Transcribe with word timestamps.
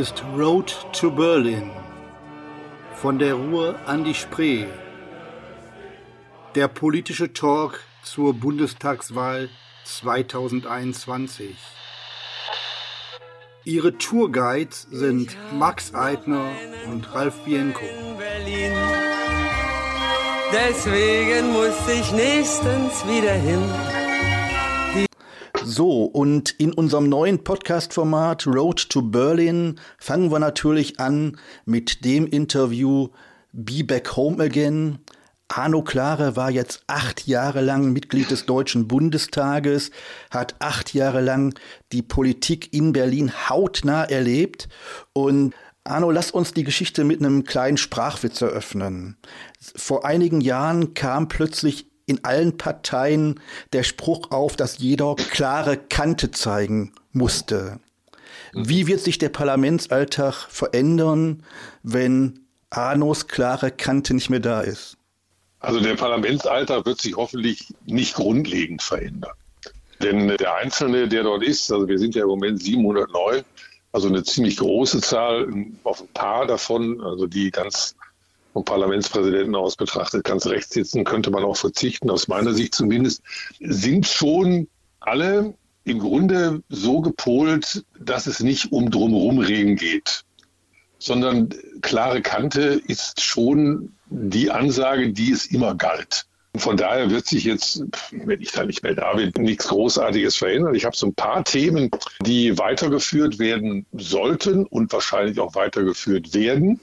ist 0.00 0.24
Road 0.34 0.74
to 0.94 1.10
Berlin. 1.10 1.70
Von 2.94 3.18
der 3.18 3.34
Ruhr 3.34 3.78
an 3.84 4.02
die 4.02 4.14
Spree. 4.14 4.64
Der 6.54 6.68
politische 6.68 7.34
Talk 7.34 7.80
zur 8.02 8.32
Bundestagswahl 8.32 9.50
2021. 9.84 11.54
Ihre 13.64 13.98
Tourguides 13.98 14.86
sind 14.90 15.36
Max 15.52 15.92
Eitner 15.94 16.50
und 16.86 17.14
Ralf 17.14 17.44
Bienko. 17.44 17.84
Deswegen 20.50 21.52
muss 21.52 21.78
ich 21.88 22.10
nächstens 22.12 23.06
wieder 23.06 23.34
hin. 23.34 23.99
So, 25.64 26.04
und 26.04 26.50
in 26.58 26.72
unserem 26.72 27.08
neuen 27.08 27.44
Podcast-Format 27.44 28.46
Road 28.46 28.88
to 28.88 29.02
Berlin 29.02 29.78
fangen 29.98 30.30
wir 30.32 30.38
natürlich 30.38 30.98
an 30.98 31.36
mit 31.66 32.04
dem 32.04 32.26
Interview 32.26 33.08
Be 33.52 33.84
Back 33.84 34.16
Home 34.16 34.42
Again. 34.42 35.00
Arno 35.48 35.82
Klare 35.82 36.34
war 36.36 36.50
jetzt 36.50 36.82
acht 36.86 37.26
Jahre 37.26 37.60
lang 37.60 37.92
Mitglied 37.92 38.30
des 38.30 38.46
Deutschen 38.46 38.88
Bundestages, 38.88 39.90
hat 40.30 40.54
acht 40.60 40.94
Jahre 40.94 41.20
lang 41.20 41.54
die 41.92 42.02
Politik 42.02 42.72
in 42.72 42.92
Berlin 42.92 43.32
hautnah 43.48 44.04
erlebt 44.04 44.68
und 45.12 45.54
Arno, 45.84 46.10
lass 46.10 46.30
uns 46.30 46.52
die 46.52 46.64
Geschichte 46.64 47.04
mit 47.04 47.20
einem 47.20 47.44
kleinen 47.44 47.78
Sprachwitz 47.78 48.40
eröffnen. 48.40 49.16
Vor 49.60 50.04
einigen 50.04 50.40
Jahren 50.40 50.94
kam 50.94 51.28
plötzlich 51.28 51.89
in 52.10 52.24
allen 52.24 52.58
Parteien 52.58 53.40
der 53.72 53.84
Spruch 53.84 54.32
auf, 54.32 54.56
dass 54.56 54.78
jeder 54.78 55.14
klare 55.14 55.76
Kante 55.76 56.32
zeigen 56.32 56.92
musste. 57.12 57.78
Wie 58.52 58.88
wird 58.88 59.00
sich 59.00 59.18
der 59.18 59.28
Parlamentsalltag 59.28 60.48
verändern, 60.48 61.44
wenn 61.84 62.40
Arnos 62.68 63.28
klare 63.28 63.70
Kante 63.70 64.12
nicht 64.12 64.28
mehr 64.28 64.40
da 64.40 64.60
ist? 64.60 64.96
Also 65.60 65.78
der 65.78 65.94
Parlamentsalltag 65.94 66.84
wird 66.84 67.00
sich 67.00 67.16
hoffentlich 67.16 67.72
nicht 67.86 68.14
grundlegend 68.14 68.82
verändern. 68.82 69.34
Denn 70.02 70.28
der 70.28 70.54
Einzelne, 70.56 71.06
der 71.06 71.22
dort 71.22 71.44
ist, 71.44 71.70
also 71.70 71.86
wir 71.86 71.98
sind 71.98 72.14
ja 72.14 72.22
im 72.22 72.28
Moment 72.28 72.60
700 72.62 73.12
neu, 73.12 73.42
also 73.92 74.08
eine 74.08 74.24
ziemlich 74.24 74.56
große 74.56 75.00
Zahl, 75.00 75.46
auf 75.84 76.00
ein 76.00 76.08
paar 76.08 76.46
davon, 76.46 77.00
also 77.02 77.26
die 77.26 77.50
ganz 77.50 77.94
vom 78.52 78.64
Parlamentspräsidenten 78.64 79.54
aus 79.54 79.76
betrachtet 79.76 80.24
ganz 80.24 80.46
rechts 80.46 80.74
sitzen, 80.74 81.04
könnte 81.04 81.30
man 81.30 81.44
auch 81.44 81.56
verzichten, 81.56 82.10
aus 82.10 82.28
meiner 82.28 82.52
Sicht 82.52 82.74
zumindest, 82.74 83.22
sind 83.60 84.06
schon 84.06 84.68
alle 85.00 85.54
im 85.84 85.98
Grunde 85.98 86.62
so 86.68 87.00
gepolt, 87.00 87.84
dass 87.98 88.26
es 88.26 88.40
nicht 88.40 88.72
um 88.72 88.90
Drumherumreden 88.90 89.76
geht, 89.76 90.24
sondern 90.98 91.48
klare 91.80 92.22
Kante 92.22 92.80
ist 92.86 93.20
schon 93.22 93.92
die 94.10 94.50
Ansage, 94.50 95.12
die 95.12 95.32
es 95.32 95.46
immer 95.46 95.74
galt. 95.74 96.26
Von 96.56 96.76
daher 96.76 97.10
wird 97.10 97.26
sich 97.26 97.44
jetzt, 97.44 97.84
wenn 98.10 98.40
ich 98.40 98.50
da 98.50 98.64
nicht 98.64 98.82
mehr 98.82 98.94
da 98.94 99.14
bin, 99.14 99.30
nichts 99.38 99.68
Großartiges 99.68 100.34
verändern. 100.36 100.74
Ich 100.74 100.84
habe 100.84 100.96
so 100.96 101.06
ein 101.06 101.14
paar 101.14 101.44
Themen, 101.44 101.90
die 102.22 102.58
weitergeführt 102.58 103.38
werden 103.38 103.86
sollten 103.92 104.66
und 104.66 104.92
wahrscheinlich 104.92 105.38
auch 105.38 105.54
weitergeführt 105.54 106.34
werden. 106.34 106.80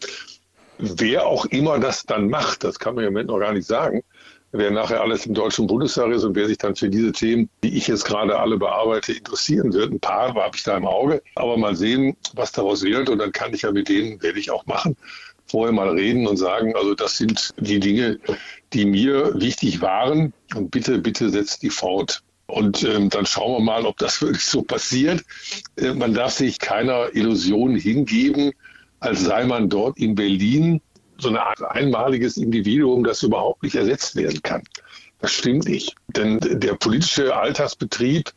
Wer 0.79 1.25
auch 1.25 1.45
immer 1.45 1.79
das 1.79 2.05
dann 2.05 2.29
macht, 2.29 2.63
das 2.63 2.79
kann 2.79 2.95
man 2.95 3.03
im 3.03 3.13
Moment 3.13 3.29
noch 3.29 3.39
gar 3.39 3.53
nicht 3.53 3.67
sagen. 3.67 4.03
Wer 4.51 4.71
nachher 4.71 5.01
alles 5.01 5.25
im 5.25 5.33
Deutschen 5.33 5.67
Bundestag 5.67 6.11
ist 6.11 6.23
und 6.23 6.35
wer 6.35 6.47
sich 6.47 6.57
dann 6.57 6.75
für 6.75 6.89
diese 6.89 7.11
Themen, 7.11 7.49
die 7.63 7.75
ich 7.77 7.87
jetzt 7.87 8.05
gerade 8.05 8.39
alle 8.39 8.57
bearbeite, 8.57 9.11
interessieren 9.11 9.73
wird. 9.73 9.91
Ein 9.91 9.99
paar 9.99 10.33
habe 10.33 10.55
ich 10.55 10.63
da 10.63 10.77
im 10.77 10.85
Auge. 10.85 11.21
Aber 11.35 11.57
mal 11.57 11.75
sehen, 11.75 12.15
was 12.33 12.53
daraus 12.53 12.81
wird. 12.81 13.09
Und 13.09 13.19
dann 13.19 13.33
kann 13.33 13.53
ich 13.53 13.63
ja 13.63 13.71
mit 13.71 13.89
denen, 13.89 14.21
werde 14.21 14.39
ich 14.39 14.49
auch 14.49 14.65
machen, 14.65 14.95
vorher 15.47 15.73
mal 15.73 15.89
reden 15.89 16.27
und 16.27 16.37
sagen, 16.37 16.75
also 16.75 16.95
das 16.95 17.17
sind 17.17 17.53
die 17.57 17.79
Dinge, 17.79 18.19
die 18.71 18.85
mir 18.85 19.33
wichtig 19.35 19.81
waren. 19.81 20.33
Und 20.55 20.71
bitte, 20.71 20.97
bitte 20.99 21.29
setzt 21.29 21.61
die 21.61 21.69
fort. 21.69 22.23
Und 22.47 22.83
ähm, 22.83 23.09
dann 23.09 23.25
schauen 23.25 23.51
wir 23.51 23.59
mal, 23.59 23.85
ob 23.85 23.97
das 23.97 24.21
wirklich 24.21 24.45
so 24.45 24.61
passiert. 24.61 25.23
Äh, 25.75 25.93
man 25.93 26.13
darf 26.13 26.31
sich 26.31 26.59
keiner 26.59 27.13
Illusion 27.13 27.75
hingeben, 27.75 28.53
als 28.99 29.23
sei 29.23 29.45
man 29.45 29.69
dort 29.69 29.97
in 29.97 30.15
Berlin 30.15 30.81
so 31.19 31.29
eine 31.29 31.41
Art 31.41 31.61
einmaliges 31.63 32.37
Individuum, 32.37 33.03
das 33.03 33.23
überhaupt 33.23 33.63
nicht 33.63 33.75
ersetzt 33.75 34.15
werden 34.15 34.41
kann. 34.43 34.63
Das 35.19 35.31
stimmt 35.31 35.67
nicht. 35.67 35.95
Denn 36.09 36.39
der 36.39 36.75
politische 36.75 37.35
Alltagsbetrieb, 37.35 38.31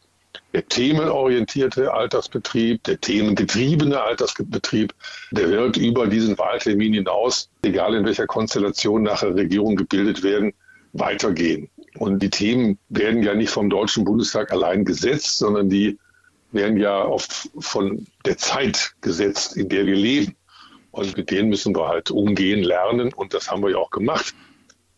der 0.53 0.67
themenorientierte 0.67 1.93
Alltagsbetrieb, 1.93 2.83
der 2.85 3.01
themengetriebene 3.01 4.01
Alltagsbetrieb, 4.01 4.95
der 5.31 5.51
wird 5.51 5.77
über 5.77 6.07
diesen 6.07 6.39
Wahltermin 6.39 6.95
hinaus, 6.95 7.51
egal 7.63 7.95
in 7.95 8.05
welcher 8.05 8.27
Konstellation 8.27 9.03
nachher 9.03 9.35
Regierungen 9.35 9.77
gebildet 9.77 10.23
werden, 10.23 10.53
weitergehen. 10.93 11.69
Und 11.99 12.23
die 12.23 12.31
Themen 12.31 12.79
werden 12.89 13.23
ja 13.23 13.35
nicht 13.35 13.51
vom 13.51 13.69
Deutschen 13.69 14.05
Bundestag 14.05 14.53
allein 14.53 14.85
gesetzt, 14.85 15.39
sondern 15.39 15.69
die 15.69 15.99
werden 16.53 16.79
ja 16.79 17.05
oft 17.05 17.51
von 17.59 18.07
der 18.25 18.39
Zeit 18.39 18.95
gesetzt, 19.01 19.57
in 19.57 19.69
der 19.69 19.87
wir 19.87 19.97
leben. 19.97 20.35
Und 20.91 21.17
mit 21.17 21.31
denen 21.31 21.49
müssen 21.49 21.75
wir 21.75 21.89
halt 21.89 22.11
umgehen, 22.11 22.63
lernen. 22.63 23.13
Und 23.13 23.35
das 23.35 23.51
haben 23.51 23.63
wir 23.63 23.71
ja 23.71 23.79
auch 23.79 23.91
gemacht. 23.91 24.35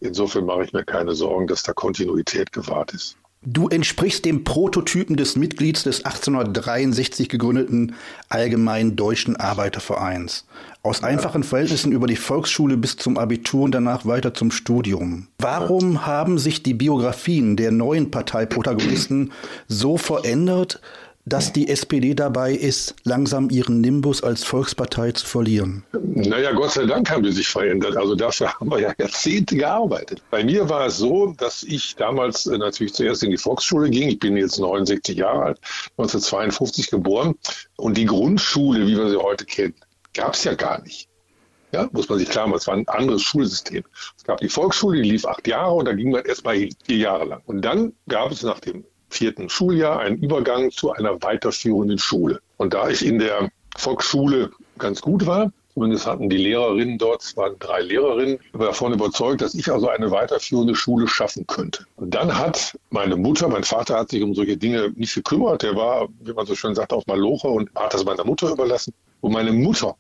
Insofern 0.00 0.46
mache 0.46 0.64
ich 0.64 0.72
mir 0.72 0.84
keine 0.84 1.14
Sorgen, 1.14 1.46
dass 1.46 1.62
da 1.62 1.72
Kontinuität 1.72 2.52
gewahrt 2.52 2.92
ist. 2.92 3.16
Du 3.44 3.68
entsprichst 3.68 4.24
dem 4.24 4.44
Prototypen 4.44 5.16
des 5.16 5.34
Mitglieds 5.34 5.82
des 5.82 6.04
1863 6.04 7.28
gegründeten 7.28 7.96
Allgemeinen 8.28 8.94
Deutschen 8.94 9.34
Arbeitervereins. 9.34 10.46
Aus 10.84 11.02
einfachen 11.02 11.42
Verhältnissen 11.42 11.90
über 11.90 12.06
die 12.06 12.14
Volksschule 12.14 12.76
bis 12.76 12.96
zum 12.96 13.18
Abitur 13.18 13.64
und 13.64 13.74
danach 13.74 14.06
weiter 14.06 14.32
zum 14.32 14.52
Studium. 14.52 15.26
Warum 15.38 16.06
haben 16.06 16.38
sich 16.38 16.62
die 16.62 16.74
Biografien 16.74 17.56
der 17.56 17.72
neuen 17.72 18.12
Parteiprotagonisten 18.12 19.32
so 19.66 19.96
verändert, 19.96 20.80
dass 21.24 21.52
die 21.52 21.68
SPD 21.68 22.14
dabei 22.14 22.52
ist, 22.52 22.96
langsam 23.04 23.48
ihren 23.50 23.80
Nimbus 23.80 24.22
als 24.22 24.42
Volkspartei 24.42 25.12
zu 25.12 25.24
verlieren? 25.24 25.84
Naja, 25.92 26.52
Gott 26.52 26.72
sei 26.72 26.84
Dank 26.86 27.10
haben 27.10 27.22
wir 27.22 27.32
sich 27.32 27.48
verändert. 27.48 27.96
Also 27.96 28.14
dafür 28.14 28.52
haben 28.52 28.70
wir 28.70 28.80
ja 28.80 28.92
Jahrzehnte 28.98 29.56
gearbeitet. 29.56 30.22
Bei 30.30 30.42
mir 30.42 30.68
war 30.68 30.86
es 30.86 30.98
so, 30.98 31.32
dass 31.38 31.62
ich 31.62 31.94
damals 31.96 32.46
äh, 32.46 32.58
natürlich 32.58 32.94
zuerst 32.94 33.22
in 33.22 33.30
die 33.30 33.38
Volksschule 33.38 33.88
ging. 33.90 34.08
Ich 34.08 34.18
bin 34.18 34.36
jetzt 34.36 34.58
69 34.58 35.16
Jahre 35.16 35.42
alt, 35.42 35.60
1952 35.96 36.90
geboren. 36.90 37.34
Und 37.76 37.96
die 37.96 38.06
Grundschule, 38.06 38.86
wie 38.86 38.96
wir 38.96 39.08
sie 39.08 39.16
heute 39.16 39.44
kennen, 39.44 39.74
gab 40.14 40.34
es 40.34 40.44
ja 40.44 40.54
gar 40.54 40.82
nicht. 40.82 41.08
Ja, 41.72 41.88
muss 41.92 42.08
man 42.08 42.18
sich 42.18 42.28
klar 42.28 42.46
machen, 42.46 42.58
es 42.58 42.66
war 42.66 42.74
ein 42.74 42.88
anderes 42.88 43.22
Schulsystem. 43.22 43.82
Es 44.16 44.24
gab 44.24 44.38
die 44.40 44.48
Volksschule, 44.50 45.00
die 45.00 45.10
lief 45.10 45.24
acht 45.24 45.48
Jahre 45.48 45.72
und 45.72 45.86
da 45.86 45.94
ging 45.94 46.10
man 46.10 46.22
erst 46.24 46.44
mal 46.44 46.68
vier 46.84 46.96
Jahre 46.96 47.24
lang. 47.24 47.42
Und 47.46 47.62
dann 47.62 47.94
gab 48.08 48.30
es 48.30 48.42
nach 48.42 48.60
dem 48.60 48.84
vierten 49.12 49.48
Schuljahr 49.48 50.00
einen 50.00 50.18
Übergang 50.18 50.70
zu 50.70 50.92
einer 50.92 51.22
weiterführenden 51.22 51.98
Schule. 51.98 52.40
Und 52.56 52.74
da 52.74 52.88
ich 52.88 53.04
in 53.04 53.18
der 53.18 53.50
Volksschule 53.76 54.50
ganz 54.78 55.00
gut 55.00 55.26
war, 55.26 55.52
zumindest 55.74 56.06
hatten 56.06 56.28
die 56.28 56.36
Lehrerinnen 56.36 56.98
dort, 56.98 57.22
es 57.22 57.36
waren 57.36 57.56
drei 57.58 57.80
Lehrerinnen, 57.80 58.38
davon 58.52 58.92
überzeugt, 58.92 59.40
dass 59.40 59.54
ich 59.54 59.70
also 59.70 59.88
eine 59.88 60.10
weiterführende 60.10 60.74
Schule 60.74 61.08
schaffen 61.08 61.46
könnte. 61.46 61.86
Und 61.96 62.14
dann 62.14 62.36
hat 62.38 62.78
meine 62.90 63.16
Mutter, 63.16 63.48
mein 63.48 63.64
Vater 63.64 63.98
hat 63.98 64.10
sich 64.10 64.22
um 64.22 64.34
solche 64.34 64.56
Dinge 64.56 64.92
nicht 64.96 65.14
gekümmert, 65.14 65.62
der 65.62 65.76
war, 65.76 66.08
wie 66.20 66.32
man 66.32 66.46
so 66.46 66.54
schön 66.54 66.74
sagt, 66.74 66.92
auf 66.92 67.06
Maloche 67.06 67.48
und 67.48 67.70
hat 67.74 67.94
das 67.94 68.04
meiner 68.04 68.24
Mutter 68.24 68.50
überlassen. 68.50 68.92
Und 69.20 69.32
meine 69.32 69.52
Mutter 69.52 69.96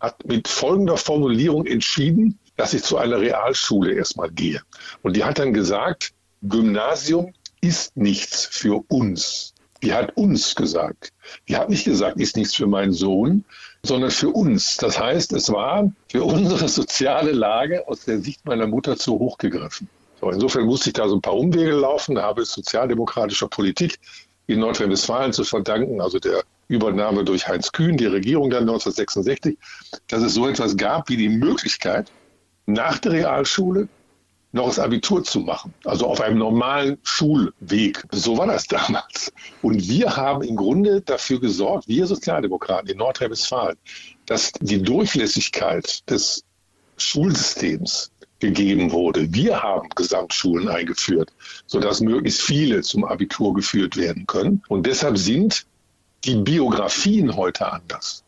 hat 0.00 0.24
mit 0.26 0.48
folgender 0.48 0.96
Formulierung 0.96 1.66
entschieden, 1.66 2.38
dass 2.56 2.74
ich 2.74 2.82
zu 2.82 2.98
einer 2.98 3.20
Realschule 3.20 3.92
erstmal 3.92 4.30
gehe. 4.30 4.60
Und 5.02 5.16
die 5.16 5.24
hat 5.24 5.38
dann 5.38 5.52
gesagt, 5.52 6.12
Gymnasium 6.42 7.32
ist 7.64 7.96
nichts 7.96 8.44
für 8.44 8.84
uns. 8.88 9.54
Die 9.82 9.94
hat 9.94 10.16
uns 10.18 10.54
gesagt. 10.54 11.12
Die 11.48 11.56
hat 11.56 11.70
nicht 11.70 11.84
gesagt, 11.84 12.20
ist 12.20 12.36
nichts 12.36 12.54
für 12.54 12.66
meinen 12.66 12.92
Sohn, 12.92 13.44
sondern 13.82 14.10
für 14.10 14.28
uns. 14.28 14.76
Das 14.76 14.98
heißt, 14.98 15.32
es 15.32 15.50
war 15.50 15.90
für 16.10 16.24
unsere 16.24 16.68
soziale 16.68 17.32
Lage 17.32 17.88
aus 17.88 18.04
der 18.04 18.20
Sicht 18.20 18.44
meiner 18.44 18.66
Mutter 18.66 18.96
zu 18.96 19.18
hoch 19.18 19.38
gegriffen. 19.38 19.88
So, 20.20 20.30
insofern 20.30 20.66
musste 20.66 20.90
ich 20.90 20.92
da 20.92 21.08
so 21.08 21.16
ein 21.16 21.22
paar 21.22 21.36
Umwege 21.36 21.72
laufen, 21.72 22.18
habe 22.18 22.42
es 22.42 22.52
sozialdemokratischer 22.52 23.48
Politik 23.48 23.98
in 24.46 24.60
Nordrhein-Westfalen 24.60 25.32
zu 25.32 25.44
verdanken, 25.44 26.02
also 26.02 26.18
der 26.18 26.42
Übernahme 26.68 27.24
durch 27.24 27.48
Heinz 27.48 27.72
Kühn, 27.72 27.96
die 27.96 28.06
Regierung 28.06 28.50
dann 28.50 28.64
1966, 28.64 29.56
dass 30.08 30.22
es 30.22 30.34
so 30.34 30.46
etwas 30.46 30.76
gab 30.76 31.08
wie 31.08 31.16
die 31.16 31.30
Möglichkeit, 31.30 32.10
nach 32.66 32.98
der 32.98 33.12
Realschule 33.12 33.88
noch 34.54 34.68
das 34.68 34.78
Abitur 34.78 35.24
zu 35.24 35.40
machen, 35.40 35.74
also 35.84 36.06
auf 36.06 36.20
einem 36.20 36.38
normalen 36.38 36.96
Schulweg. 37.02 38.04
So 38.12 38.38
war 38.38 38.46
das 38.46 38.66
damals. 38.66 39.32
Und 39.62 39.88
wir 39.88 40.16
haben 40.16 40.42
im 40.42 40.54
Grunde 40.54 41.00
dafür 41.00 41.40
gesorgt, 41.40 41.88
wir 41.88 42.06
Sozialdemokraten 42.06 42.88
in 42.88 42.98
Nordrhein-Westfalen, 42.98 43.76
dass 44.26 44.52
die 44.60 44.80
Durchlässigkeit 44.80 46.08
des 46.08 46.44
Schulsystems 46.96 48.12
gegeben 48.38 48.92
wurde. 48.92 49.32
Wir 49.34 49.60
haben 49.60 49.88
Gesamtschulen 49.96 50.68
eingeführt, 50.68 51.32
sodass 51.66 52.00
möglichst 52.00 52.42
viele 52.42 52.82
zum 52.82 53.04
Abitur 53.04 53.54
geführt 53.54 53.96
werden 53.96 54.24
können. 54.26 54.62
Und 54.68 54.86
deshalb 54.86 55.18
sind 55.18 55.66
die 56.24 56.36
Biografien 56.36 57.34
heute 57.34 57.72
anders. 57.72 58.22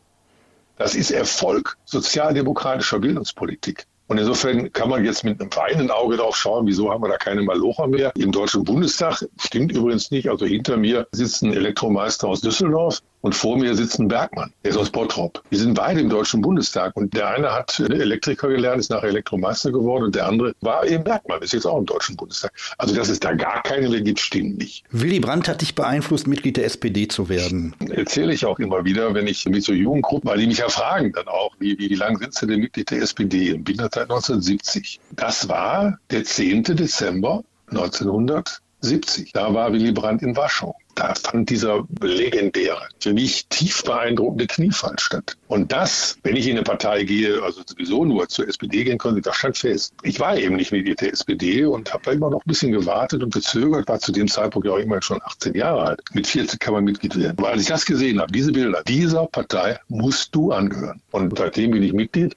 Das 0.77 0.93
ist 0.93 1.11
Erfolg 1.11 1.77
sozialdemokratischer 1.85 2.99
Bildungspolitik. 2.99 3.87
Und 4.07 4.17
insofern 4.17 4.71
kann 4.71 4.89
man 4.89 5.03
jetzt 5.03 5.23
mit 5.23 5.41
einem 5.41 5.53
weinenden 5.53 5.91
Auge 5.91 6.15
drauf 6.15 6.37
schauen, 6.37 6.65
wieso 6.65 6.91
haben 6.91 7.03
wir 7.03 7.09
da 7.09 7.17
keine 7.17 7.41
Malocher 7.41 7.87
mehr. 7.87 8.13
Im 8.15 8.31
Deutschen 8.31 8.63
Bundestag 8.63 9.25
stimmt 9.37 9.73
übrigens 9.73 10.11
nicht. 10.11 10.29
Also 10.29 10.45
hinter 10.45 10.77
mir 10.77 11.07
sitzt 11.11 11.43
ein 11.43 11.53
Elektromeister 11.53 12.27
aus 12.29 12.39
Düsseldorf 12.39 13.01
und 13.21 13.35
vor 13.35 13.57
mir 13.57 13.75
sitzt 13.75 13.99
ein 13.99 14.07
Bergmann, 14.07 14.53
der 14.63 14.71
ist 14.71 14.77
aus 14.77 14.89
Bottrop. 14.89 15.43
Die 15.51 15.55
sind 15.55 15.73
beide 15.73 15.99
im 16.01 16.09
Deutschen 16.09 16.41
Bundestag 16.41 16.95
und 16.95 17.13
der 17.13 17.29
eine 17.29 17.51
hat 17.51 17.79
Elektriker 17.79 18.47
gelernt, 18.47 18.79
ist 18.79 18.89
nachher 18.89 19.09
Elektromeister 19.09 19.71
geworden 19.71 20.05
und 20.05 20.15
der 20.15 20.27
andere 20.27 20.53
war 20.61 20.85
eben 20.85 21.03
Bergmann, 21.03 21.41
ist 21.41 21.53
jetzt 21.53 21.65
auch 21.65 21.77
im 21.77 21.85
Deutschen 21.85 22.15
Bundestag. 22.15 22.51
Also 22.77 22.95
dass 22.95 23.09
es 23.09 23.19
da 23.19 23.33
gar 23.33 23.61
keine 23.63 24.01
gibt, 24.01 24.19
stimmt 24.19 24.57
nicht. 24.57 24.83
Willy 24.91 25.19
Brandt 25.19 25.47
hat 25.47 25.61
dich 25.61 25.75
beeinflusst, 25.75 26.27
Mitglied 26.27 26.57
der 26.57 26.65
SPD 26.65 27.07
zu 27.07 27.29
werden. 27.29 27.75
Erzähle 27.89 28.33
ich 28.33 28.45
auch 28.45 28.59
immer 28.59 28.85
wieder, 28.85 29.13
wenn 29.13 29.27
ich 29.27 29.45
mit 29.45 29.63
so 29.63 29.73
Jugendgruppen, 29.73 30.29
weil 30.29 30.37
die 30.37 30.47
mich 30.47 30.59
ja 30.59 30.69
fragen 30.69 31.11
dann 31.13 31.27
auch, 31.27 31.55
wie, 31.59 31.77
wie, 31.79 31.89
wie 31.89 31.95
lange 31.95 32.19
sind 32.19 32.33
sie 32.33 32.47
denn 32.47 32.59
Mitglied 32.59 32.91
der 32.91 33.01
SPD? 33.01 33.53
Und 33.53 33.63
bin 33.63 33.77
seit 33.77 33.97
1970. 33.97 34.99
Das 35.15 35.49
war 35.49 35.97
der 36.11 36.23
10. 36.23 36.63
Dezember 36.63 37.43
1970. 37.69 39.31
Da 39.33 39.53
war 39.53 39.73
Willy 39.73 39.91
Brandt 39.91 40.21
in 40.21 40.35
Warschau 40.35 40.75
da 40.97 41.13
fand 41.13 41.49
dieser 41.49 41.85
legendäre, 42.01 42.81
für 42.99 43.13
mich 43.13 43.45
tief 43.47 43.83
beeindruckende 43.83 44.47
Kniefall 44.47 44.97
statt. 44.97 45.37
Und 45.47 45.71
das, 45.71 46.17
wenn 46.23 46.35
ich 46.35 46.47
in 46.47 46.53
eine 46.53 46.63
Partei 46.63 47.03
gehe, 47.03 47.41
also 47.43 47.61
sowieso 47.65 48.03
nur 48.03 48.27
zur 48.27 48.47
SPD 48.47 48.83
gehen 48.83 48.97
konnte, 48.97 49.21
das 49.21 49.35
stand 49.35 49.57
fest. 49.57 49.93
Ich 50.01 50.19
war 50.19 50.35
eben 50.37 50.55
nicht 50.55 50.71
Mitglied 50.71 50.99
der 50.99 51.13
SPD 51.13 51.65
und 51.65 51.93
habe 51.93 52.03
da 52.03 52.11
immer 52.11 52.31
noch 52.31 52.39
ein 52.39 52.47
bisschen 52.47 52.71
gewartet 52.71 53.21
und 53.21 53.33
gezögert, 53.33 53.87
war 53.87 53.99
zu 53.99 54.11
dem 54.11 54.27
Zeitpunkt 54.27 54.67
ja 54.67 54.73
auch 54.73 54.79
immer 54.79 55.01
schon 55.01 55.21
18 55.23 55.53
Jahre 55.53 55.83
alt. 55.83 56.01
Mit 56.13 56.25
40 56.25 56.59
kann 56.59 56.73
man 56.73 56.83
Mitglied 56.83 57.15
werden. 57.15 57.35
Aber 57.37 57.49
als 57.49 57.61
ich 57.61 57.67
das 57.67 57.85
gesehen 57.85 58.19
habe, 58.19 58.31
diese 58.31 58.51
Bilder, 58.51 58.81
dieser 58.87 59.27
Partei 59.27 59.79
musst 59.89 60.33
du 60.33 60.51
angehören. 60.51 60.99
Und 61.11 61.37
seitdem 61.37 61.71
bin 61.71 61.83
ich 61.83 61.93
Mitglied. 61.93 62.35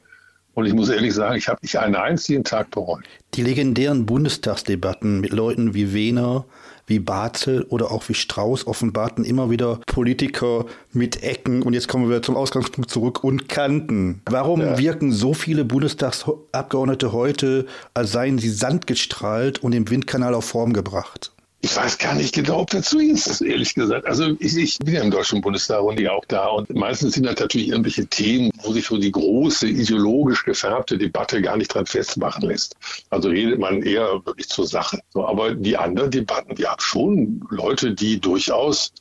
Und 0.54 0.66
ich 0.66 0.74
muss 0.74 0.90
ehrlich 0.90 1.14
sagen, 1.14 1.36
ich 1.36 1.48
habe 1.48 1.60
nicht 1.62 1.78
einen 1.78 1.94
einzigen 1.94 2.44
Tag 2.44 2.70
bereut. 2.70 3.04
Die 3.34 3.42
legendären 3.42 4.04
Bundestagsdebatten 4.04 5.20
mit 5.20 5.30
Leuten 5.30 5.74
wie 5.74 5.94
Wehner, 5.94 6.44
wie 6.90 6.98
Barzel 6.98 7.62
oder 7.70 7.90
auch 7.90 8.08
wie 8.08 8.14
Strauß 8.14 8.66
offenbarten 8.66 9.25
immer 9.25 9.48
wieder 9.48 9.81
Politiker 9.87 10.66
mit 10.92 11.22
Ecken 11.22 11.62
und 11.62 11.72
jetzt 11.72 11.88
kommen 11.88 12.10
wir 12.10 12.20
zum 12.22 12.37
Ausgangspunkt 12.37 12.90
zurück 12.90 13.25
und 13.25 13.48
Kanten. 13.48 14.20
Warum 14.26 14.60
ja. 14.60 14.76
wirken 14.76 15.12
so 15.12 15.32
viele 15.32 15.64
Bundestagsabgeordnete 15.64 17.12
heute, 17.12 17.66
als 17.94 18.12
seien 18.12 18.38
sie 18.38 18.50
sandgestrahlt 18.50 19.62
und 19.62 19.72
im 19.72 19.88
Windkanal 19.88 20.34
auf 20.34 20.44
Form 20.44 20.72
gebracht? 20.72 21.32
Ich 21.62 21.76
weiß 21.76 21.98
gar 21.98 22.14
nicht 22.14 22.34
genau, 22.34 22.60
ob 22.60 22.70
dazu 22.70 22.98
ist, 22.98 23.42
ehrlich 23.42 23.74
gesagt. 23.74 24.06
Also 24.06 24.34
ich, 24.38 24.56
ich 24.56 24.78
bin 24.78 24.94
ja 24.94 25.02
im 25.02 25.10
Deutschen 25.10 25.42
Bundestag 25.42 25.82
und 25.82 26.00
ja 26.00 26.12
auch 26.12 26.24
da. 26.24 26.46
Und 26.46 26.70
meistens 26.70 27.14
sind 27.14 27.26
das 27.26 27.38
natürlich 27.38 27.68
irgendwelche 27.68 28.06
Themen, 28.06 28.50
wo 28.62 28.72
sich 28.72 28.86
so 28.86 28.96
die 28.96 29.12
große 29.12 29.68
ideologisch 29.68 30.44
gefärbte 30.44 30.96
Debatte 30.96 31.42
gar 31.42 31.58
nicht 31.58 31.74
dran 31.74 31.84
festmachen 31.84 32.48
lässt. 32.48 32.76
Also 33.10 33.28
redet 33.28 33.58
man 33.58 33.82
eher 33.82 34.24
wirklich 34.24 34.48
zur 34.48 34.66
Sache. 34.66 35.00
Aber 35.12 35.54
die 35.54 35.76
anderen 35.76 36.10
Debatten, 36.10 36.56
wir 36.56 36.70
haben 36.70 36.80
schon 36.80 37.46
Leute, 37.50 37.94
die 37.94 38.18
durchaus 38.18 38.92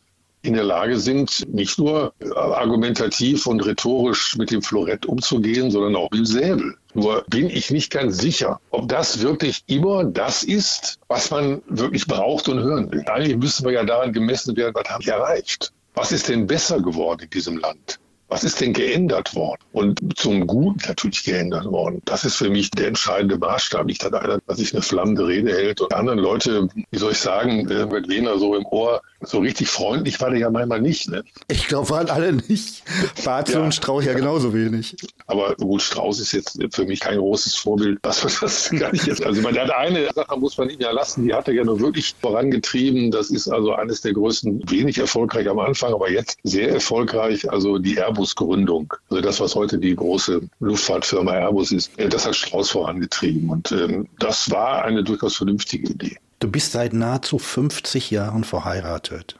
in 0.41 0.53
der 0.53 0.63
Lage 0.63 0.97
sind, 0.99 1.47
nicht 1.53 1.77
nur 1.77 2.13
argumentativ 2.35 3.45
und 3.45 3.65
rhetorisch 3.65 4.37
mit 4.37 4.51
dem 4.51 4.61
Florett 4.61 5.05
umzugehen, 5.05 5.71
sondern 5.71 5.95
auch 5.95 6.11
mit 6.11 6.19
dem 6.19 6.25
Säbel. 6.25 6.75
Nur 6.93 7.23
bin 7.27 7.49
ich 7.49 7.69
nicht 7.69 7.91
ganz 7.91 8.17
sicher, 8.17 8.59
ob 8.71 8.89
das 8.89 9.21
wirklich 9.21 9.63
immer 9.67 10.03
das 10.03 10.43
ist, 10.43 10.99
was 11.07 11.29
man 11.29 11.61
wirklich 11.67 12.07
braucht 12.07 12.49
und 12.49 12.59
hören 12.59 12.91
will. 12.91 13.03
Eigentlich 13.07 13.37
müssen 13.37 13.65
wir 13.65 13.73
ja 13.73 13.83
daran 13.83 14.11
gemessen 14.11 14.57
werden, 14.57 14.73
was 14.73 14.89
habe 14.89 15.03
ich 15.03 15.09
erreicht? 15.09 15.71
Was 15.93 16.11
ist 16.11 16.29
denn 16.29 16.47
besser 16.47 16.81
geworden 16.81 17.21
in 17.23 17.29
diesem 17.29 17.57
Land? 17.57 17.99
Was 18.27 18.43
ist 18.43 18.61
denn 18.61 18.73
geändert 18.73 19.33
worden? 19.35 19.61
Und 19.71 19.99
zum 20.17 20.45
Guten 20.45 20.79
natürlich 20.87 21.23
geändert 21.23 21.65
worden. 21.65 22.01
Das 22.05 22.25
ist 22.25 22.35
für 22.35 22.49
mich 22.49 22.69
der 22.71 22.87
entscheidende 22.87 23.37
Maßstab. 23.37 23.85
Nicht, 23.85 24.03
dass 24.03 24.13
einer, 24.13 24.39
dass 24.45 24.57
sich 24.57 24.71
eine 24.73 24.83
flammende 24.83 25.27
Rede 25.27 25.51
hält 25.51 25.81
und 25.81 25.93
andere 25.93 26.17
Leute, 26.17 26.69
wie 26.91 26.97
soll 26.97 27.13
ich 27.13 27.17
sagen, 27.17 27.63
mit 27.63 28.07
Wiener 28.07 28.37
so 28.37 28.55
im 28.55 28.65
Ohr, 28.67 29.01
so 29.21 29.39
richtig 29.39 29.67
freundlich 29.67 30.21
war 30.21 30.29
der 30.29 30.39
ja 30.39 30.49
manchmal 30.49 30.81
nicht. 30.81 31.09
Ne? 31.09 31.23
Ich 31.49 31.67
glaube, 31.67 31.89
waren 31.89 32.09
alle 32.09 32.33
nicht. 32.33 32.83
Barzel 33.23 33.55
ja, 33.55 33.63
und 33.63 33.73
Strauß 33.73 34.05
ja, 34.05 34.11
ja 34.11 34.17
genauso 34.17 34.53
wenig. 34.53 34.95
Aber 35.27 35.55
gut, 35.55 35.81
Strauß 35.81 36.19
ist 36.19 36.31
jetzt 36.31 36.57
für 36.71 36.85
mich 36.85 37.01
kein 37.01 37.17
großes 37.17 37.55
Vorbild. 37.55 37.99
Das, 38.01 38.21
das 38.41 38.69
gar 38.71 38.91
nicht 38.91 39.07
jetzt. 39.07 39.23
Also 39.23 39.41
man 39.41 39.57
hat 39.57 39.71
eine 39.71 40.09
Sache, 40.13 40.37
muss 40.37 40.57
man 40.57 40.69
ihm 40.69 40.79
ja 40.79 40.91
lassen, 40.91 41.25
die 41.25 41.33
hat 41.33 41.47
er 41.47 41.53
ja 41.53 41.63
nur 41.63 41.79
wirklich 41.79 42.15
vorangetrieben. 42.21 43.11
Das 43.11 43.29
ist 43.29 43.49
also 43.49 43.73
eines 43.73 44.01
der 44.01 44.13
größten, 44.13 44.69
wenig 44.69 44.97
erfolgreich 44.97 45.49
am 45.49 45.59
Anfang, 45.59 45.93
aber 45.93 46.09
jetzt 46.09 46.37
sehr 46.43 46.69
erfolgreich. 46.69 47.49
Also 47.51 47.77
die 47.77 47.97
Airbus 47.97 48.29
Airbus-Gründung, 48.29 48.93
also 49.09 49.21
das, 49.21 49.39
was 49.39 49.55
heute 49.55 49.77
die 49.77 49.95
große 49.95 50.41
Luftfahrtfirma 50.59 51.33
Airbus 51.33 51.71
ist, 51.71 51.97
äh, 51.97 52.09
das 52.09 52.25
hat 52.25 52.35
Strauß 52.35 52.69
vorangetrieben. 52.71 53.49
Und 53.49 53.71
ähm, 53.71 54.07
das 54.19 54.49
war 54.51 54.83
eine 54.83 55.03
durchaus 55.03 55.37
vernünftige 55.37 55.89
Idee. 55.89 56.17
Du 56.39 56.49
bist 56.49 56.71
seit 56.71 56.93
nahezu 56.93 57.37
50 57.37 58.11
Jahren 58.11 58.43
verheiratet. 58.43 59.39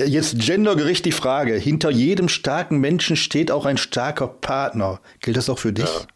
Jetzt 0.00 0.38
gendergerecht 0.38 1.04
die 1.04 1.12
Frage. 1.12 1.54
Hinter 1.54 1.90
jedem 1.90 2.28
starken 2.28 2.78
Menschen 2.78 3.16
steht 3.16 3.50
auch 3.50 3.64
ein 3.64 3.78
starker 3.78 4.28
Partner. 4.28 5.00
Gilt 5.20 5.36
das 5.36 5.48
auch 5.48 5.58
für 5.58 5.72
dich? 5.72 5.86
Ja. 5.86 6.06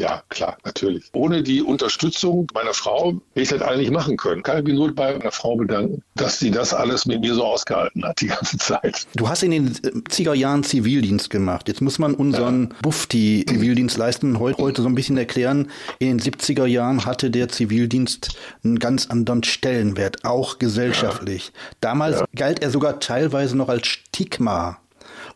Ja, 0.00 0.22
klar, 0.30 0.56
natürlich. 0.64 1.10
Ohne 1.12 1.42
die 1.42 1.60
Unterstützung 1.60 2.46
meiner 2.54 2.72
Frau 2.72 3.12
hätte 3.34 3.42
ich 3.42 3.48
das 3.50 3.60
eigentlich 3.60 3.90
machen 3.90 4.16
können. 4.16 4.42
Kann 4.42 4.56
ich 4.56 4.64
mich 4.64 4.72
nur 4.72 4.94
bei 4.94 5.12
meiner 5.12 5.30
Frau 5.30 5.56
bedanken, 5.56 6.02
dass 6.14 6.38
sie 6.38 6.50
das 6.50 6.72
alles 6.72 7.04
mit 7.04 7.20
mir 7.20 7.34
so 7.34 7.44
ausgehalten 7.44 8.02
hat 8.02 8.18
die 8.22 8.28
ganze 8.28 8.56
Zeit. 8.56 9.06
Du 9.14 9.28
hast 9.28 9.42
in 9.42 9.50
den 9.50 9.74
70er 9.74 10.32
Jahren 10.32 10.64
Zivildienst 10.64 11.28
gemacht. 11.28 11.68
Jetzt 11.68 11.82
muss 11.82 11.98
man 11.98 12.14
unseren 12.14 12.70
ja. 12.70 12.76
Bufti-Zivildienst 12.80 13.98
leisten 13.98 14.38
heute 14.38 14.80
so 14.80 14.88
ein 14.88 14.94
bisschen 14.94 15.18
erklären. 15.18 15.70
In 15.98 16.16
den 16.16 16.20
70er 16.20 16.64
Jahren 16.64 17.04
hatte 17.04 17.30
der 17.30 17.50
Zivildienst 17.50 18.38
einen 18.64 18.78
ganz 18.78 19.08
anderen 19.08 19.42
Stellenwert, 19.42 20.24
auch 20.24 20.58
gesellschaftlich. 20.58 21.48
Ja. 21.48 21.76
Damals 21.82 22.20
ja. 22.20 22.26
galt 22.34 22.62
er 22.62 22.70
sogar 22.70 23.00
teilweise 23.00 23.54
noch 23.54 23.68
als 23.68 23.86
Stigma 23.86 24.78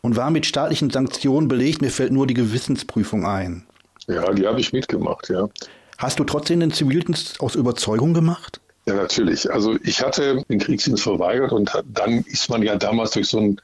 und 0.01 0.15
war 0.15 0.31
mit 0.31 0.47
staatlichen 0.47 0.89
Sanktionen 0.89 1.47
belegt. 1.47 1.83
Mir 1.83 1.91
fällt 1.91 2.11
nur 2.11 2.25
die 2.25 2.33
Gewissensprüfung 2.33 3.27
ein. 3.27 3.67
Ja, 4.07 4.31
die 4.31 4.47
habe 4.47 4.59
ich 4.59 4.73
mitgemacht, 4.73 5.29
ja. 5.29 5.49
Hast 5.97 6.19
du 6.19 6.23
trotzdem 6.23 6.59
den 6.59 6.71
Zivildienst 6.71 7.39
aus 7.39 7.55
Überzeugung 7.55 8.13
gemacht? 8.13 8.59
Ja, 8.85 8.93
natürlich. 8.93 9.51
Also 9.51 9.77
ich 9.83 10.01
hatte 10.01 10.43
den 10.49 10.59
Kriegsdienst 10.59 11.03
verweigert 11.03 11.51
und 11.51 11.71
dann 11.91 12.23
ist 12.27 12.49
man 12.49 12.61
ja 12.61 12.75
damals 12.75 13.11
durch 13.11 13.27
so 13.27 13.39
einen 13.39 13.61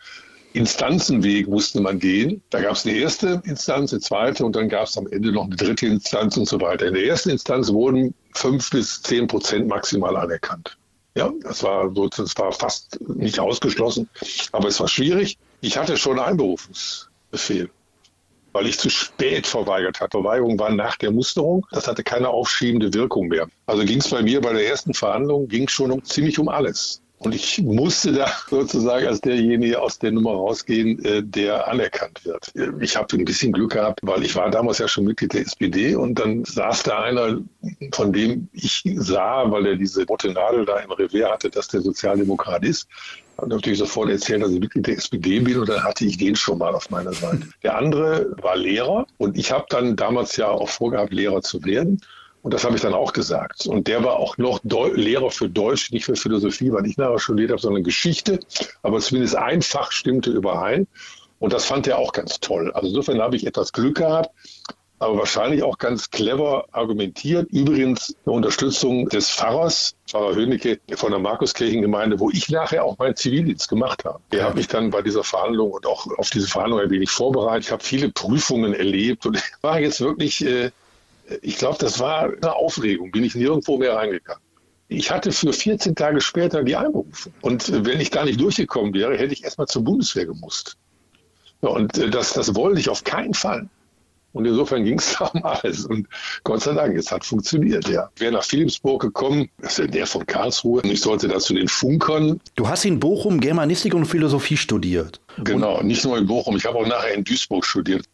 Instanzenweg 0.53 1.47
musste 1.47 1.79
man 1.79 1.99
gehen. 1.99 2.41
Da 2.49 2.61
gab 2.61 2.73
es 2.73 2.85
eine 2.85 2.95
erste 2.95 3.41
Instanz, 3.45 3.93
eine 3.93 4.01
zweite 4.01 4.45
und 4.45 4.55
dann 4.55 4.67
gab 4.67 4.87
es 4.87 4.97
am 4.97 5.07
Ende 5.07 5.31
noch 5.31 5.45
eine 5.45 5.55
dritte 5.55 5.87
Instanz 5.87 6.35
und 6.37 6.47
so 6.47 6.59
weiter. 6.59 6.87
In 6.87 6.93
der 6.93 7.05
ersten 7.05 7.29
Instanz 7.29 7.71
wurden 7.71 8.13
fünf 8.33 8.69
bis 8.69 9.01
zehn 9.01 9.27
Prozent 9.27 9.67
maximal 9.67 10.17
anerkannt. 10.17 10.77
Ja, 11.15 11.31
das 11.43 11.63
war 11.63 11.93
so, 11.93 12.07
das 12.07 12.37
war 12.37 12.51
fast 12.51 12.99
nicht 13.01 13.39
ausgeschlossen, 13.39 14.09
aber 14.51 14.69
es 14.69 14.79
war 14.79 14.87
schwierig. 14.87 15.37
Ich 15.61 15.77
hatte 15.77 15.97
schon 15.97 16.19
einen 16.19 16.31
Einberufungsbefehl 16.31 17.69
weil 18.53 18.67
ich 18.67 18.79
zu 18.79 18.89
spät 18.89 19.47
verweigert 19.47 19.99
hatte. 19.99 20.17
Verweigerung 20.17 20.59
war 20.59 20.71
nach 20.71 20.97
der 20.97 21.11
Musterung. 21.11 21.65
Das 21.71 21.87
hatte 21.87 22.03
keine 22.03 22.29
aufschiebende 22.29 22.93
Wirkung 22.93 23.27
mehr. 23.27 23.47
Also 23.65 23.83
ging 23.83 23.99
es 23.99 24.09
bei 24.09 24.21
mir 24.21 24.41
bei 24.41 24.53
der 24.53 24.67
ersten 24.67 24.93
Verhandlung 24.93 25.47
ging 25.47 25.67
schon 25.67 25.91
um, 25.91 26.03
ziemlich 26.03 26.37
um 26.39 26.49
alles. 26.49 27.01
Und 27.23 27.35
ich 27.35 27.61
musste 27.61 28.13
da 28.13 28.31
sozusagen 28.49 29.05
als 29.05 29.21
derjenige 29.21 29.79
aus 29.79 29.99
der 29.99 30.11
Nummer 30.11 30.31
rausgehen, 30.31 31.03
äh, 31.05 31.21
der 31.23 31.67
anerkannt 31.67 32.25
wird. 32.25 32.51
Ich 32.81 32.95
habe 32.95 33.15
ein 33.15 33.25
bisschen 33.25 33.51
Glück 33.51 33.73
gehabt, 33.73 33.99
weil 34.01 34.23
ich 34.23 34.35
war 34.35 34.49
damals 34.49 34.79
ja 34.79 34.87
schon 34.87 35.03
Mitglied 35.03 35.33
der 35.33 35.41
SPD 35.41 35.95
und 35.95 36.17
dann 36.17 36.43
saß 36.45 36.83
da 36.83 37.03
einer, 37.03 37.37
von 37.93 38.11
dem 38.11 38.49
ich 38.53 38.83
sah, 38.95 39.51
weil 39.51 39.67
er 39.67 39.75
diese 39.75 40.03
rote 40.07 40.31
Nadel 40.31 40.65
da 40.65 40.79
im 40.79 40.91
Revier 40.91 41.29
hatte, 41.29 41.51
dass 41.51 41.67
der 41.67 41.81
Sozialdemokrat 41.81 42.65
ist 42.65 42.87
habe 43.41 43.49
natürlich 43.49 43.79
sofort 43.79 44.09
erzählt, 44.09 44.43
dass 44.43 44.51
ich 44.51 44.59
Mitglied 44.59 44.87
der 44.87 44.97
SPD 44.97 45.39
bin 45.39 45.59
und 45.59 45.67
dann 45.67 45.83
hatte 45.83 46.05
ich 46.05 46.17
den 46.17 46.35
schon 46.35 46.59
mal 46.59 46.73
auf 46.73 46.89
meiner 46.89 47.13
Seite. 47.13 47.47
Der 47.63 47.77
andere 47.77 48.31
war 48.41 48.55
Lehrer 48.55 49.05
und 49.17 49.37
ich 49.37 49.51
habe 49.51 49.65
dann 49.69 49.95
damals 49.95 50.37
ja 50.37 50.47
auch 50.47 50.69
vorgehabt, 50.69 51.13
Lehrer 51.13 51.41
zu 51.41 51.63
werden. 51.65 52.01
Und 52.43 52.55
das 52.55 52.63
habe 52.63 52.75
ich 52.75 52.81
dann 52.81 52.95
auch 52.95 53.13
gesagt. 53.13 53.67
Und 53.67 53.87
der 53.87 54.03
war 54.03 54.15
auch 54.15 54.37
noch 54.39 54.59
Deu 54.63 54.91
Lehrer 54.93 55.29
für 55.29 55.47
Deutsch, 55.47 55.91
nicht 55.91 56.05
für 56.05 56.15
Philosophie, 56.15 56.71
weil 56.71 56.87
ich 56.87 56.97
nachher 56.97 57.19
studiert 57.19 57.51
habe, 57.51 57.61
sondern 57.61 57.83
Geschichte. 57.83 58.39
Aber 58.81 58.99
zumindest 58.99 59.35
ein 59.35 59.61
Fach 59.61 59.91
stimmte 59.91 60.31
überein. 60.31 60.87
Und 61.37 61.53
das 61.53 61.65
fand 61.65 61.85
er 61.85 61.99
auch 61.99 62.13
ganz 62.13 62.39
toll. 62.39 62.71
Also 62.71 62.87
insofern 62.87 63.21
habe 63.21 63.35
ich 63.35 63.45
etwas 63.45 63.73
Glück 63.73 63.97
gehabt 63.97 64.31
aber 65.01 65.17
wahrscheinlich 65.17 65.63
auch 65.63 65.79
ganz 65.79 66.11
clever 66.11 66.65
argumentiert. 66.71 67.49
Übrigens 67.51 68.15
eine 68.23 68.35
Unterstützung 68.35 69.09
des 69.09 69.31
Pfarrers, 69.31 69.95
Pfarrer 70.07 70.35
Höhnecke 70.35 70.79
von 70.93 71.09
der 71.09 71.19
Markuskirchengemeinde, 71.19 72.19
wo 72.19 72.29
ich 72.29 72.49
nachher 72.49 72.85
auch 72.85 72.99
meinen 72.99 73.15
Zivildienst 73.15 73.67
gemacht 73.67 74.05
habe. 74.05 74.19
Der 74.31 74.45
hat 74.45 74.55
mich 74.55 74.67
dann 74.67 74.91
bei 74.91 75.01
dieser 75.01 75.23
Verhandlung 75.23 75.71
und 75.71 75.87
auch 75.87 76.05
auf 76.19 76.29
diese 76.29 76.47
Verhandlung 76.47 76.81
ein 76.81 76.91
wenig 76.91 77.09
vorbereitet. 77.09 77.65
Ich 77.65 77.71
habe 77.71 77.83
viele 77.83 78.09
Prüfungen 78.09 78.75
erlebt 78.75 79.25
und 79.25 79.41
war 79.61 79.79
jetzt 79.79 80.01
wirklich, 80.01 80.45
äh, 80.45 80.69
ich 81.41 81.57
glaube, 81.57 81.79
das 81.79 81.99
war 81.99 82.25
eine 82.25 82.55
Aufregung, 82.55 83.09
bin 83.09 83.23
ich 83.23 83.33
nirgendwo 83.33 83.79
mehr 83.79 83.95
reingegangen. 83.95 84.43
Ich 84.87 85.09
hatte 85.09 85.31
für 85.31 85.51
14 85.51 85.95
Tage 85.95 86.21
später 86.21 86.63
die 86.63 86.75
Einberufung. 86.75 87.33
Und 87.41 87.85
wenn 87.85 87.99
ich 87.99 88.11
da 88.11 88.23
nicht 88.23 88.39
durchgekommen 88.39 88.93
wäre, 88.93 89.17
hätte 89.17 89.33
ich 89.33 89.43
erstmal 89.43 89.65
zur 89.65 89.83
Bundeswehr 89.83 90.27
gemusst. 90.27 90.77
Und 91.61 91.97
äh, 91.97 92.11
das, 92.11 92.33
das 92.33 92.53
wollte 92.53 92.79
ich 92.79 92.89
auf 92.89 93.03
keinen 93.03 93.33
Fall. 93.33 93.67
Und 94.33 94.45
insofern 94.45 94.83
ging 94.83 94.99
es 94.99 95.19
um 95.19 95.29
alles. 95.43 95.85
Und 95.85 96.07
Gott 96.43 96.61
sei 96.61 96.73
Dank, 96.73 96.95
es 96.95 97.11
hat 97.11 97.25
funktioniert, 97.25 97.87
ja. 97.87 98.09
Wer 98.17 98.31
nach 98.31 98.43
Philipsburg 98.43 99.01
gekommen, 99.01 99.49
das 99.61 99.79
ist 99.79 99.93
der 99.93 100.07
von 100.07 100.25
Karlsruhe. 100.25 100.81
Ich 100.83 101.01
sollte 101.01 101.27
da 101.27 101.39
zu 101.39 101.53
den 101.53 101.67
Funkern. 101.67 102.39
Du 102.55 102.67
hast 102.67 102.85
in 102.85 102.99
Bochum 102.99 103.39
Germanistik 103.39 103.93
und 103.93 104.05
Philosophie 104.05 104.57
studiert. 104.57 105.19
Genau, 105.43 105.79
und 105.79 105.87
nicht 105.87 106.03
nur 106.05 106.17
in 106.17 106.27
Bochum. 106.27 106.55
Ich 106.55 106.65
habe 106.65 106.77
auch 106.77 106.87
nachher 106.87 107.13
in 107.13 107.23
Duisburg 107.23 107.65
studiert. 107.65 108.05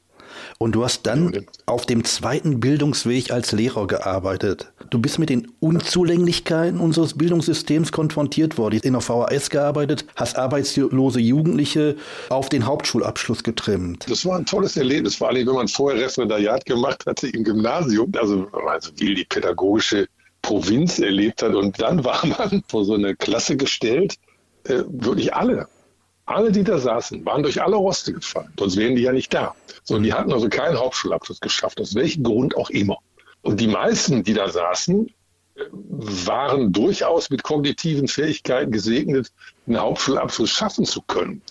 Und 0.60 0.74
du 0.74 0.84
hast 0.84 1.06
dann 1.06 1.46
auf 1.68 1.86
dem 1.86 2.04
zweiten 2.04 2.60
Bildungsweg 2.60 3.32
als 3.32 3.52
Lehrer 3.52 3.86
gearbeitet. 3.86 4.72
Du 4.90 5.00
bist 5.00 5.20
mit 5.20 5.30
den 5.30 5.52
Unzulänglichkeiten 5.60 6.80
unseres 6.80 7.16
Bildungssystems 7.16 7.92
konfrontiert 7.92 8.58
worden. 8.58 8.80
In 8.82 8.94
der 8.94 9.02
VHS 9.02 9.52
gearbeitet, 9.52 10.06
hast 10.16 10.38
arbeitslose 10.38 11.20
Jugendliche 11.20 11.96
auf 12.30 12.50
den 12.50 12.66
Hauptschulabschluss 12.66 13.44
getrimmt. 13.44 14.10
Das 14.10 14.26
war 14.26 14.38
ein 14.38 14.46
tolles 14.46 14.78
Erlebnis, 14.78 15.16
vor 15.16 15.30
allem 15.30 15.46
wenn 15.46 15.56
man 15.56 15.68
vorher 15.68 16.04
Referendariat 16.04 16.66
gemacht 16.66 17.06
hatte 17.06 17.28
im 17.28 17.44
Gymnasium. 17.44 18.12
Also, 18.18 18.48
also 18.68 18.92
wie 18.96 19.14
die 19.14 19.26
pädagogische 19.26 20.08
Provinz 20.42 20.98
erlebt 20.98 21.44
hat. 21.44 21.54
Und 21.54 21.80
dann 21.80 22.04
war 22.04 22.26
man 22.26 22.64
vor 22.68 22.84
so 22.84 22.96
eine 22.96 23.16
Klasse 23.16 23.58
gestellt, 23.58 24.16
äh, 24.64 24.84
wirklich 24.88 25.34
alle 25.36 25.68
alle, 26.28 26.52
die 26.52 26.64
da 26.64 26.78
saßen, 26.78 27.26
waren 27.26 27.44
durch 27.44 27.62
alle 27.62 27.76
Roste 27.76 28.14
gefallen. 28.14 28.54
Sonst 28.60 28.78
wären 28.78 28.96
die 28.96 29.02
ja 29.02 29.12
nicht 29.12 29.34
da. 29.34 29.56
So, 29.84 29.98
die 29.98 30.14
hatten 30.14 30.32
also 30.32 30.50
keinen 30.50 30.78
Hauptschulabschluss 30.78 31.40
geschafft, 31.40 31.82
aus 31.82 31.96
welchem 31.96 32.24
Grund 32.24 32.56
auch 32.56 32.70
immer. 32.70 32.98
Und 33.42 33.60
die 33.60 33.68
meisten, 33.68 34.24
die 34.24 34.34
da 34.34 34.50
saßen, 34.50 35.10
waren 35.72 36.72
durchaus 36.72 37.30
mit 37.30 37.44
kognitiven 37.44 38.08
Fähigkeiten 38.08 38.72
gesegnet, 38.72 39.32
einen 39.66 39.80
Hauptschulabschluss 39.80 40.50
schaffen 40.50 40.86
zu 40.86 41.02
können. 41.02 41.42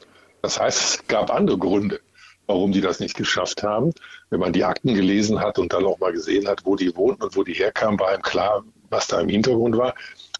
Das 0.42 0.60
heißt, 0.60 0.78
es 0.78 1.06
gab 1.08 1.34
andere 1.34 1.58
Gründe, 1.58 2.00
warum 2.46 2.70
die 2.70 2.80
das 2.80 3.00
nicht 3.00 3.16
geschafft 3.16 3.62
haben. 3.62 3.92
Wenn 4.30 4.40
man 4.40 4.52
die 4.52 4.64
Akten 4.64 4.94
gelesen 4.94 5.40
hat 5.40 5.58
und 5.58 5.72
dann 5.72 5.84
auch 5.84 5.98
mal 5.98 6.12
gesehen 6.12 6.46
hat, 6.46 6.64
wo 6.64 6.76
die 6.76 6.94
wohnten 6.94 7.24
und 7.24 7.34
wo 7.34 7.42
die 7.42 7.54
herkamen, 7.54 7.98
war 7.98 8.14
ihm 8.14 8.22
klar, 8.22 8.62
was 8.90 9.08
da 9.08 9.20
im 9.20 9.28
Hintergrund 9.28 9.76
war. 9.76 9.94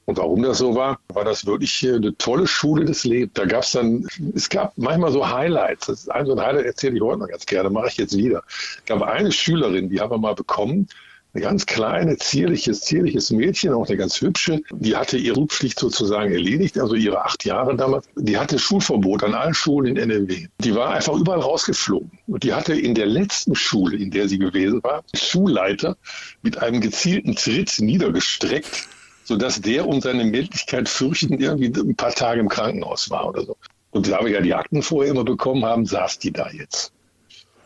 Und 0.06 0.18
warum 0.18 0.42
das 0.42 0.58
so 0.58 0.74
war, 0.74 1.00
war 1.08 1.24
das 1.24 1.46
wirklich 1.46 1.84
eine 1.86 2.16
tolle 2.16 2.46
Schule 2.46 2.84
des 2.84 3.04
Lebens. 3.04 3.32
Da 3.34 3.44
gab 3.44 3.64
es 3.64 3.72
dann, 3.72 4.06
es 4.34 4.48
gab 4.48 4.72
manchmal 4.78 5.10
so 5.10 5.28
Highlights. 5.28 5.86
Das 5.86 6.00
ist 6.00 6.10
ein 6.10 6.26
so 6.26 6.32
ein 6.32 6.40
Highlight 6.40 6.64
erzähle 6.64 6.96
ich 6.96 7.02
heute 7.02 7.18
mal 7.18 7.26
ganz 7.26 7.44
gerne, 7.44 7.70
mache 7.70 7.88
ich 7.88 7.96
jetzt 7.96 8.16
wieder. 8.16 8.42
Es 8.46 8.84
gab 8.86 9.02
eine 9.02 9.32
Schülerin, 9.32 9.90
die 9.90 10.00
haben 10.00 10.10
wir 10.10 10.18
mal 10.18 10.36
bekommen, 10.36 10.88
eine 11.34 11.42
ganz 11.42 11.66
kleine, 11.66 12.16
zierliches, 12.16 12.80
zierliches 12.82 13.30
Mädchen, 13.30 13.74
auch 13.74 13.86
eine 13.88 13.96
ganz 13.96 14.20
hübsche, 14.20 14.62
die 14.70 14.96
hatte 14.96 15.18
ihre 15.18 15.34
Schulpflicht 15.34 15.78
sozusagen 15.78 16.32
erledigt, 16.32 16.78
also 16.78 16.94
ihre 16.94 17.22
acht 17.24 17.44
Jahre 17.44 17.76
damals. 17.76 18.08
Die 18.14 18.38
hatte 18.38 18.58
Schulverbot 18.58 19.22
an 19.22 19.34
allen 19.34 19.54
Schulen 19.54 19.96
in 19.96 20.10
NRW. 20.10 20.46
Die 20.60 20.74
war 20.74 20.90
einfach 20.90 21.12
überall 21.14 21.40
rausgeflogen. 21.40 22.10
Und 22.26 22.42
die 22.42 22.54
hatte 22.54 22.74
in 22.74 22.94
der 22.94 23.06
letzten 23.06 23.54
Schule, 23.54 23.96
in 23.96 24.10
der 24.10 24.28
sie 24.28 24.38
gewesen 24.38 24.82
war, 24.82 25.02
Schulleiter 25.14 25.96
mit 26.42 26.58
einem 26.58 26.80
gezielten 26.80 27.34
Tritt 27.34 27.80
niedergestreckt 27.80 28.88
sodass 29.26 29.60
der 29.60 29.88
um 29.88 30.00
seine 30.00 30.24
Männlichkeit 30.24 30.88
fürchten 30.88 31.38
irgendwie 31.40 31.72
ein 31.78 31.96
paar 31.96 32.12
Tage 32.12 32.40
im 32.40 32.48
Krankenhaus 32.48 33.10
war 33.10 33.28
oder 33.28 33.44
so. 33.44 33.56
Und 33.90 34.08
da 34.08 34.24
wir 34.24 34.30
ja 34.30 34.40
die 34.40 34.54
Akten 34.54 34.82
vorher 34.82 35.10
immer 35.10 35.24
bekommen 35.24 35.64
haben, 35.64 35.84
saß 35.84 36.18
die 36.20 36.32
da 36.32 36.48
jetzt. 36.50 36.92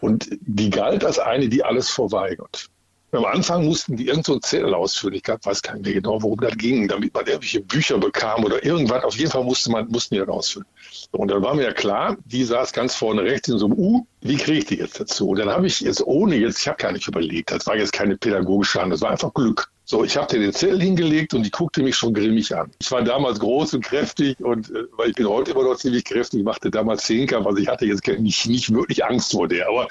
Und 0.01 0.29
die 0.41 0.71
galt 0.71 1.05
als 1.05 1.19
eine, 1.19 1.49
die 1.49 1.63
alles 1.63 1.91
verweigert. 1.91 2.71
Am 3.13 3.25
Anfang 3.25 3.65
mussten 3.65 3.97
die 3.97 4.07
irgendeinen 4.07 4.37
so 4.37 4.39
Zettel 4.39 4.73
ausfüllen. 4.73 5.17
Ich 5.17 5.25
glaub, 5.25 5.45
weiß 5.45 5.63
gar 5.63 5.75
nicht 5.75 5.85
mehr 5.85 5.95
genau, 5.95 6.23
worum 6.23 6.39
das 6.39 6.57
ging, 6.57 6.87
damit 6.87 7.13
man 7.13 7.27
irgendwelche 7.27 7.61
Bücher 7.61 7.99
bekam 7.99 8.45
oder 8.45 8.65
irgendwas. 8.65 9.03
Auf 9.03 9.17
jeden 9.17 9.33
Fall 9.33 9.43
musste 9.43 9.71
man, 9.71 9.89
mussten 9.89 10.15
die 10.15 10.21
das 10.21 10.29
ausfüllen. 10.29 10.67
Und 11.11 11.31
dann 11.31 11.43
war 11.43 11.55
mir 11.55 11.65
ja 11.65 11.73
klar, 11.73 12.17
die 12.25 12.45
saß 12.45 12.73
ganz 12.73 12.95
vorne 12.95 13.23
rechts 13.23 13.49
in 13.49 13.59
so 13.59 13.67
einem 13.67 13.75
U. 13.77 14.07
Wie 14.21 14.37
kriege 14.37 14.59
ich 14.59 14.67
die 14.67 14.77
jetzt 14.77 15.01
dazu? 15.01 15.31
Und 15.31 15.41
dann 15.41 15.51
habe 15.51 15.67
ich 15.67 15.81
jetzt 15.81 16.07
ohne 16.07 16.37
jetzt, 16.37 16.61
ich 16.61 16.69
habe 16.69 16.79
gar 16.79 16.93
nicht 16.93 17.09
überlegt, 17.09 17.51
das 17.51 17.67
war 17.67 17.77
jetzt 17.77 17.93
keine 17.93 18.17
pädagogische 18.17 18.81
Hand, 18.81 18.93
das 18.93 19.01
war 19.01 19.11
einfach 19.11 19.35
Glück. 19.35 19.69
So, 19.91 20.05
ich 20.05 20.17
habe 20.17 20.29
dir 20.29 20.39
den 20.39 20.53
Zettel 20.53 20.81
hingelegt 20.81 21.35
und 21.35 21.43
die 21.43 21.51
guckte 21.51 21.83
mich 21.83 21.97
schon 21.97 22.15
grimmig 22.15 22.55
an. 22.55 22.71
Ich 22.79 22.93
war 22.93 23.03
damals 23.03 23.41
groß 23.41 23.75
und 23.75 23.85
kräftig 23.85 24.39
und 24.39 24.71
äh, 24.71 24.85
weil 24.93 25.11
ich 25.11 25.17
bin 25.17 25.29
heute 25.29 25.51
immer 25.51 25.65
noch 25.65 25.75
ziemlich 25.79 26.05
kräftig, 26.05 26.45
machte 26.45 26.71
damals 26.71 27.03
Zehnkampf, 27.03 27.45
also 27.45 27.59
ich 27.59 27.67
hatte 27.67 27.87
jetzt 27.87 28.07
nicht, 28.07 28.47
nicht 28.47 28.73
wirklich 28.73 29.05
Angst 29.05 29.33
vor 29.33 29.49
der, 29.49 29.69
aber 29.69 29.89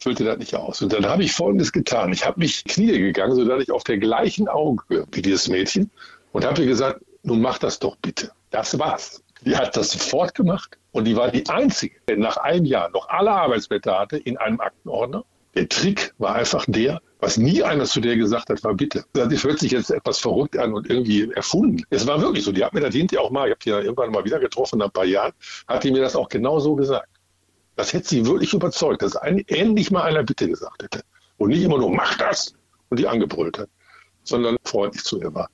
füllte 0.00 0.24
das 0.24 0.38
nicht 0.38 0.52
aus. 0.56 0.82
Und 0.82 0.92
dann 0.92 1.06
habe 1.06 1.22
ich 1.22 1.30
Folgendes 1.30 1.70
getan. 1.70 2.12
Ich 2.12 2.26
habe 2.26 2.40
mich 2.40 2.64
Knie 2.64 2.98
gegangen, 2.98 3.36
sodass 3.36 3.62
ich 3.62 3.70
auf 3.70 3.84
der 3.84 3.98
gleichen 3.98 4.48
Augenhöhe 4.48 5.06
wie 5.12 5.22
dieses 5.22 5.46
Mädchen 5.46 5.92
und 6.32 6.44
habe 6.44 6.62
ihr 6.62 6.66
gesagt, 6.66 7.02
nun 7.22 7.40
mach 7.40 7.58
das 7.58 7.78
doch 7.78 7.94
bitte. 8.02 8.32
Das 8.50 8.76
war's. 8.80 9.22
Die 9.42 9.56
hat 9.56 9.76
das 9.76 9.92
sofort 9.92 10.34
gemacht 10.34 10.76
und 10.90 11.04
die 11.04 11.14
war 11.14 11.30
die 11.30 11.48
Einzige, 11.48 11.94
die 12.10 12.16
nach 12.16 12.38
einem 12.38 12.64
Jahr 12.64 12.90
noch 12.90 13.08
alle 13.10 13.30
Arbeitsblätter 13.30 13.96
hatte 13.96 14.16
in 14.16 14.38
einem 14.38 14.58
Aktenordner. 14.58 15.24
Der 15.56 15.68
Trick 15.70 16.14
war 16.18 16.34
einfach 16.34 16.66
der, 16.68 17.00
was 17.18 17.38
nie 17.38 17.62
einer 17.62 17.86
zu 17.86 18.00
der 18.00 18.16
gesagt 18.16 18.50
hat, 18.50 18.62
war 18.62 18.74
bitte. 18.74 19.06
Das 19.14 19.42
hört 19.42 19.58
sich 19.58 19.72
jetzt 19.72 19.90
etwas 19.90 20.18
verrückt 20.18 20.58
an 20.58 20.74
und 20.74 20.90
irgendwie 20.90 21.32
erfunden. 21.32 21.82
Es 21.88 22.06
war 22.06 22.20
wirklich 22.20 22.44
so. 22.44 22.52
Die 22.52 22.62
hat 22.62 22.74
mir 22.74 22.80
das 22.80 22.94
hinterher 22.94 23.24
auch 23.24 23.30
mal, 23.30 23.46
ich 23.46 23.52
habe 23.52 23.60
die 23.64 23.70
ja 23.70 23.80
irgendwann 23.80 24.10
mal 24.10 24.24
wieder 24.24 24.38
getroffen, 24.38 24.78
nach 24.78 24.86
ein 24.86 24.92
paar 24.92 25.06
Jahren, 25.06 25.32
hat 25.66 25.82
die 25.82 25.92
mir 25.92 26.02
das 26.02 26.14
auch 26.14 26.28
genau 26.28 26.58
so 26.60 26.76
gesagt. 26.76 27.08
Das 27.74 27.94
hätte 27.94 28.08
sie 28.08 28.26
wirklich 28.26 28.52
überzeugt, 28.52 29.00
dass 29.00 29.16
ein, 29.16 29.42
ähnlich 29.48 29.90
mal 29.90 30.02
einer 30.02 30.22
bitte 30.24 30.46
gesagt 30.46 30.82
hätte. 30.82 31.00
Und 31.38 31.48
nicht 31.48 31.62
immer 31.62 31.78
nur, 31.78 31.90
mach 31.90 32.16
das! 32.18 32.54
Und 32.90 33.00
die 33.00 33.08
angebrüllt 33.08 33.58
hat, 33.58 33.68
sondern 34.24 34.56
freundlich 34.64 35.04
zu 35.04 35.20
ihr 35.20 35.34
war. 35.34 35.48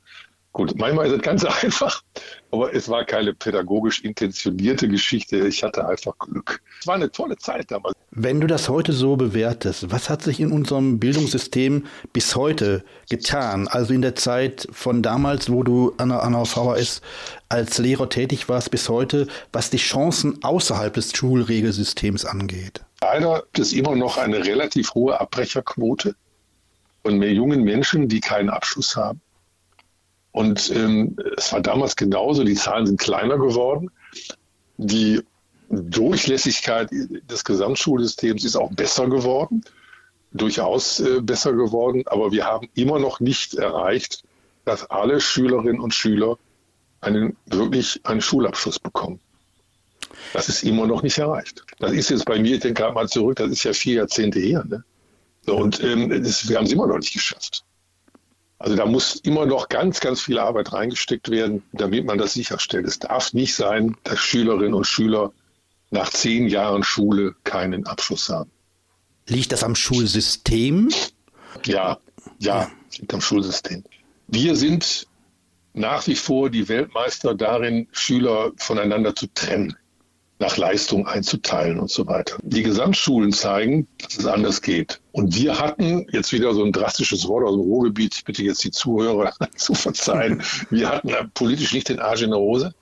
Gut, 0.53 0.77
manchmal 0.77 1.07
ist 1.07 1.15
es 1.15 1.23
ganz 1.23 1.45
einfach, 1.63 2.03
aber 2.51 2.75
es 2.75 2.89
war 2.89 3.05
keine 3.05 3.33
pädagogisch 3.33 4.01
intentionierte 4.01 4.87
Geschichte. 4.87 5.39
Ich 5.47 5.63
hatte 5.63 5.87
einfach 5.89 6.19
Glück. 6.19 6.61
Es 6.81 6.87
war 6.87 6.97
eine 6.97 7.11
tolle 7.11 7.37
Zeit 7.39 7.71
damals. 7.71 7.95
Wenn 8.11 8.41
du 8.43 8.47
das 8.47 8.69
heute 8.69 8.93
so 8.93 9.17
bewertest, 9.17 9.91
was 9.91 10.11
hat 10.11 10.23
sich 10.23 10.39
in 10.41 10.53
unserem 10.53 10.99
Bildungssystem 10.99 11.87
bis 12.13 12.37
heute 12.37 12.85
getan? 13.09 13.67
Also 13.69 13.95
in 13.95 14.03
der 14.03 14.15
Zeit 14.15 14.69
von 14.71 15.03
damals, 15.03 15.51
wo 15.51 15.63
du 15.63 15.95
an 15.97 16.11
der, 16.11 16.23
an 16.23 16.35
der 16.35 16.45
VHS 16.45 17.01
als 17.49 17.79
Lehrer 17.79 18.11
tätig 18.11 18.51
warst, 18.51 18.71
bis 18.71 18.91
heute, 18.91 19.29
was 19.53 19.71
die 19.71 19.79
Chancen 19.79 20.45
außerhalb 20.45 20.93
des 20.93 21.17
Schulregelsystems 21.17 22.27
angeht? 22.27 22.83
Leider 23.01 23.39
gibt 23.53 23.59
es 23.59 23.73
immer 23.73 23.97
noch 23.97 24.19
eine 24.19 24.45
relativ 24.45 24.93
hohe 24.95 25.19
Abbrecherquote 25.19 26.15
von 27.03 27.19
mehr 27.19 27.33
jungen 27.33 27.63
Menschen, 27.65 28.09
die 28.09 28.21
keinen 28.21 28.51
Abschluss 28.51 28.95
haben. 28.95 29.23
Und 30.33 30.71
ähm, 30.75 31.17
es 31.37 31.53
war 31.53 31.61
damals 31.61 31.95
genauso, 31.95 32.43
die 32.43 32.55
Zahlen 32.55 32.87
sind 32.87 32.99
kleiner 32.99 33.39
geworden. 33.39 33.91
Die 34.79 35.21
Durchlässigkeit 35.69 36.91
des 36.91 37.45
Gesamtschulsystems 37.45 38.45
ist 38.45 38.57
auch 38.57 38.73
besser 38.73 39.09
geworden, 39.09 39.65
durchaus 40.33 41.01
äh, 41.01 41.21
besser 41.21 41.53
geworden, 41.53 42.03
aber 42.07 42.33
wir 42.33 42.45
haben 42.45 42.69
immer 42.75 42.99
noch 42.99 43.21
nicht 43.21 43.55
erreicht, 43.55 44.25
dass 44.65 44.89
alle 44.91 45.21
Schülerinnen 45.21 45.81
und 45.81 45.95
Schüler 45.95 46.39
einen 47.01 47.37
wirklich 47.47 48.01
einen 48.05 48.21
Schulabschluss 48.21 48.79
bekommen. 48.79 49.21
Das 50.33 50.49
ist 50.49 50.63
immer 50.63 50.87
noch 50.87 51.03
nicht 51.03 51.19
erreicht. 51.19 51.65
Das 51.79 51.93
ist 51.93 52.11
jetzt 52.11 52.25
bei 52.25 52.39
mir, 52.39 52.55
ich 52.55 52.61
denke 52.61 52.83
gerade 52.83 52.95
mal 52.95 53.09
zurück, 53.09 53.37
das 53.37 53.51
ist 53.51 53.65
ja 53.65 53.73
vier 53.73 53.95
Jahrzehnte 53.97 54.41
her. 54.41 54.65
Ne? 54.65 54.85
Und 55.47 55.83
ähm, 55.83 56.23
das, 56.23 56.49
wir 56.49 56.57
haben 56.57 56.67
es 56.67 56.73
immer 56.73 56.87
noch 56.87 56.99
nicht 56.99 57.13
geschafft. 57.13 57.65
Also 58.63 58.77
da 58.77 58.87
muss 58.87 59.17
immer 59.17 59.45
noch 59.45 59.69
ganz, 59.69 59.99
ganz 59.99 60.21
viel 60.21 60.39
Arbeit 60.39 60.73
reingesteckt 60.73 61.31
werden, 61.31 61.65
damit 61.73 62.07
man 62.07 62.17
das 62.17 62.35
sicherstellt. 62.35 62.87
Es 62.87 63.01
darf 63.01 63.33
nicht 63.33 63.57
sein, 63.57 63.97
dass 64.05 64.21
Schülerinnen 64.21 64.73
und 64.73 64.87
Schüler 64.87 65.33
nach 65.91 66.11
zehn 66.11 66.47
Jahren 66.47 66.85
Schule 66.85 67.35
keinen 67.43 67.89
Abschluss 67.89 68.29
haben. 68.29 68.53
Liegt 69.27 69.51
das 69.51 69.65
am 69.65 69.75
Schulsystem? 69.75 70.91
Ja, 71.65 71.99
ja, 72.39 72.71
liegt 72.97 73.13
am 73.13 73.21
Schulsystem. 73.21 73.83
Wir 74.29 74.55
sind 74.55 75.09
nach 75.75 76.07
wie 76.07 76.15
vor 76.15 76.49
die 76.49 76.69
Weltmeister 76.69 77.35
darin, 77.35 77.89
Schüler 77.91 78.53
voneinander 78.59 79.17
zu 79.17 79.27
trennen 79.35 79.77
nach 80.43 80.57
Leistung 80.57 81.07
einzuteilen 81.07 81.79
und 81.79 81.91
so 81.91 82.07
weiter. 82.07 82.37
Die 82.43 82.65
Gesamtschulen 82.65 83.33
zeigen, 83.33 83.87
dass 84.03 84.19
es 84.19 84.27
anders 84.27 84.61
geht. 84.61 85.01
Und 85.13 85.35
wir 85.37 85.59
hatten 85.59 86.07
jetzt 86.11 86.33
wieder 86.33 86.53
so 86.53 86.65
ein 86.65 86.73
drastisches 86.73 87.27
Wort 87.29 87.45
aus 87.45 87.55
dem 87.55 87.61
Ruhrgebiet, 87.61 88.17
ich 88.17 88.25
bitte 88.25 88.43
jetzt 88.43 88.63
die 88.65 88.73
Zuhörer 88.73 89.33
zu 89.57 89.73
verzeihen, 89.75 90.43
wir 90.69 90.89
hatten 90.89 91.11
politisch 91.35 91.73
nicht 91.73 91.89
den 91.89 92.01
Arsch 92.01 92.23
in 92.23 92.31
der 92.31 92.41
Hose, 92.41 92.75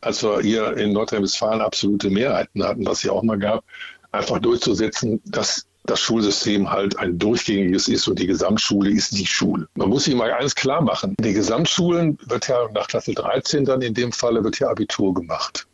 als 0.00 0.22
wir 0.22 0.40
hier 0.40 0.76
in 0.76 0.92
Nordrhein-Westfalen 0.92 1.60
absolute 1.60 2.08
Mehrheiten 2.10 2.64
hatten, 2.64 2.86
was 2.86 2.98
es 2.98 3.04
ja 3.04 3.12
auch 3.12 3.22
mal 3.22 3.38
gab, 3.38 3.62
einfach 4.10 4.38
durchzusetzen, 4.38 5.20
dass 5.26 5.66
das 5.84 6.00
Schulsystem 6.00 6.70
halt 6.70 6.98
ein 6.98 7.18
durchgängiges 7.18 7.88
ist 7.88 8.08
und 8.08 8.18
die 8.18 8.26
Gesamtschule 8.26 8.90
ist 8.90 9.18
die 9.18 9.26
Schule. 9.26 9.68
Man 9.74 9.88
muss 9.88 10.04
sich 10.04 10.14
mal 10.14 10.32
eins 10.32 10.54
klar 10.54 10.80
machen. 10.80 11.14
Den 11.18 11.34
Gesamtschulen 11.34 12.18
wird 12.26 12.48
ja 12.48 12.68
nach 12.72 12.86
Klasse 12.86 13.12
13 13.12 13.64
dann 13.64 13.82
in 13.82 13.92
dem 13.92 14.12
Falle 14.12 14.44
wird 14.44 14.60
ja 14.60 14.68
Abitur 14.68 15.12
gemacht. 15.12 15.66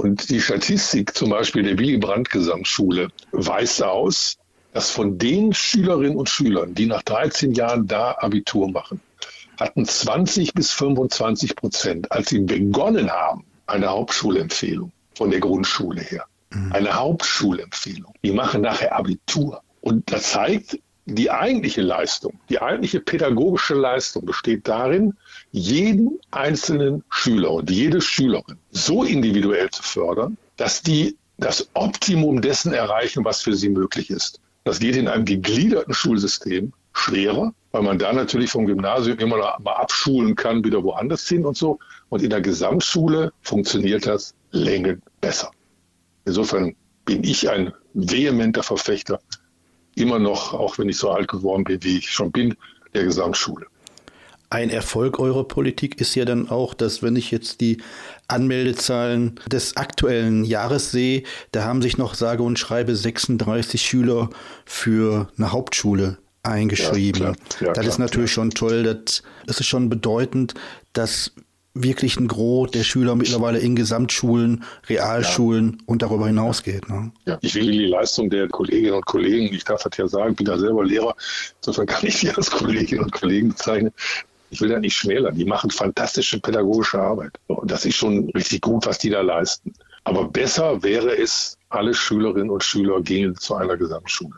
Und 0.00 0.30
die 0.30 0.40
Statistik 0.40 1.14
zum 1.14 1.28
Beispiel 1.28 1.62
der 1.62 1.78
Willy 1.78 1.98
Brandt 1.98 2.30
Gesamtschule 2.30 3.08
weist 3.32 3.82
aus, 3.82 4.38
dass 4.72 4.90
von 4.90 5.18
den 5.18 5.52
Schülerinnen 5.52 6.16
und 6.16 6.30
Schülern, 6.30 6.74
die 6.74 6.86
nach 6.86 7.02
13 7.02 7.52
Jahren 7.52 7.86
da 7.86 8.16
Abitur 8.18 8.70
machen, 8.70 9.02
hatten 9.58 9.84
20 9.84 10.54
bis 10.54 10.70
25 10.72 11.54
Prozent, 11.54 12.12
als 12.12 12.30
sie 12.30 12.38
begonnen 12.38 13.10
haben, 13.10 13.44
eine 13.66 13.88
Hauptschulempfehlung 13.88 14.90
von 15.14 15.30
der 15.30 15.40
Grundschule 15.40 16.00
her. 16.00 16.24
mhm. 16.48 16.72
eine 16.72 16.94
Hauptschulempfehlung. 16.94 18.14
Die 18.24 18.32
machen 18.32 18.62
nachher 18.62 18.96
Abitur. 18.96 19.60
Und 19.82 20.10
das 20.10 20.30
zeigt, 20.30 20.78
die 21.14 21.30
eigentliche 21.30 21.82
Leistung, 21.82 22.38
die 22.48 22.60
eigentliche 22.60 23.00
pädagogische 23.00 23.74
Leistung 23.74 24.24
besteht 24.24 24.68
darin, 24.68 25.14
jeden 25.50 26.18
einzelnen 26.30 27.04
Schüler 27.10 27.50
und 27.52 27.70
jede 27.70 28.00
Schülerin 28.00 28.56
so 28.70 29.04
individuell 29.04 29.70
zu 29.70 29.82
fördern, 29.82 30.36
dass 30.56 30.82
die 30.82 31.16
das 31.38 31.68
Optimum 31.74 32.40
dessen 32.42 32.72
erreichen, 32.72 33.24
was 33.24 33.42
für 33.42 33.54
sie 33.54 33.70
möglich 33.70 34.10
ist. 34.10 34.40
Das 34.64 34.78
geht 34.78 34.96
in 34.96 35.08
einem 35.08 35.24
gegliederten 35.24 35.94
Schulsystem 35.94 36.72
schwerer, 36.92 37.54
weil 37.72 37.82
man 37.82 37.98
da 37.98 38.12
natürlich 38.12 38.50
vom 38.50 38.66
Gymnasium 38.66 39.18
immer 39.18 39.38
noch 39.38 39.58
mal 39.60 39.74
abschulen 39.74 40.34
kann, 40.34 40.64
wieder 40.64 40.82
woanders 40.82 41.26
hin 41.26 41.46
und 41.46 41.56
so. 41.56 41.78
Und 42.08 42.22
in 42.22 42.30
der 42.30 42.40
Gesamtschule 42.40 43.32
funktioniert 43.42 44.06
das 44.06 44.34
Länge 44.50 45.00
besser. 45.20 45.50
Insofern 46.26 46.74
bin 47.04 47.24
ich 47.24 47.48
ein 47.48 47.72
vehementer 47.94 48.62
Verfechter, 48.62 49.20
immer 49.94 50.18
noch, 50.18 50.54
auch 50.54 50.78
wenn 50.78 50.88
ich 50.88 50.98
so 50.98 51.10
alt 51.10 51.28
geworden 51.28 51.64
bin, 51.64 51.82
wie 51.82 51.98
ich 51.98 52.10
schon 52.10 52.30
bin, 52.30 52.56
der 52.94 53.04
Gesamtschule. 53.04 53.66
Ein 54.52 54.70
Erfolg 54.70 55.20
eurer 55.20 55.44
Politik 55.44 56.00
ist 56.00 56.16
ja 56.16 56.24
dann 56.24 56.48
auch, 56.48 56.74
dass 56.74 57.04
wenn 57.04 57.14
ich 57.14 57.30
jetzt 57.30 57.60
die 57.60 57.80
Anmeldezahlen 58.26 59.38
des 59.46 59.76
aktuellen 59.76 60.44
Jahres 60.44 60.90
sehe, 60.90 61.22
da 61.52 61.62
haben 61.62 61.82
sich 61.82 61.98
noch 61.98 62.14
sage 62.14 62.42
und 62.42 62.58
schreibe 62.58 62.96
36 62.96 63.80
Schüler 63.80 64.28
für 64.64 65.28
eine 65.36 65.52
Hauptschule 65.52 66.18
eingeschrieben. 66.42 67.22
Ja, 67.22 67.28
ja, 67.28 67.34
das 67.34 67.72
klar, 67.74 67.86
ist 67.86 67.98
natürlich 67.98 68.32
klar. 68.32 68.44
schon 68.44 68.50
toll. 68.50 68.82
Das, 68.82 69.22
das 69.46 69.60
ist 69.60 69.66
schon 69.66 69.88
bedeutend, 69.88 70.54
dass 70.94 71.32
wirklich 71.74 72.18
ein 72.18 72.28
Gros 72.28 72.70
der 72.70 72.82
Schüler 72.82 73.14
mittlerweile 73.14 73.58
in 73.58 73.76
Gesamtschulen, 73.76 74.64
Realschulen 74.88 75.76
ja. 75.78 75.84
und 75.86 76.02
darüber 76.02 76.26
hinausgeht. 76.26 76.88
Ne? 76.88 77.12
Ja, 77.26 77.38
ich 77.40 77.54
will 77.54 77.70
die 77.70 77.86
Leistung 77.86 78.28
der 78.28 78.48
Kolleginnen 78.48 78.94
und 78.94 79.06
Kollegen, 79.06 79.54
ich 79.54 79.64
darf 79.64 79.82
das 79.82 79.96
ja 79.96 80.08
sagen, 80.08 80.34
bin 80.34 80.46
da 80.46 80.58
selber 80.58 80.84
Lehrer, 80.84 81.14
insofern 81.58 81.86
kann 81.86 82.06
ich 82.06 82.20
die 82.20 82.30
als 82.30 82.50
Kolleginnen 82.50 83.04
und 83.04 83.12
Kollegen 83.12 83.50
bezeichnen. 83.50 83.92
Ich 84.50 84.60
will 84.60 84.68
da 84.68 84.80
nicht 84.80 84.96
schmälern. 84.96 85.36
Die 85.36 85.44
machen 85.44 85.70
fantastische 85.70 86.40
pädagogische 86.40 87.00
Arbeit. 87.00 87.38
Und 87.46 87.70
das 87.70 87.86
ist 87.86 87.94
schon 87.94 88.30
richtig 88.30 88.62
gut, 88.62 88.84
was 88.84 88.98
die 88.98 89.10
da 89.10 89.20
leisten. 89.20 89.72
Aber 90.02 90.24
besser 90.24 90.82
wäre 90.82 91.16
es, 91.16 91.56
alle 91.68 91.94
Schülerinnen 91.94 92.50
und 92.50 92.64
Schüler 92.64 93.00
gehen 93.00 93.36
zu 93.36 93.54
einer 93.54 93.76
Gesamtschule. 93.76 94.34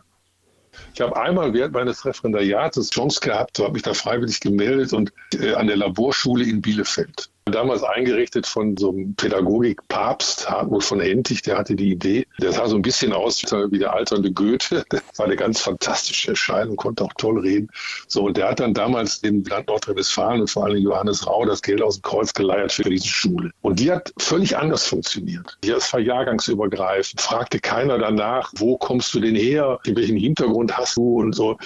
Ich 0.94 1.00
habe 1.00 1.16
einmal 1.16 1.54
während 1.54 1.72
meines 1.72 2.04
Referendariates 2.04 2.90
Chance 2.90 3.20
gehabt, 3.20 3.58
habe 3.58 3.72
mich 3.72 3.82
da 3.82 3.94
freiwillig 3.94 4.40
gemeldet 4.40 4.92
und 4.92 5.12
äh, 5.34 5.54
an 5.54 5.66
der 5.66 5.76
Laborschule 5.76 6.44
in 6.44 6.60
Bielefeld. 6.60 7.30
Damals 7.46 7.82
eingerichtet 7.82 8.46
von 8.46 8.76
so 8.76 8.90
einem 8.90 9.14
Pädagogik-Papst, 9.16 10.48
Hartmut 10.48 10.84
von 10.84 11.00
Hentig, 11.00 11.42
der 11.42 11.58
hatte 11.58 11.74
die 11.74 11.90
Idee. 11.90 12.26
Der 12.40 12.52
sah 12.52 12.68
so 12.68 12.76
ein 12.76 12.82
bisschen 12.82 13.12
aus 13.12 13.42
wie 13.42 13.78
der 13.78 13.92
alternde 13.92 14.30
Goethe. 14.30 14.84
Das 14.88 15.02
war 15.16 15.26
eine 15.26 15.34
ganz 15.34 15.60
fantastische 15.60 16.30
Erscheinung, 16.30 16.76
konnte 16.76 17.02
auch 17.02 17.12
toll 17.18 17.40
reden. 17.40 17.68
So, 18.06 18.26
und 18.26 18.36
der 18.36 18.50
hat 18.50 18.60
dann 18.60 18.74
damals 18.74 19.20
dem 19.20 19.42
Land 19.44 19.66
Nordrhein-Westfalen 19.66 20.42
und 20.42 20.50
vor 20.50 20.66
allem 20.66 20.78
Johannes 20.78 21.26
Rau 21.26 21.44
das 21.44 21.62
Geld 21.62 21.82
aus 21.82 21.96
dem 21.96 22.02
Kreuz 22.02 22.32
geleiert 22.32 22.70
für 22.70 22.84
diese 22.84 23.08
Schule. 23.08 23.50
Und 23.60 23.80
die 23.80 23.90
hat 23.90 24.12
völlig 24.18 24.56
anders 24.56 24.86
funktioniert. 24.86 25.58
Das 25.62 25.92
war 25.92 25.98
jahrgangsübergreifend, 25.98 27.20
fragte 27.20 27.58
keiner 27.58 27.98
danach, 27.98 28.52
wo 28.56 28.76
kommst 28.78 29.12
du 29.14 29.20
denn 29.20 29.34
her, 29.34 29.80
in 29.84 29.96
welchem 29.96 30.16
Hintergrund 30.16 30.76
hast 30.76 30.96
du 30.96 31.20
und 31.20 31.34
so. 31.34 31.58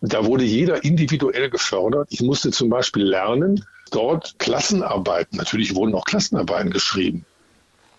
Da 0.00 0.24
wurde 0.24 0.44
jeder 0.44 0.84
individuell 0.84 1.50
gefördert. 1.50 2.06
Ich 2.10 2.22
musste 2.22 2.52
zum 2.52 2.68
Beispiel 2.68 3.02
lernen, 3.02 3.64
dort 3.90 4.38
Klassenarbeiten, 4.38 5.38
natürlich 5.38 5.74
wurden 5.74 5.94
auch 5.94 6.04
Klassenarbeiten 6.04 6.70
geschrieben. 6.70 7.24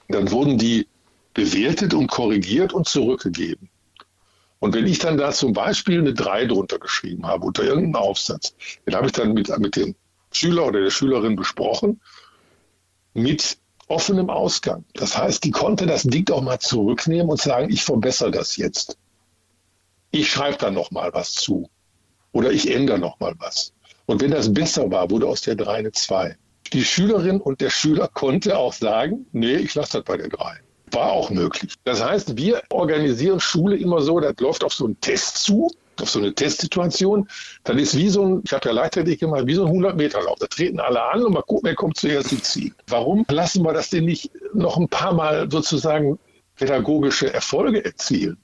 Dann 0.08 0.32
wurden 0.32 0.58
die 0.58 0.88
bewertet 1.34 1.94
und 1.94 2.08
korrigiert 2.08 2.74
und 2.74 2.88
zurückgegeben. 2.88 3.70
Und 4.60 4.74
wenn 4.74 4.88
ich 4.88 5.00
dann 5.00 5.18
da 5.18 5.32
zum 5.32 5.54
Beispiel 5.54 6.00
eine 6.00 6.14
3 6.14 6.46
drunter 6.46 6.80
geschrieben 6.80 7.28
habe, 7.28 7.46
unter 7.46 7.64
irgendeinem 7.64 7.96
Aufsatz, 7.96 8.56
den 8.88 8.96
habe 8.96 9.08
ich 9.08 9.12
dann 9.12 9.34
mit, 9.34 9.56
mit 9.60 9.76
dem 9.76 9.96
Schüler 10.32 10.66
oder 10.66 10.82
der 10.82 10.90
Schülerin 10.90 11.36
besprochen, 11.36 12.02
mit 13.14 13.58
offenem 13.88 14.30
Ausgang. 14.30 14.84
Das 14.94 15.18
heißt, 15.18 15.44
die 15.44 15.52
konnte 15.52 15.86
das 15.86 16.04
Ding 16.04 16.30
auch 16.32 16.42
mal 16.42 16.60
zurücknehmen 16.60 17.30
und 17.30 17.40
sagen, 17.40 17.70
ich 17.72 17.84
verbessere 17.84 18.32
das 18.32 18.58
jetzt. 18.58 18.98
Ich 20.12 20.32
schreibe 20.32 20.58
da 20.58 20.72
noch 20.72 20.92
mal 20.92 21.14
was 21.14 21.34
zu. 21.34 21.70
Oder 22.32 22.52
ich 22.52 22.74
ändere 22.74 23.00
noch 23.00 23.20
mal 23.20 23.36
was. 23.38 23.72
Und 24.06 24.22
wenn 24.22 24.32
das 24.32 24.54
besser 24.54 24.90
war, 24.92 25.10
wurde 25.10 25.28
aus 25.28 25.42
der 25.42 25.56
3 25.56 25.72
eine 25.74 25.92
2. 25.92 26.36
Die 26.74 26.84
Schülerin 26.84 27.40
und 27.40 27.62
der 27.62 27.70
Schüler 27.70 28.08
konnte 28.08 28.58
auch 28.58 28.74
sagen, 28.74 29.26
nee, 29.32 29.56
ich 29.56 29.76
lasse 29.76 30.00
das 30.00 30.04
bei 30.04 30.18
der 30.18 30.30
3. 30.30 30.60
War 30.92 31.12
auch 31.12 31.30
möglich. 31.30 31.74
Das 31.84 32.04
heißt, 32.04 32.38
wir 32.38 32.62
organisieren 32.70 33.40
Schule 33.40 33.76
immer 33.78 34.02
so, 34.02 34.20
das 34.20 34.36
läuft 34.40 34.64
auf 34.64 34.74
so 34.74 34.86
einen 34.86 35.00
Test 35.02 35.38
zu, 35.44 35.70
auf 36.02 36.10
so 36.10 36.20
eine 36.20 36.34
Testsituation. 36.34 37.28
Dann 37.64 37.80
ist 37.80 37.98
wie 37.98 38.10
so 38.10 38.26
ein, 38.26 38.42
ich 38.46 38.54
habe 38.54 38.68
ja 38.70 38.74
Leichtathletik 38.74 39.22
gemacht, 39.22 39.48
wie 39.48 39.56
so 39.56 39.66
ein 39.66 39.74
100-Meter-Lauf. 39.74 40.40
Da 40.40 40.48
treten 40.48 40.80
alle 40.80 41.02
an 41.02 41.24
und 41.24 41.34
mal 41.34 41.42
gucken, 41.42 41.66
wer 41.66 41.76
kommt 41.76 41.98
zuerst 41.98 42.32
ins 42.32 42.52
Ziel. 42.52 42.74
Warum 42.88 43.26
lassen 43.30 43.64
wir 43.64 43.74
das 43.74 43.90
denn 43.90 44.06
nicht 44.06 44.32
noch 44.54 44.78
ein 44.78 44.88
paar 44.88 45.14
Mal 45.14 45.50
sozusagen 45.50 46.20
pädagogische 46.56 47.34
Erfolge 47.34 47.84
erzielen? 47.84 48.38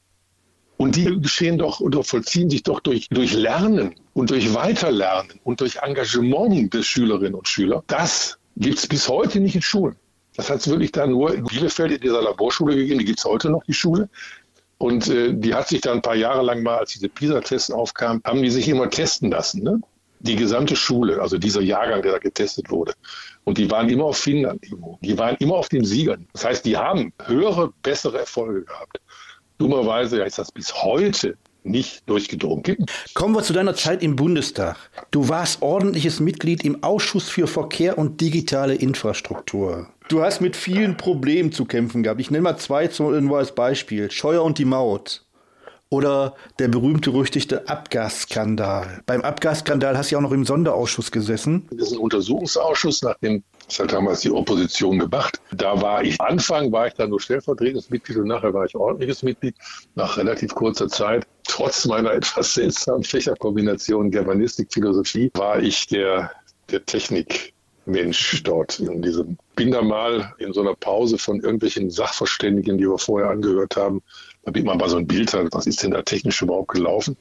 Und 0.78 0.96
die 0.96 1.06
geschehen 1.22 1.60
doch 1.60 1.80
oder 1.80 2.04
vollziehen 2.04 2.50
sich 2.50 2.64
doch 2.64 2.80
durch, 2.80 3.08
durch 3.10 3.34
Lernen 3.34 3.94
und 4.14 4.30
durch 4.30 4.54
Weiterlernen 4.54 5.40
und 5.44 5.62
durch 5.62 5.78
Engagement 5.78 6.74
des 6.74 6.86
Schülerinnen 6.86 7.36
und 7.36 7.48
Schüler. 7.48 7.84
Das 7.88 8.38
gibt 8.58 8.78
es 8.78 8.88
bis 8.88 9.08
heute 9.08 9.40
nicht 9.40 9.56
in 9.56 9.62
Schulen. 9.62 9.96
Das 10.36 10.50
hat 10.50 10.60
es 10.60 10.68
wirklich 10.70 10.92
dann 10.92 11.12
nur 11.12 11.34
in 11.34 11.44
Bielefeld 11.44 11.92
in 11.92 12.02
dieser 12.02 12.22
Laborschule 12.22 12.76
gegeben. 12.76 13.00
Die 13.00 13.06
gibt 13.06 13.20
es 13.20 13.26
heute 13.26 13.50
noch, 13.50 13.64
die 13.64 13.74
Schule. 13.74 14.10
Und 14.78 15.08
äh, 15.10 15.34
die 15.34 15.54
hat 15.54 15.68
sich 15.68 15.82
dann 15.82 15.98
ein 15.98 16.02
paar 16.02 16.16
Jahre 16.16 16.42
lang 16.42 16.64
mal, 16.64 16.80
als 16.80 16.94
diese 16.94 17.10
PISA-Tests 17.10 17.72
aufkamen, 17.72 18.22
haben 18.26 18.42
die 18.42 18.50
sich 18.50 18.68
immer 18.68 18.90
testen 18.90 19.30
lassen. 19.32 19.64
Ne? 19.64 19.80
Die 20.22 20.36
gesamte 20.36 20.76
Schule, 20.76 21.22
also 21.22 21.38
dieser 21.38 21.62
Jahrgang, 21.62 22.02
der 22.02 22.14
da 22.14 22.18
getestet 22.18 22.72
wurde. 22.72 22.94
Und 23.44 23.58
die 23.58 23.70
waren 23.70 23.90
immer 23.90 24.06
auf 24.06 24.18
Finnland-Niveau. 24.18 24.98
Die 25.02 25.18
waren 25.18 25.36
immer 25.38 25.56
auf 25.56 25.70
den 25.70 25.86
Siegern. 25.86 26.28
Das 26.34 26.46
heißt, 26.46 26.66
die 26.66 26.78
haben 26.78 27.14
höhere, 27.26 27.72
bessere 27.84 28.20
Erfolge 28.20 28.64
gehabt. 28.64 29.00
Dummerweise 29.58 30.24
ist 30.24 30.40
das 30.40 30.52
bis 30.52 30.74
heute 30.74 31.38
nicht 31.64 32.10
durchgedrungen. 32.10 32.86
Kommen 33.14 33.36
wir 33.36 33.44
zu 33.44 33.54
deiner 33.54 33.76
Zeit 33.76 34.04
im 34.04 34.16
Bundestag. 34.16 34.78
Du 35.12 35.30
warst 35.30 35.62
ordentliches 35.62 36.20
Mitglied 36.20 36.64
im 36.64 36.84
Ausschuss 36.84 37.30
für 37.30 37.48
Verkehr 37.48 37.98
und 37.98 38.22
digitale 38.22 38.76
Infrastruktur. 38.76 39.88
Du 40.08 40.22
hast 40.22 40.42
mit 40.42 40.56
vielen 40.56 40.98
Problemen 40.98 41.52
zu 41.52 41.66
kämpfen 41.66 42.04
gehabt. 42.04 42.20
Ich 42.20 42.32
nenne 42.32 42.44
mal 42.44 42.58
zwei 42.58 42.90
nur 43.00 43.38
als 43.38 43.56
Beispiel. 43.56 44.12
Scheuer 44.12 44.44
und 44.44 44.58
die 44.58 44.66
Maut. 44.66 45.24
Oder 45.92 46.36
der 46.58 46.70
berühmte 46.70 47.12
berüchtigte 47.12 47.68
Abgasskandal. 47.68 49.02
Beim 49.06 49.22
Abgasskandal 49.22 49.98
hast 49.98 50.10
du 50.10 50.16
ja 50.16 50.20
auch 50.20 50.24
noch 50.24 50.32
im 50.32 50.46
Sonderausschuss 50.46 51.12
gesessen. 51.12 51.68
Das 51.70 51.90
ist 51.90 51.94
ein 51.94 52.00
Untersuchungsausschuss 52.00 53.02
nach 53.04 53.18
dem 53.20 53.44
das 53.72 53.80
hat 53.80 53.94
damals 53.94 54.20
die 54.20 54.32
Opposition 54.32 55.00
gemacht. 55.00 55.40
Da 55.54 55.82
war 55.82 56.04
ich, 56.04 56.20
Anfang 56.20 56.74
war 56.74 56.88
ich 56.88 56.94
dann 56.96 57.10
nur 57.10 57.22
stellvertretendes 57.22 57.90
Mitglied 57.90 58.18
und 58.18 58.28
nachher 58.28 58.54
war 58.54 58.66
ich 58.66 58.76
ordentliches 58.76 59.24
Mitglied. 59.24 59.56
Nach 59.96 60.18
relativ 60.18 60.54
kurzer 60.54 60.90
Zeit, 60.90 61.26
trotz 61.48 61.86
meiner 61.86 62.12
etwas 62.12 62.54
seltsamen 62.54 63.06
Fächerkombination 63.06 64.12
Germanistik, 64.12 64.74
Philosophie, 64.74 65.32
war 65.36 65.62
ich 65.62 65.88
der, 65.88 66.32
der 66.70 66.86
Technik. 66.86 67.54
Mensch 67.86 68.44
dort 68.44 68.80
in 68.80 69.02
diesem. 69.02 69.38
Bin 69.56 69.72
da 69.72 69.82
mal 69.82 70.34
in 70.38 70.54
so 70.54 70.62
einer 70.62 70.76
Pause 70.76 71.18
von 71.18 71.40
irgendwelchen 71.42 71.90
Sachverständigen, 71.90 72.78
die 72.78 72.88
wir 72.88 73.00
vorher 73.00 73.32
angehört 73.32 73.76
haben, 73.76 74.04
damit 74.44 74.66
man 74.66 74.78
mal 74.78 74.90
so 74.90 74.98
ein 74.98 75.08
Bild 75.08 75.34
was 75.52 75.68
ist 75.68 75.84
denn 75.84 75.92
da 75.92 76.02
technisch 76.02 76.42
überhaupt 76.42 76.70
gelaufen. 76.70 77.18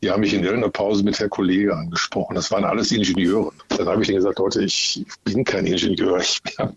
Die 0.00 0.10
haben 0.10 0.20
mich 0.20 0.32
in 0.32 0.44
irgendeiner 0.44 0.70
Pause 0.70 1.02
mit 1.02 1.18
Herr 1.18 1.28
Kollege 1.28 1.76
angesprochen. 1.76 2.36
Das 2.36 2.52
waren 2.52 2.64
alles 2.64 2.92
Ingenieure. 2.92 3.50
Dann 3.68 3.88
habe 3.88 4.00
ich 4.00 4.06
denen 4.06 4.18
gesagt, 4.18 4.38
Leute, 4.38 4.62
ich 4.62 5.04
bin 5.24 5.42
kein 5.42 5.66
Ingenieur. 5.66 6.18
Ich 6.20 6.40
habe 6.56 6.72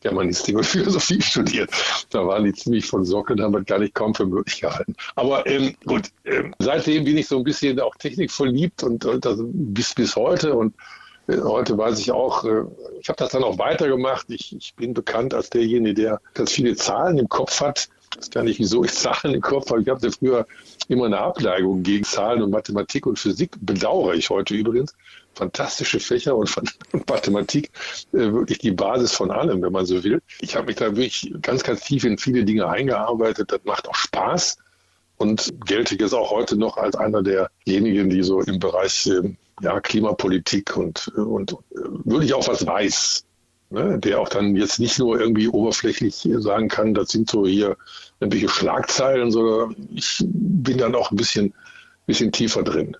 Germanistik 0.00 0.56
und 0.56 0.64
Philosophie 0.64 1.20
studiert. 1.20 1.70
Da 2.10 2.24
waren 2.24 2.44
die 2.44 2.52
ziemlich 2.52 2.86
von 2.86 3.04
Sockeln, 3.04 3.42
haben 3.42 3.54
wir 3.54 3.64
gar 3.64 3.80
nicht 3.80 3.94
kaum 3.94 4.14
für 4.14 4.24
möglich 4.24 4.60
gehalten. 4.60 4.94
Aber 5.16 5.44
ähm, 5.48 5.74
gut, 5.84 6.10
ähm, 6.24 6.54
seitdem 6.60 7.04
bin 7.04 7.18
ich 7.18 7.26
so 7.26 7.38
ein 7.38 7.44
bisschen 7.44 7.80
auch 7.80 7.96
Technik 7.96 8.30
verliebt 8.30 8.84
und, 8.84 9.04
und 9.04 9.26
also 9.26 9.44
bis, 9.52 9.92
bis 9.92 10.14
heute. 10.14 10.54
Und 10.54 10.72
äh, 11.26 11.40
Heute 11.42 11.76
weiß 11.76 11.98
ich 11.98 12.12
auch, 12.12 12.44
äh, 12.44 12.62
ich 13.00 13.08
habe 13.08 13.16
das 13.16 13.30
dann 13.30 13.42
auch 13.42 13.58
weitergemacht. 13.58 14.26
Ich, 14.28 14.54
ich 14.56 14.74
bin 14.76 14.94
bekannt 14.94 15.34
als 15.34 15.50
derjenige, 15.50 15.94
der 15.94 16.20
ganz 16.34 16.52
viele 16.52 16.76
Zahlen 16.76 17.18
im 17.18 17.28
Kopf 17.28 17.60
hat. 17.60 17.88
Weiß 18.16 18.30
gar 18.30 18.42
nicht, 18.42 18.58
wieso 18.58 18.84
ich 18.84 18.92
Zahlen 18.94 19.34
im 19.34 19.40
Kopf 19.40 19.70
habe. 19.70 19.82
Ich 19.82 19.88
habe 19.88 20.10
früher 20.10 20.46
immer 20.88 21.06
eine 21.06 21.18
Abneigung 21.18 21.82
gegen 21.82 22.04
Zahlen 22.04 22.42
und 22.42 22.50
Mathematik 22.50 23.06
und 23.06 23.18
Physik. 23.18 23.52
Bedauere 23.60 24.14
ich 24.14 24.30
heute 24.30 24.54
übrigens. 24.54 24.94
Fantastische 25.34 26.00
Fächer 26.00 26.36
und, 26.36 26.54
und 26.92 27.08
Mathematik 27.08 27.70
äh, 28.12 28.18
wirklich 28.18 28.58
die 28.58 28.72
Basis 28.72 29.12
von 29.12 29.30
allem, 29.30 29.62
wenn 29.62 29.72
man 29.72 29.86
so 29.86 30.02
will. 30.02 30.20
Ich 30.40 30.56
habe 30.56 30.66
mich 30.66 30.76
da 30.76 30.96
wirklich 30.96 31.32
ganz, 31.42 31.62
ganz 31.62 31.82
tief 31.82 32.04
in 32.04 32.18
viele 32.18 32.44
Dinge 32.44 32.68
eingearbeitet. 32.68 33.52
Das 33.52 33.60
macht 33.64 33.88
auch 33.88 33.94
Spaß 33.94 34.58
und 35.18 35.52
gelte 35.66 35.96
jetzt 35.96 36.14
auch 36.14 36.30
heute 36.30 36.56
noch 36.56 36.78
als 36.78 36.96
einer 36.96 37.22
derjenigen, 37.22 38.10
die 38.10 38.22
so 38.22 38.40
im 38.40 38.58
Bereich 38.58 39.06
äh, 39.06 39.34
ja, 39.60 39.78
Klimapolitik 39.80 40.76
und, 40.76 41.08
und 41.08 41.52
äh, 41.52 41.56
wirklich 42.04 42.34
auch 42.34 42.48
was 42.48 42.66
weiß. 42.66 43.24
Ne, 43.70 43.98
der 43.98 44.20
auch 44.20 44.28
dann 44.28 44.56
jetzt 44.56 44.78
nicht 44.78 44.98
nur 44.98 45.18
irgendwie 45.18 45.48
oberflächlich 45.48 46.28
sagen 46.38 46.68
kann, 46.68 46.94
das 46.94 47.10
sind 47.10 47.30
so 47.30 47.46
hier 47.46 47.76
irgendwelche 48.20 48.48
Schlagzeilen, 48.48 49.30
sondern 49.30 49.74
ich 49.94 50.22
bin 50.26 50.78
dann 50.78 50.94
auch 50.94 51.10
ein 51.10 51.16
bisschen, 51.16 51.54
bisschen 52.06 52.32
tiefer 52.32 52.62
drin. 52.62 52.96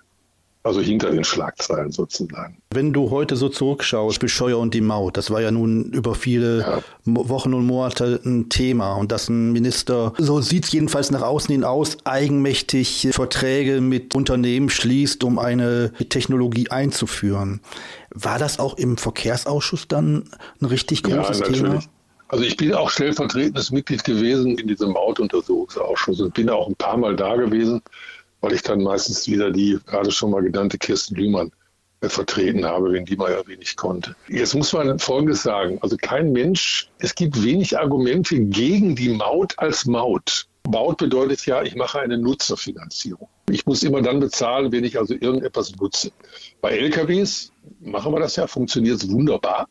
Also 0.62 0.82
hinter 0.82 1.10
den 1.10 1.24
Schlagzeilen 1.24 1.90
sozusagen. 1.90 2.58
Wenn 2.74 2.92
du 2.92 3.08
heute 3.08 3.34
so 3.36 3.48
zurückschaust, 3.48 4.20
Bescheuer 4.20 4.58
und 4.58 4.74
die 4.74 4.82
Maut, 4.82 5.16
das 5.16 5.30
war 5.30 5.40
ja 5.40 5.50
nun 5.50 5.84
über 5.84 6.14
viele 6.14 6.60
ja. 6.60 6.82
Wochen 7.06 7.54
und 7.54 7.64
Monate 7.64 8.20
ein 8.26 8.50
Thema 8.50 8.92
und 8.96 9.10
dass 9.10 9.30
ein 9.30 9.52
Minister, 9.52 10.12
so 10.18 10.42
sieht 10.42 10.64
es 10.64 10.72
jedenfalls 10.72 11.10
nach 11.10 11.22
außen 11.22 11.50
hin 11.50 11.64
aus, 11.64 11.96
eigenmächtig 12.04 13.08
Verträge 13.12 13.80
mit 13.80 14.14
Unternehmen 14.14 14.68
schließt, 14.68 15.24
um 15.24 15.38
eine 15.38 15.92
Technologie 16.10 16.68
einzuführen. 16.68 17.60
War 18.10 18.38
das 18.38 18.58
auch 18.58 18.76
im 18.76 18.96
Verkehrsausschuss 18.96 19.88
dann 19.88 20.28
ein 20.60 20.66
richtig 20.66 21.02
großes 21.02 21.38
ja, 21.40 21.46
Thema? 21.46 21.82
Also 22.28 22.44
ich 22.44 22.56
bin 22.56 22.74
auch 22.74 22.90
stellvertretendes 22.90 23.70
Mitglied 23.70 24.04
gewesen 24.04 24.56
in 24.58 24.68
diesem 24.68 24.92
Mautuntersuchungsausschuss 24.92 26.20
und 26.20 26.34
bin 26.34 26.48
auch 26.48 26.68
ein 26.68 26.76
paar 26.76 26.96
Mal 26.96 27.16
da 27.16 27.34
gewesen 27.36 27.82
weil 28.40 28.54
ich 28.54 28.62
dann 28.62 28.82
meistens 28.82 29.28
wieder 29.28 29.50
die 29.50 29.78
gerade 29.86 30.10
schon 30.10 30.30
mal 30.30 30.42
genannte 30.42 30.78
Kirsten 30.78 31.14
Lühmann 31.14 31.50
äh, 32.00 32.08
vertreten 32.08 32.64
habe, 32.64 32.92
wenn 32.92 33.04
die 33.04 33.16
mal 33.16 33.30
ja 33.30 33.46
wenig 33.46 33.76
konnte. 33.76 34.14
Jetzt 34.28 34.54
muss 34.54 34.72
man 34.72 34.98
Folgendes 34.98 35.42
sagen. 35.42 35.78
Also 35.82 35.96
kein 35.96 36.32
Mensch, 36.32 36.88
es 36.98 37.14
gibt 37.14 37.42
wenig 37.42 37.78
Argumente 37.78 38.38
gegen 38.38 38.96
die 38.96 39.10
Maut 39.10 39.58
als 39.58 39.86
Maut. 39.86 40.46
Maut 40.68 40.98
bedeutet 40.98 41.44
ja, 41.46 41.62
ich 41.62 41.74
mache 41.74 42.00
eine 42.00 42.18
Nutzerfinanzierung. 42.18 43.28
Ich 43.48 43.66
muss 43.66 43.82
immer 43.82 44.02
dann 44.02 44.20
bezahlen, 44.20 44.70
wenn 44.72 44.84
ich 44.84 44.98
also 44.98 45.14
irgendetwas 45.14 45.74
nutze. 45.76 46.12
Bei 46.60 46.76
LKWs 46.76 47.52
machen 47.80 48.12
wir 48.12 48.20
das 48.20 48.36
ja, 48.36 48.46
funktioniert 48.46 49.02
es 49.02 49.10
wunderbar. 49.10 49.68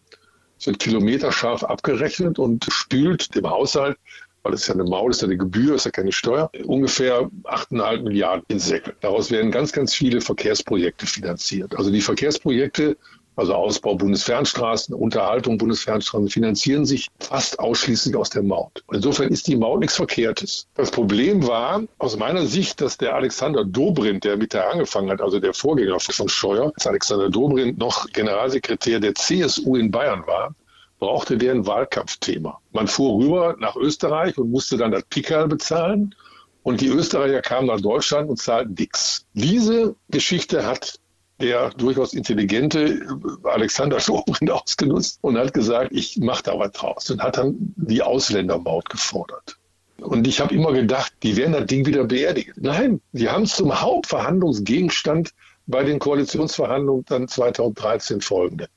Es 0.58 0.67
wird 0.67 0.80
kilometerscharf 0.80 1.63
abgerechnet 1.63 2.38
und 2.38 2.65
spült 2.69 3.34
dem 3.36 3.49
Haushalt 3.49 3.97
weil 4.43 4.54
es 4.54 4.67
ja 4.67 4.73
eine 4.73 4.84
Maut 4.84 5.12
ist, 5.12 5.21
ja 5.21 5.28
eine 5.28 5.38
Gebühr, 5.38 5.75
ist 5.75 5.86
ja 5.86 5.91
keine 5.91 6.12
Steuer, 6.12 6.49
ungefähr 6.65 7.30
8,5 7.43 8.02
Milliarden 8.02 8.43
in 8.47 8.60
Säcke. 8.60 8.95
Daraus 9.02 9.32
werden 9.32 9.52
ganz, 9.52 9.71
ganz 9.71 9.93
viele 9.93 10.21
Verkehrsprojekte 10.21 11.06
finanziert. 11.06 11.75
Also 11.75 11.91
die 11.91 12.02
Verkehrsprojekte, 12.02 12.97
also 13.39 13.56
Ausbau 13.56 13.95
Bundesfernstraßen, 13.95 14.93
Unterhaltung 14.93 15.58
Bundesfernstraßen, 15.58 16.30
finanzieren 16.30 16.86
sich 16.86 17.08
fast 17.19 17.58
ausschließlich 17.60 18.15
aus 18.15 18.30
der 18.30 18.43
Maut. 18.43 18.84
Insofern 18.91 19.30
ist 19.30 19.47
die 19.47 19.56
Maut 19.56 19.80
nichts 19.80 19.95
Verkehrtes. 19.95 20.67
Das 20.75 20.91
Problem 20.91 21.47
war 21.47 21.84
aus 21.97 22.17
meiner 22.17 22.45
Sicht, 22.45 22.82
dass 22.82 22.97
der 22.97 23.15
Alexander 23.15 23.63
Dobrindt, 23.63 24.25
der 24.25 24.38
mit 24.38 24.54
der 24.54 24.69
angefangen 24.69 25.10
hat, 25.10 25.21
also 25.21 25.39
der 25.39 25.54
Vorgänger 25.54 25.99
von 25.99 26.28
Scheuer, 26.28 26.71
als 26.75 26.86
Alexander 26.86 27.30
Dobrindt 27.30 27.78
noch 27.78 28.08
Generalsekretär 28.12 28.99
der 28.99 29.15
CSU 29.15 29.78
in 29.78 29.89
Bayern 29.89 30.28
war, 30.28 30.54
brauchte 30.99 31.38
der 31.38 31.54
ein 31.54 31.65
Wahlkampfthema. 31.65 32.60
Man 32.73 32.88
fuhr 32.88 33.23
rüber 33.23 33.56
nach 33.58 33.78
Österreich 33.78 34.38
und 34.38 34.52
musste 34.52 34.78
dann 34.78 34.91
das 34.91 35.04
Pickerl 35.10 35.47
bezahlen. 35.47 36.13
Und 36.62 36.82
die 36.82 36.88
Österreicher 36.88 37.41
kamen 37.41 37.67
nach 37.67 37.80
Deutschland 37.80 38.30
und 38.30 38.38
zahlten 38.38 38.75
nix. 38.78 39.25
Diese 39.34 39.95
Geschichte 40.10 40.65
hat 40.65 40.99
der 41.39 41.69
durchaus 41.71 42.13
intelligente 42.13 43.02
Alexander 43.43 43.99
Schobrindt 43.99 44.52
ausgenutzt 44.52 45.19
und 45.21 45.38
hat 45.38 45.54
gesagt, 45.54 45.91
ich 45.93 46.17
mache 46.17 46.43
da 46.43 46.60
was 46.60 46.71
draus 46.71 47.10
und 47.10 47.21
hat 47.21 47.38
dann 47.38 47.56
die 47.75 48.02
Ausländermaut 48.02 48.89
gefordert. 48.89 49.58
Und 50.02 50.28
ich 50.28 50.39
habe 50.39 50.56
immer 50.56 50.71
gedacht, 50.71 51.12
die 51.23 51.36
werden 51.36 51.52
das 51.52 51.65
Ding 51.65 51.86
wieder 51.86 52.06
beerdigen. 52.06 52.54
Nein, 52.58 53.02
die 53.12 53.30
haben 53.30 53.43
es 53.43 53.56
zum 53.56 53.82
Hauptverhandlungsgegenstand 53.82 55.34
bei 55.67 55.84
den 55.84 55.99
Koalitionsverhandlungen 55.99 57.06
dann 57.06 57.28
2013 57.28 58.21
folgende. 58.21 58.69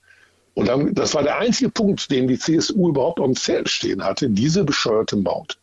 Und 0.55 0.69
dann, 0.69 0.95
das 0.95 1.15
war 1.15 1.23
der 1.23 1.39
einzige 1.39 1.71
Punkt, 1.71 2.11
den 2.11 2.29
die 2.29 2.39
CSU 2.39 2.89
überhaupt 2.91 3.21
auf 3.21 3.27
dem 3.27 3.37
Zelt 3.37 3.71
stehen 3.71 4.05
hatte, 4.05 4.29
diese 4.29 4.65
bescheuerte 4.65 5.17
Maut. 5.17 5.59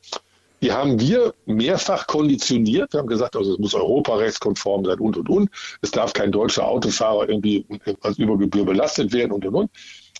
Die 0.61 0.71
haben 0.71 0.99
wir 0.99 1.33
mehrfach 1.45 2.07
konditioniert. 2.07 2.93
Wir 2.93 2.99
haben 2.99 3.07
gesagt, 3.07 3.35
also 3.35 3.53
es 3.53 3.59
muss 3.59 3.73
europarechtskonform 3.73 4.85
sein 4.85 4.99
und, 4.99 5.17
und, 5.17 5.29
und. 5.29 5.49
Es 5.81 5.91
darf 5.91 6.13
kein 6.13 6.31
deutscher 6.31 6.67
Autofahrer 6.67 7.29
irgendwie 7.29 7.65
als 8.01 8.17
Übergebühr 8.17 8.65
belastet 8.65 9.13
werden 9.13 9.31
und, 9.31 9.45
und, 9.45 9.55
und. 9.55 9.71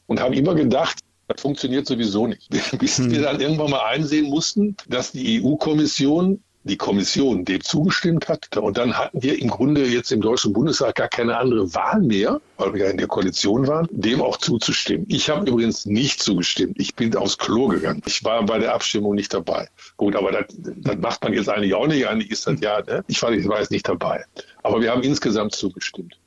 Und 0.08 0.20
haben 0.22 0.34
immer 0.34 0.56
gedacht, 0.56 1.00
das 1.28 1.42
funktioniert 1.42 1.86
sowieso 1.86 2.28
nicht. 2.28 2.50
Bis 2.80 2.98
hm. 2.98 3.12
wir 3.12 3.22
dann 3.22 3.40
irgendwann 3.40 3.72
mal 3.72 3.86
einsehen 3.86 4.30
mussten, 4.30 4.76
dass 4.88 5.12
die 5.12 5.44
EU-Kommission 5.44 6.42
die 6.64 6.78
Kommission 6.78 7.46
dem 7.46 7.62
zugestimmt 7.62 8.28
hat. 8.28 8.56
Und 8.58 8.78
dann 8.78 8.98
hatten 8.98 9.24
wir 9.24 9.40
im 9.40 9.50
Grunde 9.50 9.86
jetzt 9.86 10.12
im 10.12 10.22
Deutschen 10.22 10.54
Bundestag 10.54 10.96
gar 10.96 11.08
keine 11.08 11.38
andere 11.38 11.74
Wahl 11.74 12.02
mehr, 12.02 12.42
weil 12.58 12.74
wir 12.74 12.86
ja 12.86 12.92
in 12.92 12.98
der 12.98 13.08
Koalition 13.08 13.68
waren, 13.68 13.88
dem 13.92 14.22
auch 14.22 14.38
zuzustimmen. 14.38 15.06
Ich 15.10 15.30
habe 15.30 15.50
übrigens 15.50 15.86
nicht 15.86 16.22
zugestimmt. 16.22 16.76
Ich 16.80 16.96
bin 16.96 17.16
aufs 17.16 17.38
Klo 17.38 17.68
gegangen. 17.68 18.02
Ich 18.06 18.24
war 18.24 18.44
bei 18.46 18.60
der 18.60 18.74
Abstimmung 18.74 19.16
nicht 19.16 19.34
dabei. 19.34 19.70
Gut, 19.98 20.16
aber 20.16 20.32
das, 20.32 20.46
das 20.58 20.98
macht 20.98 21.24
man 21.24 21.34
jetzt 21.34 21.50
eigentlich 21.50 21.74
auch 21.74 21.88
nicht. 21.88 22.08
Eigentlich 22.08 22.32
ist 22.32 22.46
das 22.46 22.60
ja, 22.60 22.82
ne? 22.82 23.04
ich, 23.08 23.22
war, 23.22 23.32
ich 23.32 23.48
war 23.48 23.60
jetzt 23.60 23.72
nicht 23.72 23.88
dabei. 23.88 24.26
Aber 24.64 24.82
wir 24.82 24.92
haben 24.92 25.04
insgesamt 25.04 25.54
zugestimmt. 25.56 26.19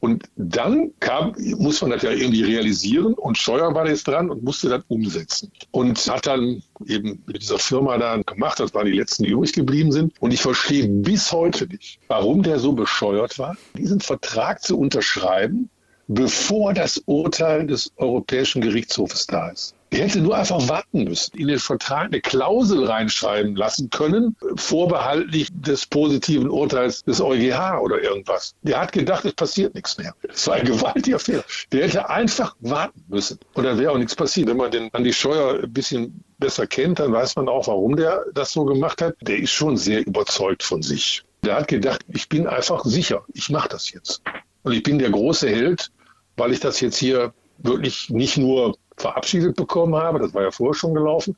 Und 0.00 0.24
dann 0.36 0.92
kam, 1.00 1.34
muss 1.56 1.80
man 1.82 1.90
das 1.90 2.02
ja 2.02 2.10
irgendwie 2.10 2.44
realisieren 2.44 3.14
und 3.14 3.36
Steuer 3.36 3.74
war 3.74 3.88
jetzt 3.88 4.06
dran 4.06 4.30
und 4.30 4.44
musste 4.44 4.68
das 4.68 4.84
umsetzen. 4.86 5.50
Und 5.72 5.98
hat 6.08 6.26
dann 6.26 6.62
eben 6.86 7.22
mit 7.26 7.42
dieser 7.42 7.58
Firma 7.58 7.98
da 7.98 8.16
gemacht, 8.18 8.60
das 8.60 8.72
waren 8.74 8.86
die 8.86 8.92
letzten, 8.92 9.24
die 9.24 9.30
übrig 9.30 9.52
geblieben 9.52 9.90
sind. 9.90 10.12
Und 10.20 10.32
ich 10.32 10.40
verstehe 10.40 10.86
bis 10.86 11.32
heute 11.32 11.66
nicht, 11.66 11.98
warum 12.06 12.44
der 12.44 12.60
so 12.60 12.72
bescheuert 12.72 13.38
war, 13.40 13.56
diesen 13.76 14.00
Vertrag 14.00 14.62
zu 14.62 14.78
unterschreiben, 14.78 15.68
bevor 16.06 16.74
das 16.74 17.02
Urteil 17.06 17.66
des 17.66 17.92
Europäischen 17.96 18.62
Gerichtshofes 18.62 19.26
da 19.26 19.48
ist. 19.48 19.74
Er 19.90 20.00
hätte 20.00 20.20
nur 20.20 20.36
einfach 20.36 20.68
warten 20.68 21.04
müssen, 21.04 21.36
in 21.38 21.48
den 21.48 21.58
Vertrag 21.58 22.06
eine 22.06 22.20
Klausel 22.20 22.84
reinschreiben 22.84 23.56
lassen 23.56 23.88
können, 23.88 24.36
vorbehaltlich 24.56 25.48
des 25.50 25.86
positiven 25.86 26.50
Urteils 26.50 27.04
des 27.04 27.20
EuGH 27.20 27.80
oder 27.80 28.02
irgendwas. 28.02 28.54
Der 28.62 28.80
hat 28.80 28.92
gedacht, 28.92 29.24
es 29.24 29.32
passiert 29.32 29.74
nichts 29.74 29.96
mehr. 29.96 30.14
Das 30.22 30.46
war 30.46 30.54
ein 30.54 30.66
gewaltiger 30.66 31.18
Fehler. 31.18 31.44
Der 31.72 31.86
hätte 31.86 32.08
einfach 32.10 32.54
warten 32.60 33.02
müssen. 33.08 33.38
Und 33.54 33.64
dann 33.64 33.78
wäre 33.78 33.92
auch 33.92 33.98
nichts 33.98 34.14
passiert. 34.14 34.48
Wenn 34.48 34.58
man 34.58 34.70
den 34.70 34.92
an 34.92 35.04
die 35.04 35.12
Steuer 35.12 35.62
ein 35.62 35.72
bisschen 35.72 36.22
besser 36.38 36.66
kennt, 36.66 36.98
dann 36.98 37.12
weiß 37.12 37.36
man 37.36 37.48
auch, 37.48 37.66
warum 37.66 37.96
der 37.96 38.24
das 38.34 38.52
so 38.52 38.64
gemacht 38.64 39.00
hat. 39.00 39.16
Der 39.22 39.38
ist 39.38 39.52
schon 39.52 39.76
sehr 39.76 40.06
überzeugt 40.06 40.62
von 40.62 40.82
sich. 40.82 41.24
Der 41.44 41.56
hat 41.56 41.68
gedacht, 41.68 42.04
ich 42.08 42.28
bin 42.28 42.46
einfach 42.46 42.84
sicher, 42.84 43.24
ich 43.32 43.48
mache 43.48 43.68
das 43.68 43.90
jetzt. 43.92 44.22
Und 44.64 44.72
ich 44.72 44.82
bin 44.82 44.98
der 44.98 45.10
große 45.10 45.48
Held, 45.48 45.90
weil 46.36 46.52
ich 46.52 46.60
das 46.60 46.80
jetzt 46.80 46.98
hier 46.98 47.32
wirklich 47.58 48.10
nicht 48.10 48.36
nur 48.36 48.76
verabschiedet 48.98 49.56
bekommen 49.56 49.94
habe, 49.94 50.18
das 50.18 50.34
war 50.34 50.42
ja 50.42 50.50
vorher 50.50 50.74
schon 50.74 50.94
gelaufen, 50.94 51.36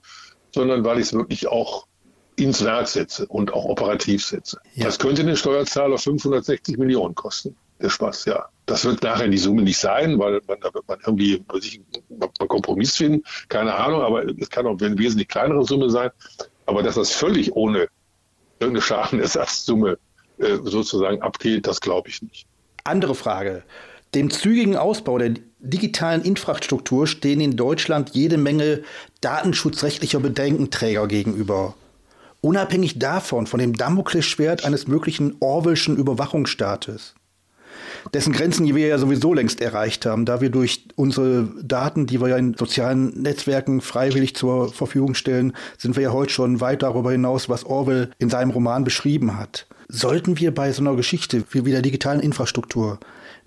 sondern 0.53 0.85
weil 0.85 0.99
ich 0.99 1.07
es 1.07 1.12
wirklich 1.12 1.46
auch 1.49 1.87
ins 2.37 2.64
Werk 2.64 2.88
setze 2.88 3.27
und 3.27 3.53
auch 3.53 3.64
operativ 3.64 4.25
setze. 4.25 4.59
Ja. 4.75 4.87
Das 4.87 4.99
könnte 4.99 5.25
den 5.25 5.37
Steuerzahler 5.37 5.99
560 5.99 6.79
Millionen 6.79 7.14
kosten. 7.14 7.55
Der 7.81 7.90
Spaß, 7.90 8.27
ja. 8.27 8.46
Das 8.66 8.85
wird 8.85 9.03
nachher 9.03 9.29
die 9.29 9.38
Summe 9.38 9.62
nicht 9.62 9.79
sein, 9.79 10.18
weil 10.18 10.40
man, 10.46 10.61
da 10.61 10.73
wird 10.73 10.87
man 10.87 10.99
irgendwie 11.05 11.42
sich 11.61 11.81
einen 12.11 12.49
Kompromiss 12.49 12.96
finden. 12.96 13.23
Keine 13.49 13.75
Ahnung, 13.75 14.03
aber 14.03 14.25
es 14.38 14.51
kann 14.51 14.66
auch 14.66 14.79
eine 14.81 14.99
wesentlich 14.99 15.29
kleinere 15.29 15.64
Summe 15.64 15.90
sein. 15.90 16.11
Aber 16.66 16.83
dass 16.83 16.94
das 16.94 17.11
völlig 17.11 17.53
ohne 17.53 17.88
irgendeine 18.61 18.83
Schadenersatzsumme 18.83 19.99
äh, 20.38 20.57
sozusagen 20.62 21.20
abgeht, 21.23 21.66
das 21.66 21.81
glaube 21.81 22.09
ich 22.11 22.23
nicht. 22.23 22.46
Andere 22.85 23.14
Frage. 23.14 23.62
Dem 24.14 24.31
zügigen 24.31 24.77
Ausbau 24.77 25.18
der 25.18 25.35
digitalen 25.61 26.23
Infrastruktur 26.23 27.07
stehen 27.07 27.40
in 27.40 27.57
Deutschland 27.57 28.11
jede 28.11 28.38
Menge 28.38 28.83
datenschutzrechtlicher 29.20 30.20
Bedenkenträger 30.20 31.07
gegenüber. 31.07 31.75
Unabhängig 32.40 32.99
davon, 32.99 33.46
von 33.46 33.61
dem 33.61 33.75
Damoklesschwert 33.75 34.64
eines 34.64 34.88
möglichen 34.88 35.37
Orwellschen 35.40 35.96
Überwachungsstaates, 35.96 37.14
dessen 38.14 38.33
Grenzen 38.33 38.75
wir 38.75 38.87
ja 38.87 38.96
sowieso 38.96 39.35
längst 39.35 39.61
erreicht 39.61 40.07
haben, 40.07 40.25
da 40.25 40.40
wir 40.40 40.49
durch 40.49 40.87
unsere 40.96 41.51
Daten, 41.62 42.07
die 42.07 42.20
wir 42.20 42.29
ja 42.29 42.37
in 42.38 42.55
sozialen 42.55 43.20
Netzwerken 43.20 43.83
freiwillig 43.83 44.35
zur 44.35 44.73
Verfügung 44.73 45.14
stellen, 45.14 45.53
sind 45.77 45.96
wir 45.96 46.05
ja 46.05 46.12
heute 46.12 46.33
schon 46.33 46.62
weit 46.62 46.83
darüber 46.83 47.12
hinaus, 47.12 47.51
was 47.51 47.64
Orwell 47.66 48.11
in 48.18 48.31
seinem 48.31 48.51
Roman 48.51 48.85
beschrieben 48.85 49.38
hat. 49.38 49.66
Sollten 49.88 50.38
wir 50.38 50.55
bei 50.55 50.73
so 50.73 50.81
einer 50.81 50.96
Geschichte 50.96 51.44
wie 51.51 51.70
der 51.70 51.83
digitalen 51.83 52.20
Infrastruktur 52.20 52.99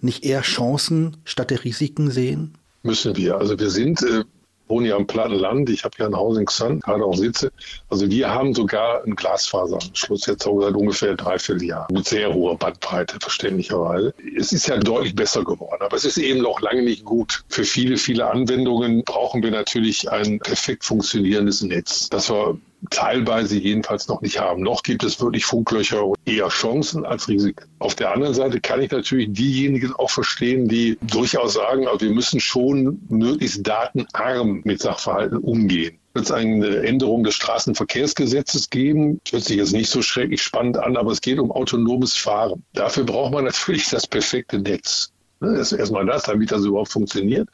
nicht 0.03 0.25
eher 0.25 0.41
Chancen 0.41 1.17
statt 1.23 1.51
der 1.51 1.63
Risiken 1.63 2.11
sehen? 2.11 2.57
Müssen 2.83 3.15
wir. 3.15 3.37
Also 3.37 3.57
wir 3.57 3.69
sind, 3.69 4.01
äh, 4.03 4.23
wohnen 4.67 4.85
ja 4.85 4.97
im 4.97 5.07
platten 5.07 5.35
Land. 5.35 5.69
Ich 5.69 5.83
habe 5.83 5.95
ja 5.99 6.05
ein 6.05 6.15
Haus 6.15 6.37
in 6.37 6.45
Xan, 6.45 6.79
gerade 6.79 7.03
auch 7.05 7.15
sitze. 7.15 7.51
Also 7.89 8.09
wir 8.09 8.29
haben 8.29 8.53
sogar 8.53 9.03
einen 9.03 9.15
Glasfaseranschluss 9.15 10.25
jetzt 10.25 10.47
auch 10.47 10.61
seit 10.61 10.75
ungefähr 10.75 11.15
dreiviertel 11.15 11.63
Jahr 11.63 11.87
mit 11.91 12.07
sehr 12.07 12.33
hoher 12.33 12.57
Bandbreite, 12.57 13.17
verständlicherweise. 13.19 14.13
Es 14.37 14.51
ist 14.51 14.67
ja 14.67 14.77
deutlich 14.77 15.15
besser 15.15 15.43
geworden, 15.43 15.81
aber 15.81 15.95
es 15.95 16.05
ist 16.05 16.17
eben 16.17 16.41
noch 16.41 16.61
lange 16.61 16.81
nicht 16.81 17.05
gut. 17.05 17.43
Für 17.47 17.63
viele, 17.63 17.97
viele 17.97 18.29
Anwendungen 18.29 19.03
brauchen 19.03 19.43
wir 19.43 19.51
natürlich 19.51 20.09
ein 20.11 20.39
perfekt 20.39 20.83
funktionierendes 20.83 21.61
Netz, 21.61 22.09
dass 22.09 22.29
wir 22.29 22.57
teilweise 22.89 23.57
jedenfalls 23.57 24.07
noch 24.07 24.21
nicht 24.21 24.39
haben. 24.39 24.61
Noch 24.61 24.83
gibt 24.83 25.03
es 25.03 25.19
wirklich 25.21 25.45
Funklöcher 25.45 26.05
und 26.05 26.17
eher 26.25 26.47
Chancen 26.49 27.05
als 27.05 27.27
Risiken. 27.27 27.65
Auf 27.79 27.95
der 27.95 28.11
anderen 28.11 28.33
Seite 28.33 28.59
kann 28.59 28.81
ich 28.81 28.91
natürlich 28.91 29.31
diejenigen 29.31 29.93
auch 29.93 30.09
verstehen, 30.09 30.67
die 30.67 30.97
durchaus 31.01 31.53
sagen, 31.53 31.87
also 31.87 32.01
wir 32.01 32.13
müssen 32.13 32.39
schon 32.39 32.99
möglichst 33.09 33.65
datenarm 33.65 34.61
mit 34.63 34.81
Sachverhalten 34.81 35.37
umgehen 35.37 35.99
wird 36.13 36.25
es 36.25 36.31
eine 36.31 36.77
Änderung 36.83 37.23
des 37.23 37.33
Straßenverkehrsgesetzes 37.35 38.69
geben. 38.69 39.19
Hört 39.29 39.43
sich 39.43 39.57
jetzt 39.57 39.73
nicht 39.73 39.89
so 39.89 40.01
schrecklich 40.01 40.43
spannend 40.43 40.77
an, 40.77 40.95
aber 40.95 41.11
es 41.11 41.21
geht 41.21 41.39
um 41.39 41.51
autonomes 41.51 42.15
Fahren. 42.15 42.63
Dafür 42.73 43.03
braucht 43.03 43.33
man 43.33 43.45
natürlich 43.45 43.89
das 43.89 44.07
perfekte 44.07 44.59
Netz. 44.59 45.11
Ne, 45.39 45.57
das 45.57 45.71
ist 45.71 45.79
erstmal 45.79 46.05
das, 46.05 46.23
damit 46.23 46.51
das 46.51 46.65
überhaupt 46.65 46.91
funktioniert. 46.91 47.49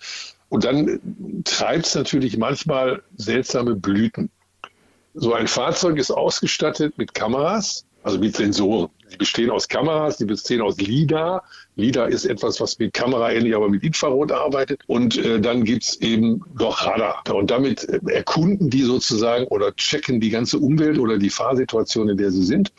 Und 0.50 0.66
dann 0.66 1.00
treibt 1.46 1.86
es 1.86 1.96
natürlich 1.96 2.38
manchmal 2.38 3.04
seltsame 3.16 3.76
Blüten. 3.76 4.30
So 5.22 5.34
ein 5.34 5.48
Fahrzeug 5.48 5.98
ist 5.98 6.12
ausgestattet 6.12 6.98
mit 6.98 7.14
Kameras, 7.14 7.86
also 8.04 8.18
mit 8.18 8.38
Sensoren. 8.38 8.90
Die 9.12 9.18
bestehen 9.18 9.50
aus 9.50 9.68
Kameras, 9.68 10.16
die 10.16 10.24
bestehen 10.24 10.62
aus 10.62 10.78
LIDAR. 10.80 11.44
LIDAR 11.76 12.08
ist 12.08 12.24
etwas, 12.24 12.62
was 12.62 12.80
mit 12.80 12.94
Kamera 12.94 13.34
ähnlich, 13.34 13.54
aber 13.54 13.68
mit 13.68 13.84
Infrarot 13.84 14.32
arbeitet. 14.32 14.80
Und 14.88 15.18
äh, 15.18 15.42
dann 15.42 15.66
es 15.66 16.00
eben 16.00 16.42
noch 16.58 16.86
Radar. 16.86 17.22
Und 17.36 17.52
damit 17.52 17.84
erkunden 18.08 18.70
die 18.70 18.84
sozusagen 18.84 19.46
oder 19.48 19.76
checken 19.76 20.22
die 20.22 20.30
ganze 20.30 20.58
Umwelt 20.58 20.98
oder 20.98 21.18
die 21.18 21.30
Fahrsituation, 21.30 22.08
in 22.08 22.18
der 22.18 22.32
sie 22.32 22.46
sind 22.46 22.72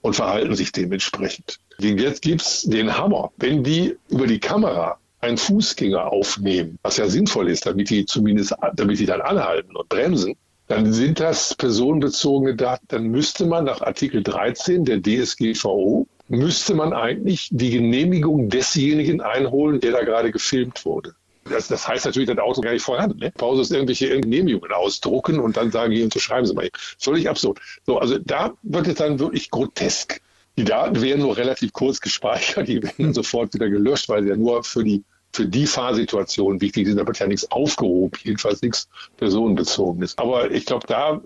und 0.00 0.14
verhalten 0.14 0.56
sich 0.56 0.72
dementsprechend. 0.72 1.60
Jetzt 1.78 2.22
gibt 2.22 2.42
es 2.42 2.62
den 2.62 2.98
Hammer. 2.98 3.30
Wenn 3.36 3.62
die 3.62 3.96
über 4.08 4.26
die 4.26 4.40
Kamera 4.40 4.98
einen 5.20 5.36
Fußgänger 5.36 6.10
aufnehmen, 6.10 6.80
was 6.82 6.96
ja 6.96 7.08
sinnvoll 7.08 7.48
ist, 7.48 7.64
damit 7.64 7.90
die 7.90 8.06
zumindest, 8.06 8.54
damit 8.74 8.98
die 8.98 9.06
dann 9.06 9.20
anhalten 9.20 9.76
und 9.76 9.88
bremsen, 9.88 10.34
dann 10.68 10.92
sind 10.92 11.20
das 11.20 11.54
personenbezogene 11.54 12.56
Daten. 12.56 12.86
Dann 12.88 13.04
müsste 13.04 13.46
man 13.46 13.64
nach 13.64 13.82
Artikel 13.82 14.22
13 14.22 14.84
der 14.84 15.00
DSGVO, 15.00 16.06
müsste 16.28 16.74
man 16.74 16.92
eigentlich 16.92 17.48
die 17.52 17.70
Genehmigung 17.70 18.48
desjenigen 18.48 19.20
einholen, 19.20 19.80
der 19.80 19.92
da 19.92 20.02
gerade 20.02 20.32
gefilmt 20.32 20.84
wurde. 20.84 21.14
Das, 21.48 21.68
das 21.68 21.86
heißt 21.86 22.04
natürlich, 22.04 22.28
das 22.28 22.38
Auto 22.38 22.60
gar 22.60 22.72
nicht 22.72 22.82
vorhanden. 22.82 23.18
Ne? 23.20 23.30
Pause 23.30 23.62
ist 23.62 23.70
irgendwelche 23.70 24.20
Genehmigungen 24.20 24.72
ausdrucken 24.72 25.38
und 25.38 25.56
dann 25.56 25.70
sagen, 25.70 25.92
hier 25.92 26.04
unterschreiben 26.04 26.46
Sie 26.46 26.54
mal. 26.54 26.68
Völlig 26.98 27.28
absurd. 27.28 27.60
So, 27.86 27.98
also 27.98 28.18
da 28.18 28.54
wird 28.62 28.88
es 28.88 28.96
dann 28.96 29.20
wirklich 29.20 29.50
grotesk. 29.50 30.20
Die 30.58 30.64
Daten 30.64 31.00
werden 31.02 31.20
nur 31.20 31.36
relativ 31.36 31.72
kurz 31.72 32.00
gespeichert, 32.00 32.66
die 32.66 32.82
werden 32.82 33.12
sofort 33.12 33.54
wieder 33.54 33.68
gelöscht, 33.68 34.08
weil 34.08 34.22
sie 34.22 34.30
ja 34.30 34.36
nur 34.36 34.64
für 34.64 34.82
die 34.82 35.04
für 35.36 35.46
die 35.46 35.66
Fahrsituation 35.66 36.60
wichtig 36.60 36.86
sind. 36.86 36.96
Da 36.96 37.06
wird 37.06 37.18
ja 37.18 37.26
nichts 37.26 37.50
aufgehoben, 37.50 38.18
jedenfalls 38.24 38.62
nichts 38.62 38.88
personenbezogenes. 39.18 40.16
Aber 40.16 40.50
ich 40.50 40.64
glaube, 40.64 40.86
da 40.86 41.20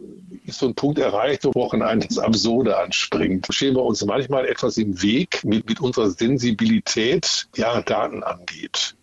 ist 0.45 0.59
so 0.59 0.67
ein 0.67 0.75
Punkt 0.75 0.99
erreicht, 0.99 1.45
wo 1.45 1.63
auch 1.63 1.73
ein 1.73 2.01
das 2.01 2.19
Absurde 2.19 2.77
anspringt. 2.77 3.47
Stehen 3.51 3.77
wir 3.77 3.85
uns 3.85 4.05
manchmal 4.05 4.47
etwas 4.47 4.77
im 4.79 5.01
Weg 5.01 5.45
mit, 5.45 5.69
mit 5.69 5.81
unserer 5.81 6.11
Sensibilität, 6.11 7.49
ja, 7.57 7.81
Daten 7.83 8.25
angeht 8.25 8.97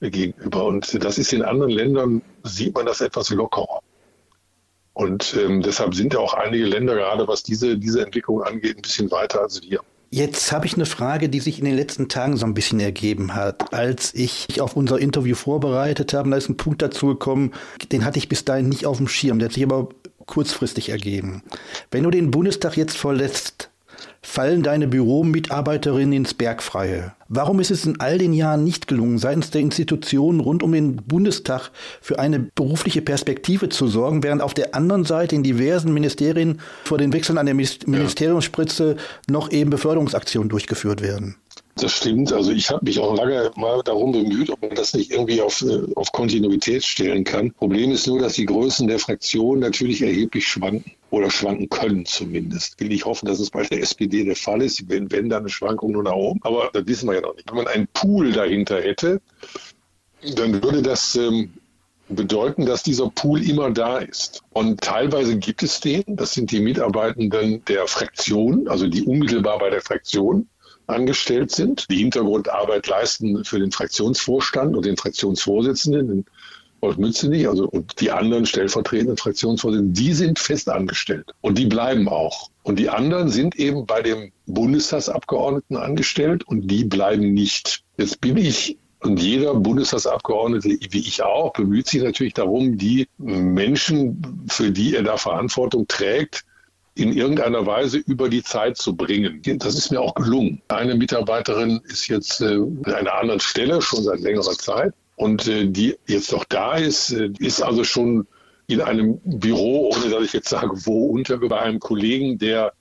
gegenüber. 0.00 0.64
Und 0.64 1.02
das 1.04 1.18
ist 1.18 1.32
in 1.32 1.42
anderen 1.42 1.72
Ländern, 1.72 2.22
sieht 2.44 2.74
man 2.74 2.86
das 2.86 3.00
etwas 3.00 3.30
lockerer. 3.30 3.80
Und 4.92 5.36
ähm, 5.38 5.60
deshalb 5.60 5.94
sind 5.94 6.14
ja 6.14 6.20
auch 6.20 6.34
einige 6.34 6.64
Länder, 6.64 6.94
gerade 6.94 7.26
was 7.26 7.42
diese, 7.42 7.76
diese 7.76 8.02
Entwicklung 8.02 8.42
angeht, 8.42 8.76
ein 8.76 8.82
bisschen 8.82 9.10
weiter 9.10 9.42
als 9.42 9.62
wir. 9.62 9.80
Jetzt 10.16 10.50
habe 10.50 10.64
ich 10.64 10.72
eine 10.76 10.86
Frage, 10.86 11.28
die 11.28 11.40
sich 11.40 11.58
in 11.58 11.66
den 11.66 11.76
letzten 11.76 12.08
Tagen 12.08 12.38
so 12.38 12.46
ein 12.46 12.54
bisschen 12.54 12.80
ergeben 12.80 13.34
hat. 13.34 13.74
Als 13.74 14.14
ich 14.14 14.46
mich 14.48 14.62
auf 14.62 14.74
unser 14.74 14.98
Interview 14.98 15.34
vorbereitet 15.34 16.14
habe, 16.14 16.30
da 16.30 16.38
ist 16.38 16.48
ein 16.48 16.56
Punkt 16.56 16.80
dazu 16.80 17.08
gekommen, 17.08 17.52
den 17.92 18.02
hatte 18.02 18.16
ich 18.16 18.30
bis 18.30 18.42
dahin 18.42 18.70
nicht 18.70 18.86
auf 18.86 18.96
dem 18.96 19.08
Schirm. 19.08 19.38
Der 19.38 19.48
hat 19.48 19.52
sich 19.52 19.62
aber 19.62 19.90
kurzfristig 20.24 20.88
ergeben. 20.88 21.42
Wenn 21.90 22.02
du 22.02 22.10
den 22.10 22.30
Bundestag 22.30 22.78
jetzt 22.78 22.96
verlässt, 22.96 23.68
fallen 24.26 24.64
deine 24.64 24.88
Büromitarbeiterinnen 24.88 26.12
ins 26.12 26.34
Bergfreie. 26.34 27.12
Warum 27.28 27.60
ist 27.60 27.70
es 27.70 27.86
in 27.86 28.00
all 28.00 28.18
den 28.18 28.32
Jahren 28.32 28.64
nicht 28.64 28.88
gelungen, 28.88 29.18
seitens 29.18 29.50
der 29.50 29.60
Institutionen 29.60 30.40
rund 30.40 30.64
um 30.64 30.72
den 30.72 30.96
Bundestag 30.96 31.70
für 32.02 32.18
eine 32.18 32.40
berufliche 32.40 33.02
Perspektive 33.02 33.68
zu 33.68 33.86
sorgen, 33.86 34.24
während 34.24 34.42
auf 34.42 34.52
der 34.52 34.74
anderen 34.74 35.04
Seite 35.04 35.36
in 35.36 35.44
diversen 35.44 35.94
Ministerien 35.94 36.60
vor 36.84 36.98
den 36.98 37.12
Wechseln 37.12 37.38
an 37.38 37.46
der 37.46 37.54
Ministeriumsspritze 37.54 38.96
noch 39.28 39.52
eben 39.52 39.70
Beförderungsaktionen 39.70 40.48
durchgeführt 40.48 41.02
werden? 41.02 41.36
Das 41.78 41.92
stimmt. 41.92 42.32
Also 42.32 42.52
ich 42.52 42.70
habe 42.70 42.86
mich 42.86 42.98
auch 42.98 43.14
lange 43.14 43.50
mal 43.54 43.82
darum 43.82 44.10
bemüht, 44.10 44.48
ob 44.48 44.62
man 44.62 44.74
das 44.74 44.94
nicht 44.94 45.10
irgendwie 45.10 45.42
auf, 45.42 45.60
äh, 45.60 45.82
auf 45.94 46.10
Kontinuität 46.10 46.82
stellen 46.82 47.22
kann. 47.22 47.52
Problem 47.52 47.90
ist 47.90 48.06
nur, 48.06 48.18
dass 48.18 48.32
die 48.32 48.46
Größen 48.46 48.88
der 48.88 48.98
Fraktionen 48.98 49.60
natürlich 49.60 50.00
erheblich 50.00 50.48
schwanken 50.48 50.92
oder 51.10 51.30
schwanken 51.30 51.68
können 51.68 52.06
zumindest. 52.06 52.80
Will 52.80 52.92
ich 52.92 53.04
hoffen, 53.04 53.26
dass 53.26 53.40
es 53.40 53.50
bei 53.50 53.62
der 53.62 53.82
SPD 53.82 54.24
der 54.24 54.36
Fall 54.36 54.62
ist. 54.62 54.88
Wenn, 54.88 55.12
wenn 55.12 55.28
dann 55.28 55.40
eine 55.40 55.50
Schwankung 55.50 55.92
nur 55.92 56.02
nach 56.02 56.14
oben. 56.14 56.40
Aber 56.44 56.70
das 56.72 56.86
wissen 56.86 57.10
wir 57.10 57.16
ja 57.16 57.20
noch 57.20 57.36
nicht. 57.36 57.46
Wenn 57.50 57.56
man 57.58 57.66
einen 57.66 57.88
Pool 57.88 58.32
dahinter 58.32 58.80
hätte, 58.80 59.20
dann 60.34 60.62
würde 60.62 60.80
das 60.80 61.14
ähm, 61.14 61.52
bedeuten, 62.08 62.64
dass 62.64 62.84
dieser 62.84 63.10
Pool 63.10 63.46
immer 63.46 63.70
da 63.70 63.98
ist. 63.98 64.42
Und 64.54 64.80
teilweise 64.80 65.36
gibt 65.36 65.62
es 65.62 65.80
den. 65.80 66.04
Das 66.06 66.32
sind 66.32 66.50
die 66.52 66.60
Mitarbeitenden 66.60 67.62
der 67.66 67.86
Fraktion, 67.86 68.66
also 68.66 68.86
die 68.86 69.02
unmittelbar 69.02 69.58
bei 69.58 69.68
der 69.68 69.82
Fraktion 69.82 70.48
angestellt 70.86 71.50
sind, 71.50 71.86
die 71.90 71.98
Hintergrundarbeit 71.98 72.86
leisten 72.86 73.44
für 73.44 73.58
den 73.58 73.72
Fraktionsvorstand 73.72 74.76
und 74.76 74.84
den 74.84 74.96
Fraktionsvorsitzenden, 74.96 76.08
den 76.08 76.24
Wolf 76.80 76.98
Mützenich, 76.98 77.48
also 77.48 77.68
und 77.68 78.00
die 78.00 78.10
anderen 78.10 78.46
stellvertretenden 78.46 79.16
Fraktionsvorsitzenden, 79.16 79.94
die 79.94 80.12
sind 80.12 80.38
fest 80.38 80.68
angestellt 80.68 81.32
und 81.40 81.58
die 81.58 81.66
bleiben 81.66 82.08
auch. 82.08 82.50
Und 82.62 82.78
die 82.78 82.88
anderen 82.88 83.30
sind 83.30 83.56
eben 83.56 83.86
bei 83.86 84.02
dem 84.02 84.32
Bundestagsabgeordneten 84.46 85.76
angestellt 85.76 86.44
und 86.46 86.68
die 86.68 86.84
bleiben 86.84 87.32
nicht. 87.32 87.82
Jetzt 87.96 88.20
bin 88.20 88.36
ich 88.36 88.76
und 89.00 89.20
jeder 89.20 89.54
Bundestagsabgeordnete, 89.54 90.68
wie 90.90 90.98
ich 90.98 91.22
auch, 91.22 91.52
bemüht 91.52 91.86
sich 91.86 92.02
natürlich 92.02 92.34
darum, 92.34 92.76
die 92.76 93.06
Menschen, 93.18 94.46
für 94.48 94.70
die 94.70 94.96
er 94.96 95.02
da 95.02 95.16
Verantwortung 95.16 95.86
trägt, 95.86 96.44
in 96.96 97.12
irgendeiner 97.12 97.66
Weise 97.66 97.98
über 97.98 98.28
die 98.28 98.42
Zeit 98.42 98.78
zu 98.78 98.96
bringen. 98.96 99.42
Das 99.58 99.76
ist 99.76 99.90
mir 99.90 100.00
auch 100.00 100.14
gelungen. 100.14 100.62
Eine 100.68 100.94
Mitarbeiterin 100.94 101.80
ist 101.84 102.08
jetzt 102.08 102.40
äh, 102.40 102.54
an 102.54 102.84
einer 102.86 103.14
anderen 103.14 103.40
Stelle 103.40 103.82
schon 103.82 104.02
seit 104.02 104.20
längerer 104.20 104.56
Zeit 104.56 104.94
und 105.16 105.46
äh, 105.46 105.66
die 105.66 105.96
jetzt 106.06 106.32
noch 106.32 106.44
da 106.44 106.76
ist, 106.76 107.12
äh, 107.12 107.30
ist 107.38 107.62
also 107.62 107.84
schon 107.84 108.26
in 108.66 108.80
einem 108.80 109.20
Büro, 109.24 109.90
ohne 109.94 110.08
dass 110.10 110.24
ich 110.24 110.32
jetzt 110.32 110.48
sage, 110.48 110.70
wo 110.86 111.08
unter 111.08 111.36
bei 111.36 111.60
einem 111.60 111.80
Kollegen, 111.80 112.38
der 112.38 112.72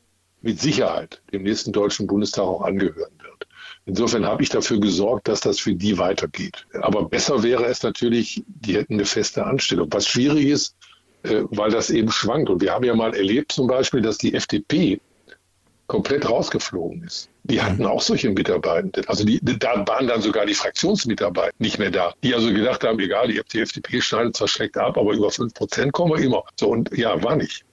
mit 0.41 0.61
Sicherheit 0.61 1.21
dem 1.33 1.43
nächsten 1.43 1.73
Deutschen 1.73 2.07
Bundestag 2.07 2.45
auch 2.45 2.61
angehören 2.61 3.11
wird. 3.21 3.47
Insofern 3.85 4.25
habe 4.25 4.43
ich 4.43 4.49
dafür 4.49 4.79
gesorgt, 4.79 5.27
dass 5.27 5.41
das 5.41 5.59
für 5.59 5.75
die 5.75 5.97
weitergeht. 5.97 6.65
Aber 6.81 7.09
besser 7.09 7.43
wäre 7.43 7.65
es 7.65 7.83
natürlich, 7.83 8.43
die 8.47 8.75
hätten 8.75 8.93
eine 8.93 9.05
feste 9.05 9.45
Anstellung. 9.45 9.89
Was 9.91 10.07
schwierig 10.07 10.45
ist, 10.45 10.75
weil 11.49 11.71
das 11.71 11.89
eben 11.89 12.11
schwankt. 12.11 12.49
Und 12.49 12.61
wir 12.61 12.71
haben 12.71 12.83
ja 12.83 12.95
mal 12.95 13.15
erlebt 13.15 13.51
zum 13.51 13.67
Beispiel, 13.67 14.01
dass 14.01 14.17
die 14.17 14.33
FDP 14.33 14.99
komplett 15.87 16.27
rausgeflogen 16.27 17.03
ist. 17.03 17.29
Die 17.43 17.61
hatten 17.61 17.83
mhm. 17.83 17.87
auch 17.87 18.01
solche 18.01 18.29
Mitarbeiter. 18.31 19.03
Also 19.07 19.23
die, 19.23 19.39
da 19.41 19.85
waren 19.87 20.07
dann 20.07 20.21
sogar 20.21 20.45
die 20.45 20.55
Fraktionsmitarbeiter 20.55 21.53
nicht 21.59 21.77
mehr 21.77 21.91
da. 21.91 22.13
Die 22.23 22.33
also 22.33 22.51
gedacht 22.51 22.83
haben, 22.83 22.99
egal, 22.99 23.27
die 23.27 23.59
FDP 23.59 24.01
schneidet 24.01 24.35
zwar 24.35 24.47
schlecht 24.47 24.77
ab, 24.77 24.97
aber 24.97 25.13
über 25.13 25.29
5 25.29 25.53
Prozent 25.53 25.93
kommen 25.93 26.13
wir 26.13 26.23
immer. 26.23 26.43
So, 26.59 26.69
und 26.69 26.95
ja, 26.97 27.21
war 27.23 27.35
nicht. 27.35 27.63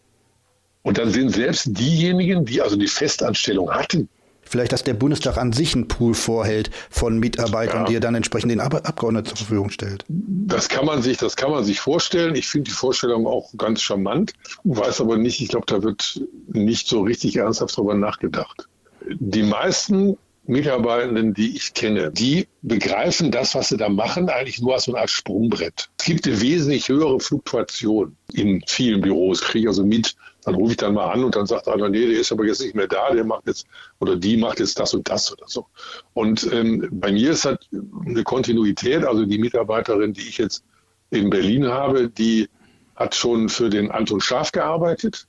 Und 0.82 0.98
dann 0.98 1.10
sind 1.10 1.30
selbst 1.30 1.66
diejenigen, 1.68 2.44
die 2.44 2.60
also 2.60 2.76
die 2.76 2.88
Festanstellung 2.88 3.70
hatten, 3.70 4.08
Vielleicht, 4.52 4.72
dass 4.72 4.84
der 4.84 4.92
Bundestag 4.92 5.38
an 5.38 5.54
sich 5.54 5.74
einen 5.74 5.88
Pool 5.88 6.12
vorhält 6.12 6.70
von 6.90 7.18
Mitarbeitern, 7.18 7.84
ja. 7.84 7.84
die 7.86 7.94
er 7.94 8.00
dann 8.00 8.14
entsprechend 8.14 8.50
den 8.50 8.60
Abgeordneten 8.60 9.28
zur 9.28 9.38
Verfügung 9.38 9.70
stellt. 9.70 10.04
Das 10.08 10.68
kann 10.68 10.84
man 10.84 11.00
sich, 11.00 11.16
das 11.16 11.36
kann 11.36 11.50
man 11.50 11.64
sich 11.64 11.80
vorstellen. 11.80 12.34
Ich 12.34 12.48
finde 12.48 12.68
die 12.68 12.76
Vorstellung 12.76 13.26
auch 13.26 13.48
ganz 13.56 13.80
charmant, 13.80 14.34
weiß 14.64 15.00
aber 15.00 15.16
nicht, 15.16 15.40
ich 15.40 15.48
glaube, 15.48 15.64
da 15.68 15.82
wird 15.82 16.20
nicht 16.48 16.86
so 16.86 17.00
richtig 17.00 17.36
ernsthaft 17.36 17.78
darüber 17.78 17.94
nachgedacht. 17.94 18.68
Die 19.08 19.42
meisten 19.42 20.18
Mitarbeitenden, 20.44 21.32
die 21.32 21.56
ich 21.56 21.72
kenne, 21.72 22.10
die 22.10 22.46
begreifen 22.60 23.30
das, 23.30 23.54
was 23.54 23.70
sie 23.70 23.78
da 23.78 23.88
machen, 23.88 24.28
eigentlich 24.28 24.60
nur 24.60 24.74
als 24.74 24.84
so 24.84 24.92
eine 24.92 25.00
Art 25.00 25.10
Sprungbrett. 25.10 25.88
Es 25.98 26.04
gibt 26.04 26.26
eine 26.26 26.42
wesentlich 26.42 26.90
höhere 26.90 27.20
Fluktuation 27.20 28.14
in 28.34 28.62
vielen 28.66 29.00
Büros, 29.00 29.40
kriege 29.40 29.60
ich 29.60 29.68
also 29.68 29.86
mit, 29.86 30.14
dann 30.44 30.54
rufe 30.54 30.72
ich 30.72 30.76
dann 30.76 30.94
mal 30.94 31.10
an 31.10 31.24
und 31.24 31.36
dann 31.36 31.46
sagt 31.46 31.68
einer, 31.68 31.88
nee, 31.88 32.06
der 32.06 32.20
ist 32.20 32.32
aber 32.32 32.44
jetzt 32.44 32.60
nicht 32.60 32.74
mehr 32.74 32.88
da, 32.88 33.12
der 33.12 33.24
macht 33.24 33.46
jetzt 33.46 33.66
oder 34.00 34.16
die 34.16 34.36
macht 34.36 34.60
jetzt 34.60 34.78
das 34.78 34.92
und 34.94 35.08
das 35.08 35.32
oder 35.32 35.46
so. 35.46 35.66
Und 36.14 36.50
ähm, 36.52 36.88
bei 36.90 37.12
mir 37.12 37.30
ist 37.30 37.44
halt 37.44 37.68
eine 38.04 38.24
Kontinuität, 38.24 39.04
also 39.04 39.24
die 39.24 39.38
Mitarbeiterin, 39.38 40.12
die 40.12 40.28
ich 40.28 40.38
jetzt 40.38 40.64
in 41.10 41.30
Berlin 41.30 41.68
habe, 41.68 42.08
die 42.08 42.48
hat 42.96 43.14
schon 43.14 43.48
für 43.48 43.70
den 43.70 43.90
Anton 43.90 44.20
Schaaf 44.20 44.52
gearbeitet. 44.52 45.26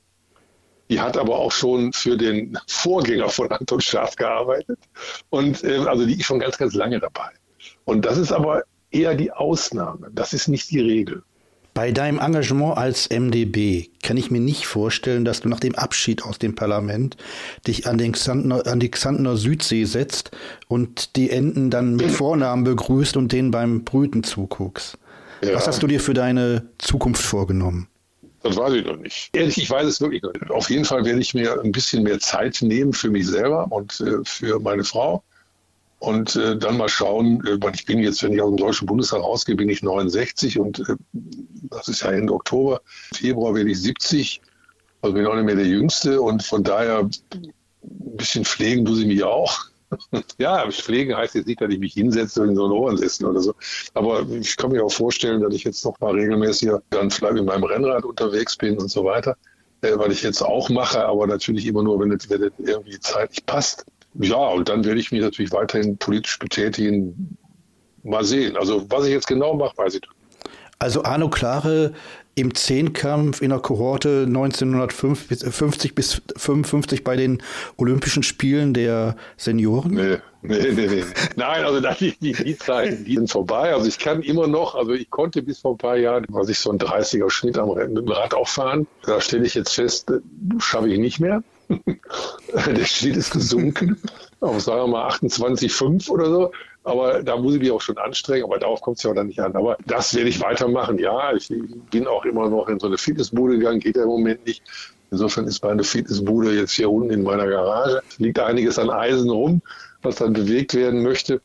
Die 0.89 0.99
hat 0.99 1.17
aber 1.17 1.37
auch 1.37 1.51
schon 1.51 1.93
für 1.93 2.17
den 2.17 2.57
Vorgänger 2.67 3.29
von 3.29 3.51
Anton 3.51 3.81
Schaaf 3.81 4.15
gearbeitet. 4.15 4.79
Und 5.29 5.63
ähm, 5.63 5.87
also 5.87 6.05
die 6.05 6.19
ist 6.19 6.25
schon 6.25 6.39
ganz, 6.39 6.57
ganz 6.57 6.73
lange 6.73 6.99
dabei. 6.99 7.29
Und 7.85 8.05
das 8.05 8.17
ist 8.17 8.31
aber 8.31 8.63
eher 8.91 9.15
die 9.15 9.31
Ausnahme. 9.31 10.09
Das 10.11 10.33
ist 10.33 10.47
nicht 10.47 10.69
die 10.71 10.81
Regel. 10.81 11.23
Bei 11.73 11.91
deinem 11.91 12.19
Engagement 12.19 12.77
als 12.77 13.09
MDB 13.09 13.89
kann 14.03 14.15
ich 14.15 14.29
mir 14.29 14.39
nicht 14.39 14.67
vorstellen, 14.67 15.25
dass 15.25 15.41
du 15.41 15.49
nach 15.49 15.59
dem 15.59 15.73
Abschied 15.73 16.23
aus 16.23 16.37
dem 16.37 16.53
Parlament 16.53 17.17
dich 17.65 17.87
an, 17.87 17.97
den 17.97 18.11
Xantner, 18.11 18.67
an 18.67 18.79
die 18.79 18.91
Xantner 18.91 19.37
Südsee 19.37 19.85
setzt 19.85 20.31
und 20.67 21.15
die 21.15 21.31
Enten 21.31 21.71
dann 21.71 21.95
mit 21.95 22.11
Vornamen 22.11 22.63
begrüßt 22.63 23.17
und 23.17 23.31
denen 23.31 23.49
beim 23.49 23.83
Brüten 23.83 24.23
zuguckst. 24.23 24.99
Ja. 25.43 25.55
Was 25.55 25.67
hast 25.67 25.81
du 25.81 25.87
dir 25.87 25.99
für 25.99 26.13
deine 26.13 26.67
Zukunft 26.77 27.23
vorgenommen? 27.23 27.87
Das 28.43 28.55
weiß 28.55 28.73
ich 28.73 28.85
noch 28.85 28.97
nicht. 28.97 29.29
Ehrlich, 29.33 29.57
ich 29.57 29.69
weiß 29.69 29.87
es 29.87 29.99
wirklich 29.99 30.21
noch 30.21 30.33
nicht. 30.33 30.51
Auf 30.51 30.69
jeden 30.69 30.85
Fall 30.85 31.05
werde 31.05 31.19
ich 31.19 31.33
mir 31.33 31.59
ein 31.61 31.71
bisschen 31.71 32.03
mehr 32.03 32.19
Zeit 32.19 32.59
nehmen 32.61 32.93
für 32.93 33.09
mich 33.09 33.25
selber 33.25 33.71
und 33.71 33.99
äh, 34.01 34.17
für 34.23 34.59
meine 34.59 34.83
Frau 34.83 35.23
und 36.03 36.35
äh, 36.35 36.57
dann 36.57 36.75
mal 36.75 36.89
schauen, 36.89 37.41
äh, 37.47 37.57
weil 37.61 37.73
ich 37.73 37.85
bin 37.85 37.99
jetzt, 37.99 38.21
wenn 38.23 38.33
ich 38.33 38.41
aus 38.41 38.49
dem 38.49 38.57
Deutschen 38.57 38.85
Bundestag 38.85 39.21
rausgehe, 39.21 39.55
bin 39.55 39.69
ich 39.69 39.81
69 39.81 40.59
und 40.59 40.79
äh, 40.79 40.97
das 41.73 41.87
ist 41.87 42.01
ja 42.01 42.11
Ende 42.11 42.33
Oktober. 42.33 42.81
Februar 43.13 43.55
werde 43.55 43.71
ich 43.71 43.81
70, 43.81 44.41
also 45.01 45.13
bin 45.13 45.25
auch 45.25 45.35
nicht 45.35 45.45
mehr 45.45 45.55
der 45.55 45.67
Jüngste 45.67 46.21
und 46.21 46.43
von 46.43 46.63
daher 46.63 46.99
ein 46.99 47.11
bisschen 48.17 48.45
pflegen 48.45 48.83
muss 48.83 48.99
ich 48.99 49.07
mich 49.07 49.23
auch. 49.23 49.65
ja, 50.39 50.69
pflegen 50.71 51.15
heißt 51.15 51.35
jetzt 51.35 51.47
nicht, 51.47 51.61
dass 51.61 51.71
ich 51.71 51.79
mich 51.79 51.93
hinsetze 51.93 52.41
und 52.41 52.49
in 52.49 52.55
so 52.55 52.63
einen 52.63 52.73
Ohrensessel 52.73 53.27
oder 53.27 53.41
so. 53.41 53.53
Aber 53.93 54.25
ich 54.29 54.57
kann 54.57 54.71
mir 54.71 54.83
auch 54.83 54.91
vorstellen, 54.91 55.41
dass 55.41 55.53
ich 55.53 55.63
jetzt 55.63 55.85
noch 55.85 55.99
mal 55.99 56.13
regelmäßig 56.13 56.71
dann 56.89 57.11
vielleicht 57.11 57.35
mit 57.35 57.45
meinem 57.45 57.63
Rennrad 57.63 58.03
unterwegs 58.05 58.55
bin 58.55 58.77
und 58.77 58.89
so 58.89 59.03
weiter. 59.03 59.37
Äh, 59.83 59.97
weil 59.97 60.11
ich 60.11 60.23
jetzt 60.23 60.41
auch 60.41 60.69
mache, 60.69 61.05
aber 61.05 61.27
natürlich 61.27 61.65
immer 61.65 61.83
nur, 61.83 61.99
wenn 61.99 62.11
es, 62.11 62.29
wenn 62.29 62.43
es 62.43 62.53
irgendwie 62.57 62.99
zeitlich 62.99 63.45
passt. 63.45 63.85
Ja, 64.15 64.37
und 64.37 64.69
dann 64.69 64.85
werde 64.85 64.99
ich 64.99 65.11
mich 65.11 65.21
natürlich 65.21 65.51
weiterhin 65.51 65.97
politisch 65.97 66.39
betätigen. 66.39 67.37
Mal 68.03 68.23
sehen. 68.23 68.57
Also 68.57 68.89
was 68.89 69.05
ich 69.05 69.11
jetzt 69.11 69.27
genau 69.27 69.53
mache, 69.55 69.77
weiß 69.77 69.95
ich 69.95 70.01
nicht. 70.01 70.13
Also 70.83 71.03
Arno 71.05 71.29
Klare 71.29 71.93
im 72.35 72.53
Zehnkampf 72.55 73.41
in 73.41 73.51
der 73.51 73.59
Kohorte 73.59 74.25
1950 74.27 75.95
bis 75.95 76.21
55 76.35 77.05
bei 77.05 77.15
den 77.15 77.41
Olympischen 77.77 78.21
Spielen 78.21 78.73
der 78.73 79.15
Senioren? 79.37 79.93
Nee, 79.93 80.17
nee, 80.41 80.71
nee, 80.73 80.87
nee. 80.87 81.03
Nein, 81.37 81.63
also 81.63 81.79
die, 81.79 82.17
die, 82.19 82.33
die 82.33 82.57
Zeiten, 82.57 83.05
die 83.05 83.15
sind 83.15 83.31
vorbei. 83.31 83.73
Also 83.73 83.87
ich 83.87 83.97
kann 83.97 84.23
immer 84.23 84.47
noch, 84.47 84.75
also 84.75 84.91
ich 84.91 85.09
konnte 85.09 85.41
bis 85.41 85.59
vor 85.59 85.75
ein 85.75 85.77
paar 85.77 85.95
Jahren, 85.95 86.25
was 86.27 86.49
ich 86.49 86.59
so 86.59 86.69
ein 86.69 86.79
30er 86.79 87.29
Schnitt 87.29 87.57
am 87.57 87.69
Rad 87.69 88.33
auch 88.33 88.49
fahren. 88.49 88.85
Da 89.03 89.21
stelle 89.21 89.45
ich 89.45 89.53
jetzt 89.53 89.75
fest, 89.75 90.11
schaffe 90.59 90.89
ich 90.89 90.99
nicht 90.99 91.21
mehr. 91.21 91.41
der 91.69 92.85
Schnitt 92.85 93.15
ist 93.15 93.31
gesunken 93.31 94.01
auf, 94.41 94.59
sagen 94.59 94.81
wir 94.81 94.87
mal, 94.87 95.07
28,5 95.07 96.09
oder 96.09 96.25
so. 96.25 96.51
Aber 96.83 97.23
da 97.23 97.37
muss 97.37 97.55
ich 97.55 97.61
mich 97.61 97.71
auch 97.71 97.81
schon 97.81 97.97
anstrengen, 97.97 98.43
aber 98.43 98.59
darauf 98.59 98.81
kommt 98.81 98.97
es 98.97 99.03
ja 99.03 99.11
auch 99.11 99.15
dann 99.15 99.27
nicht 99.27 99.39
an. 99.39 99.55
Aber 99.55 99.77
das 99.85 100.13
werde 100.13 100.29
ich 100.29 100.41
weitermachen. 100.41 100.99
Ja, 100.99 101.33
ich 101.33 101.47
bin 101.91 102.07
auch 102.07 102.25
immer 102.25 102.49
noch 102.49 102.67
in 102.67 102.79
so 102.79 102.87
eine 102.87 102.97
Fitnessbude 102.97 103.57
gegangen, 103.57 103.79
geht 103.79 103.95
ja 103.95 104.03
im 104.03 104.09
Moment 104.09 104.45
nicht. 104.45 104.63
Insofern 105.11 105.45
ist 105.45 105.63
meine 105.63 105.83
Fitnessbude 105.83 106.53
jetzt 106.53 106.71
hier 106.71 106.89
unten 106.89 107.11
in 107.11 107.23
meiner 107.23 107.47
Garage. 107.47 108.01
Liegt 108.17 108.39
einiges 108.39 108.79
an 108.79 108.89
Eisen 108.89 109.29
rum, 109.29 109.61
was 110.01 110.15
dann 110.15 110.33
bewegt 110.33 110.73
werden 110.73 111.03
möchte. 111.03 111.41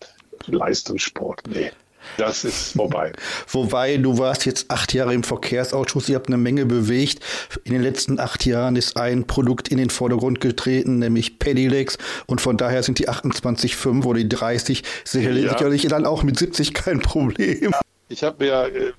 Leistungssport, 0.46 1.42
nee. 1.48 1.70
Das 2.16 2.44
ist 2.44 2.72
vorbei. 2.72 3.12
Wobei, 3.48 3.96
du 3.96 4.18
warst 4.18 4.46
jetzt 4.46 4.70
acht 4.70 4.94
Jahre 4.94 5.14
im 5.14 5.22
Verkehrsausschuss, 5.22 6.08
ihr 6.08 6.16
habt 6.16 6.28
eine 6.28 6.38
Menge 6.38 6.66
bewegt. 6.66 7.20
In 7.64 7.72
den 7.72 7.82
letzten 7.82 8.18
acht 8.18 8.46
Jahren 8.46 8.76
ist 8.76 8.96
ein 8.96 9.26
Produkt 9.26 9.68
in 9.68 9.78
den 9.78 9.90
Vordergrund 9.90 10.40
getreten, 10.40 10.98
nämlich 10.98 11.38
Pedelecs. 11.38 11.98
Und 12.26 12.40
von 12.40 12.56
daher 12.56 12.82
sind 12.82 12.98
die 12.98 13.08
28,5 13.08 14.04
oder 14.04 14.18
die 14.18 14.28
30 14.28 14.82
sicherlich, 15.04 15.44
ja. 15.44 15.52
sicherlich 15.52 15.86
dann 15.86 16.06
auch 16.06 16.22
mit 16.22 16.38
70 16.38 16.74
kein 16.74 17.00
Problem. 17.00 17.74
Ich 18.10 18.22
habe 18.24 18.46
ja, 18.46 18.66
äh, 18.66 18.92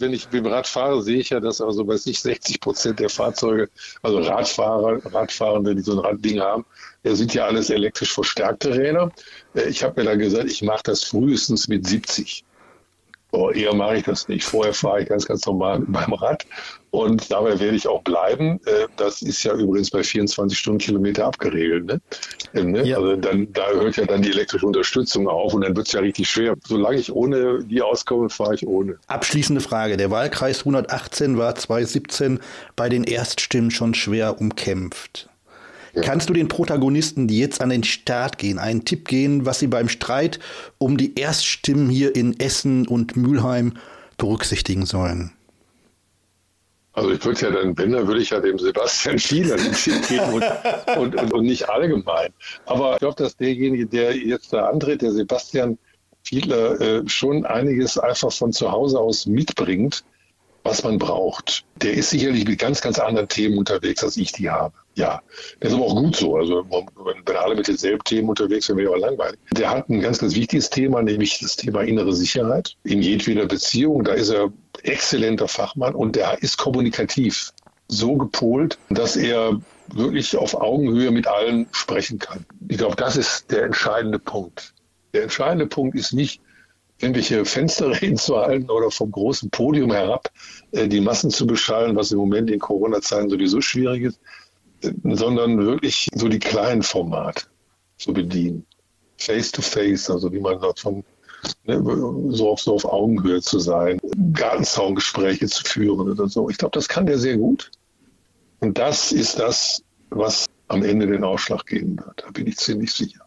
wenn 0.00 0.12
ich 0.12 0.24
mit 0.24 0.44
dem 0.44 0.46
Rad 0.46 0.66
fahre, 0.66 1.00
sehe 1.00 1.18
ich 1.18 1.30
ja, 1.30 1.38
dass 1.38 1.60
also 1.60 1.86
weiß 1.86 2.06
ich 2.06 2.20
60 2.20 2.60
Prozent 2.60 2.98
der 2.98 3.08
Fahrzeuge, 3.08 3.68
also 4.02 4.18
Radfahrer, 4.18 5.00
Radfahrende, 5.06 5.76
die 5.76 5.82
so 5.82 5.92
ein 5.92 5.98
Radding 5.98 6.40
haben, 6.40 6.64
sind 7.04 7.32
ja 7.34 7.46
alles 7.46 7.70
elektrisch 7.70 8.12
verstärkte 8.12 8.76
Räder. 8.76 9.12
Äh, 9.54 9.68
ich 9.68 9.84
habe 9.84 10.00
mir 10.00 10.10
dann 10.10 10.18
gesagt, 10.18 10.50
ich 10.50 10.62
mache 10.62 10.82
das 10.84 11.04
frühestens 11.04 11.68
mit 11.68 11.86
70. 11.86 12.44
Oh, 13.36 13.50
eher 13.50 13.74
mache 13.74 13.98
ich 13.98 14.04
das 14.04 14.28
nicht. 14.28 14.44
Vorher 14.44 14.72
fahre 14.72 15.02
ich 15.02 15.08
ganz, 15.10 15.26
ganz 15.26 15.44
normal 15.44 15.80
mit 15.80 15.90
meinem 15.90 16.14
Rad 16.14 16.46
und 16.90 17.30
dabei 17.30 17.60
werde 17.60 17.76
ich 17.76 17.86
auch 17.86 18.00
bleiben. 18.00 18.58
Äh, 18.64 18.86
das 18.96 19.20
ist 19.20 19.44
ja 19.44 19.52
übrigens 19.52 19.90
bei 19.90 20.02
24 20.02 20.58
Stundenkilometer 20.58 21.26
abgeregelt. 21.26 21.84
Ne? 21.84 22.00
Ähm, 22.54 22.72
ne? 22.72 22.82
Ja. 22.86 22.96
Also 22.96 23.16
dann, 23.16 23.52
da 23.52 23.68
hört 23.72 23.96
ja 23.96 24.06
dann 24.06 24.22
die 24.22 24.30
elektrische 24.30 24.64
Unterstützung 24.64 25.28
auf 25.28 25.52
und 25.52 25.60
dann 25.60 25.76
wird 25.76 25.86
es 25.86 25.92
ja 25.92 26.00
richtig 26.00 26.30
schwer. 26.30 26.54
Solange 26.66 26.96
ich 26.96 27.12
ohne 27.12 27.62
die 27.62 27.82
auskomme, 27.82 28.30
fahre 28.30 28.54
ich 28.54 28.66
ohne. 28.66 28.96
Abschließende 29.06 29.60
Frage. 29.60 29.98
Der 29.98 30.10
Wahlkreis 30.10 30.60
118 30.60 31.36
war 31.36 31.54
2017 31.54 32.40
bei 32.74 32.88
den 32.88 33.04
Erststimmen 33.04 33.70
schon 33.70 33.92
schwer 33.92 34.40
umkämpft. 34.40 35.28
Kannst 36.02 36.28
du 36.28 36.32
den 36.34 36.48
Protagonisten, 36.48 37.26
die 37.26 37.38
jetzt 37.38 37.60
an 37.60 37.70
den 37.70 37.84
Start 37.84 38.38
gehen, 38.38 38.58
einen 38.58 38.84
Tipp 38.84 39.08
geben, 39.08 39.46
was 39.46 39.58
sie 39.58 39.66
beim 39.66 39.88
Streit 39.88 40.38
um 40.78 40.96
die 40.96 41.18
Erststimmen 41.18 41.88
hier 41.88 42.14
in 42.14 42.38
Essen 42.38 42.86
und 42.86 43.16
Mülheim 43.16 43.74
berücksichtigen 44.18 44.86
sollen? 44.86 45.32
Also 46.92 47.10
ich 47.10 47.22
würde 47.24 47.40
ja 47.42 47.50
dann, 47.50 47.76
wenn, 47.76 47.92
dann 47.92 48.06
würde 48.06 48.22
ich 48.22 48.30
ja 48.30 48.40
dem 48.40 48.58
Sebastian 48.58 49.18
Schieler 49.18 49.56
den 49.56 49.72
Tipp 49.72 50.08
geben 50.08 50.32
und, 50.32 50.44
und, 50.96 51.14
und, 51.14 51.32
und, 51.32 51.44
nicht 51.44 51.68
allgemein. 51.68 52.32
Aber 52.64 52.94
ich 52.94 52.98
glaube, 53.00 53.22
dass 53.22 53.36
derjenige, 53.36 53.86
der 53.86 54.16
jetzt 54.16 54.52
da 54.52 54.66
antritt, 54.66 55.02
der 55.02 55.12
Sebastian 55.12 55.78
Fiedler, 56.24 56.80
äh, 56.80 57.08
schon 57.08 57.44
einiges 57.44 57.98
einfach 57.98 58.32
von 58.32 58.52
zu 58.52 58.72
Hause 58.72 58.98
aus 58.98 59.26
mitbringt, 59.26 60.04
was 60.66 60.82
man 60.82 60.98
braucht. 60.98 61.64
Der 61.82 61.94
ist 61.94 62.10
sicherlich 62.10 62.46
mit 62.46 62.58
ganz, 62.58 62.80
ganz 62.80 62.98
anderen 62.98 63.28
Themen 63.28 63.58
unterwegs, 63.58 64.02
als 64.02 64.16
ich 64.16 64.32
die 64.32 64.50
habe. 64.50 64.74
Ja, 64.94 65.22
das 65.60 65.70
ist 65.70 65.76
aber 65.76 65.86
auch 65.86 65.96
gut 65.96 66.16
so. 66.16 66.36
Also 66.36 66.64
wenn 66.70 67.36
alle 67.36 67.54
mit 67.54 67.68
denselben 67.68 68.02
Themen 68.04 68.28
unterwegs 68.28 68.66
sind, 68.66 68.76
wäre 68.76 68.88
aber 68.88 68.98
langweilig. 68.98 69.38
Der 69.52 69.70
hat 69.70 69.88
ein 69.88 70.00
ganz, 70.00 70.18
ganz 70.18 70.34
wichtiges 70.34 70.70
Thema, 70.70 71.02
nämlich 71.02 71.38
das 71.40 71.56
Thema 71.56 71.82
innere 71.82 72.12
Sicherheit 72.12 72.76
in 72.84 73.02
jedweder 73.02 73.46
Beziehung. 73.46 74.04
Da 74.04 74.12
ist 74.12 74.30
er 74.30 74.52
exzellenter 74.82 75.48
Fachmann 75.48 75.94
und 75.94 76.16
der 76.16 76.42
ist 76.42 76.56
kommunikativ 76.56 77.52
so 77.88 78.16
gepolt, 78.16 78.78
dass 78.88 79.16
er 79.16 79.60
wirklich 79.92 80.36
auf 80.36 80.54
Augenhöhe 80.54 81.10
mit 81.10 81.26
allen 81.26 81.66
sprechen 81.72 82.18
kann. 82.18 82.44
Ich 82.68 82.78
glaube, 82.78 82.96
das 82.96 83.16
ist 83.16 83.50
der 83.50 83.64
entscheidende 83.64 84.18
Punkt. 84.18 84.74
Der 85.14 85.22
entscheidende 85.22 85.66
Punkt 85.66 85.96
ist 85.96 86.12
nicht, 86.12 86.40
irgendwelche 87.00 87.44
Fensterreden 87.44 88.16
zu 88.16 88.36
halten 88.36 88.70
oder 88.70 88.90
vom 88.90 89.10
großen 89.10 89.50
Podium 89.50 89.92
herab 89.92 90.30
äh, 90.72 90.88
die 90.88 91.00
Massen 91.00 91.30
zu 91.30 91.46
beschallen, 91.46 91.96
was 91.96 92.12
im 92.12 92.18
Moment 92.18 92.50
in 92.50 92.58
Corona-Zeiten 92.58 93.30
sowieso 93.30 93.60
schwierig 93.60 94.04
ist, 94.04 94.20
äh, 94.82 94.92
sondern 95.14 95.58
wirklich 95.58 96.08
so 96.14 96.28
die 96.28 96.38
kleinen 96.38 96.82
Formate 96.82 97.44
zu 97.98 98.12
bedienen. 98.12 98.66
Face 99.18 99.50
to 99.50 99.62
face, 99.62 100.10
also 100.10 100.32
wie 100.32 100.40
man 100.40 100.60
dort 100.60 100.80
von 100.80 101.02
ne, 101.64 101.82
so, 102.30 102.50
auf, 102.50 102.60
so 102.60 102.74
auf 102.74 102.84
Augenhöhe 102.84 103.40
zu 103.40 103.58
sein, 103.58 103.98
Gartenzaungespräche 104.32 105.46
zu 105.46 105.64
führen 105.64 106.10
oder 106.10 106.28
so. 106.28 106.50
Ich 106.50 106.58
glaube, 106.58 106.72
das 106.72 106.88
kann 106.88 107.06
der 107.06 107.18
sehr 107.18 107.36
gut. 107.36 107.70
Und 108.60 108.78
das 108.78 109.12
ist 109.12 109.38
das, 109.38 109.82
was 110.10 110.46
am 110.68 110.82
Ende 110.82 111.06
den 111.06 111.24
Ausschlag 111.24 111.66
geben 111.66 111.98
wird. 111.98 112.24
Da 112.24 112.30
bin 112.30 112.46
ich 112.46 112.56
ziemlich 112.56 112.92
sicher. 112.92 113.25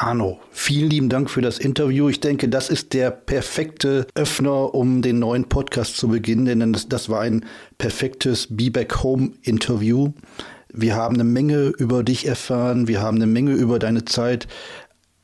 Arno, 0.00 0.40
vielen 0.50 0.88
lieben 0.88 1.08
Dank 1.10 1.28
für 1.28 1.42
das 1.42 1.58
Interview. 1.58 2.08
Ich 2.08 2.20
denke, 2.20 2.48
das 2.48 2.70
ist 2.70 2.94
der 2.94 3.10
perfekte 3.10 4.06
Öffner, 4.14 4.74
um 4.74 5.02
den 5.02 5.18
neuen 5.18 5.44
Podcast 5.44 5.98
zu 5.98 6.08
beginnen, 6.08 6.46
denn 6.46 6.72
das, 6.72 6.88
das 6.88 7.10
war 7.10 7.20
ein 7.20 7.44
perfektes 7.76 8.46
Be 8.48 8.70
Back 8.70 9.02
Home 9.02 9.32
Interview. 9.42 10.12
Wir 10.72 10.96
haben 10.96 11.16
eine 11.16 11.24
Menge 11.24 11.66
über 11.76 12.02
dich 12.02 12.26
erfahren, 12.26 12.88
wir 12.88 13.02
haben 13.02 13.16
eine 13.16 13.26
Menge 13.26 13.52
über 13.52 13.78
deine 13.78 14.06
Zeit 14.06 14.48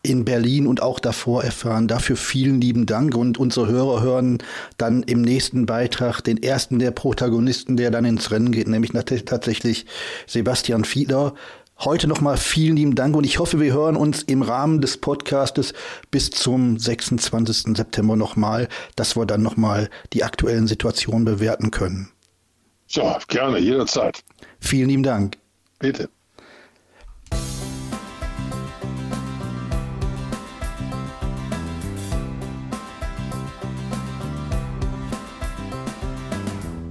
in 0.02 0.26
Berlin 0.26 0.66
und 0.66 0.82
auch 0.82 1.00
davor 1.00 1.42
erfahren. 1.42 1.88
Dafür 1.88 2.16
vielen 2.16 2.60
lieben 2.60 2.84
Dank 2.84 3.16
und 3.16 3.38
unsere 3.38 3.68
Hörer 3.68 4.02
hören 4.02 4.38
dann 4.76 5.02
im 5.04 5.22
nächsten 5.22 5.64
Beitrag 5.64 6.20
den 6.20 6.42
ersten 6.42 6.78
der 6.78 6.90
Protagonisten, 6.90 7.78
der 7.78 7.90
dann 7.90 8.04
ins 8.04 8.30
Rennen 8.30 8.52
geht, 8.52 8.68
nämlich 8.68 8.92
tatsächlich 8.92 9.86
Sebastian 10.26 10.84
Fiedler. 10.84 11.32
Heute 11.78 12.08
nochmal 12.08 12.38
vielen 12.38 12.76
lieben 12.76 12.94
Dank 12.94 13.14
und 13.16 13.24
ich 13.24 13.38
hoffe, 13.38 13.60
wir 13.60 13.72
hören 13.74 13.96
uns 13.96 14.22
im 14.22 14.40
Rahmen 14.40 14.80
des 14.80 14.96
Podcastes 14.96 15.74
bis 16.10 16.30
zum 16.30 16.78
26. 16.78 17.76
September 17.76 18.16
nochmal, 18.16 18.68
dass 18.96 19.14
wir 19.14 19.26
dann 19.26 19.42
nochmal 19.42 19.90
die 20.14 20.24
aktuellen 20.24 20.66
Situationen 20.66 21.26
bewerten 21.26 21.70
können. 21.70 22.10
Ja, 22.88 23.18
gerne, 23.28 23.58
jederzeit. 23.58 24.24
Vielen 24.58 24.88
lieben 24.88 25.02
Dank. 25.02 25.36
Bitte. 25.78 26.08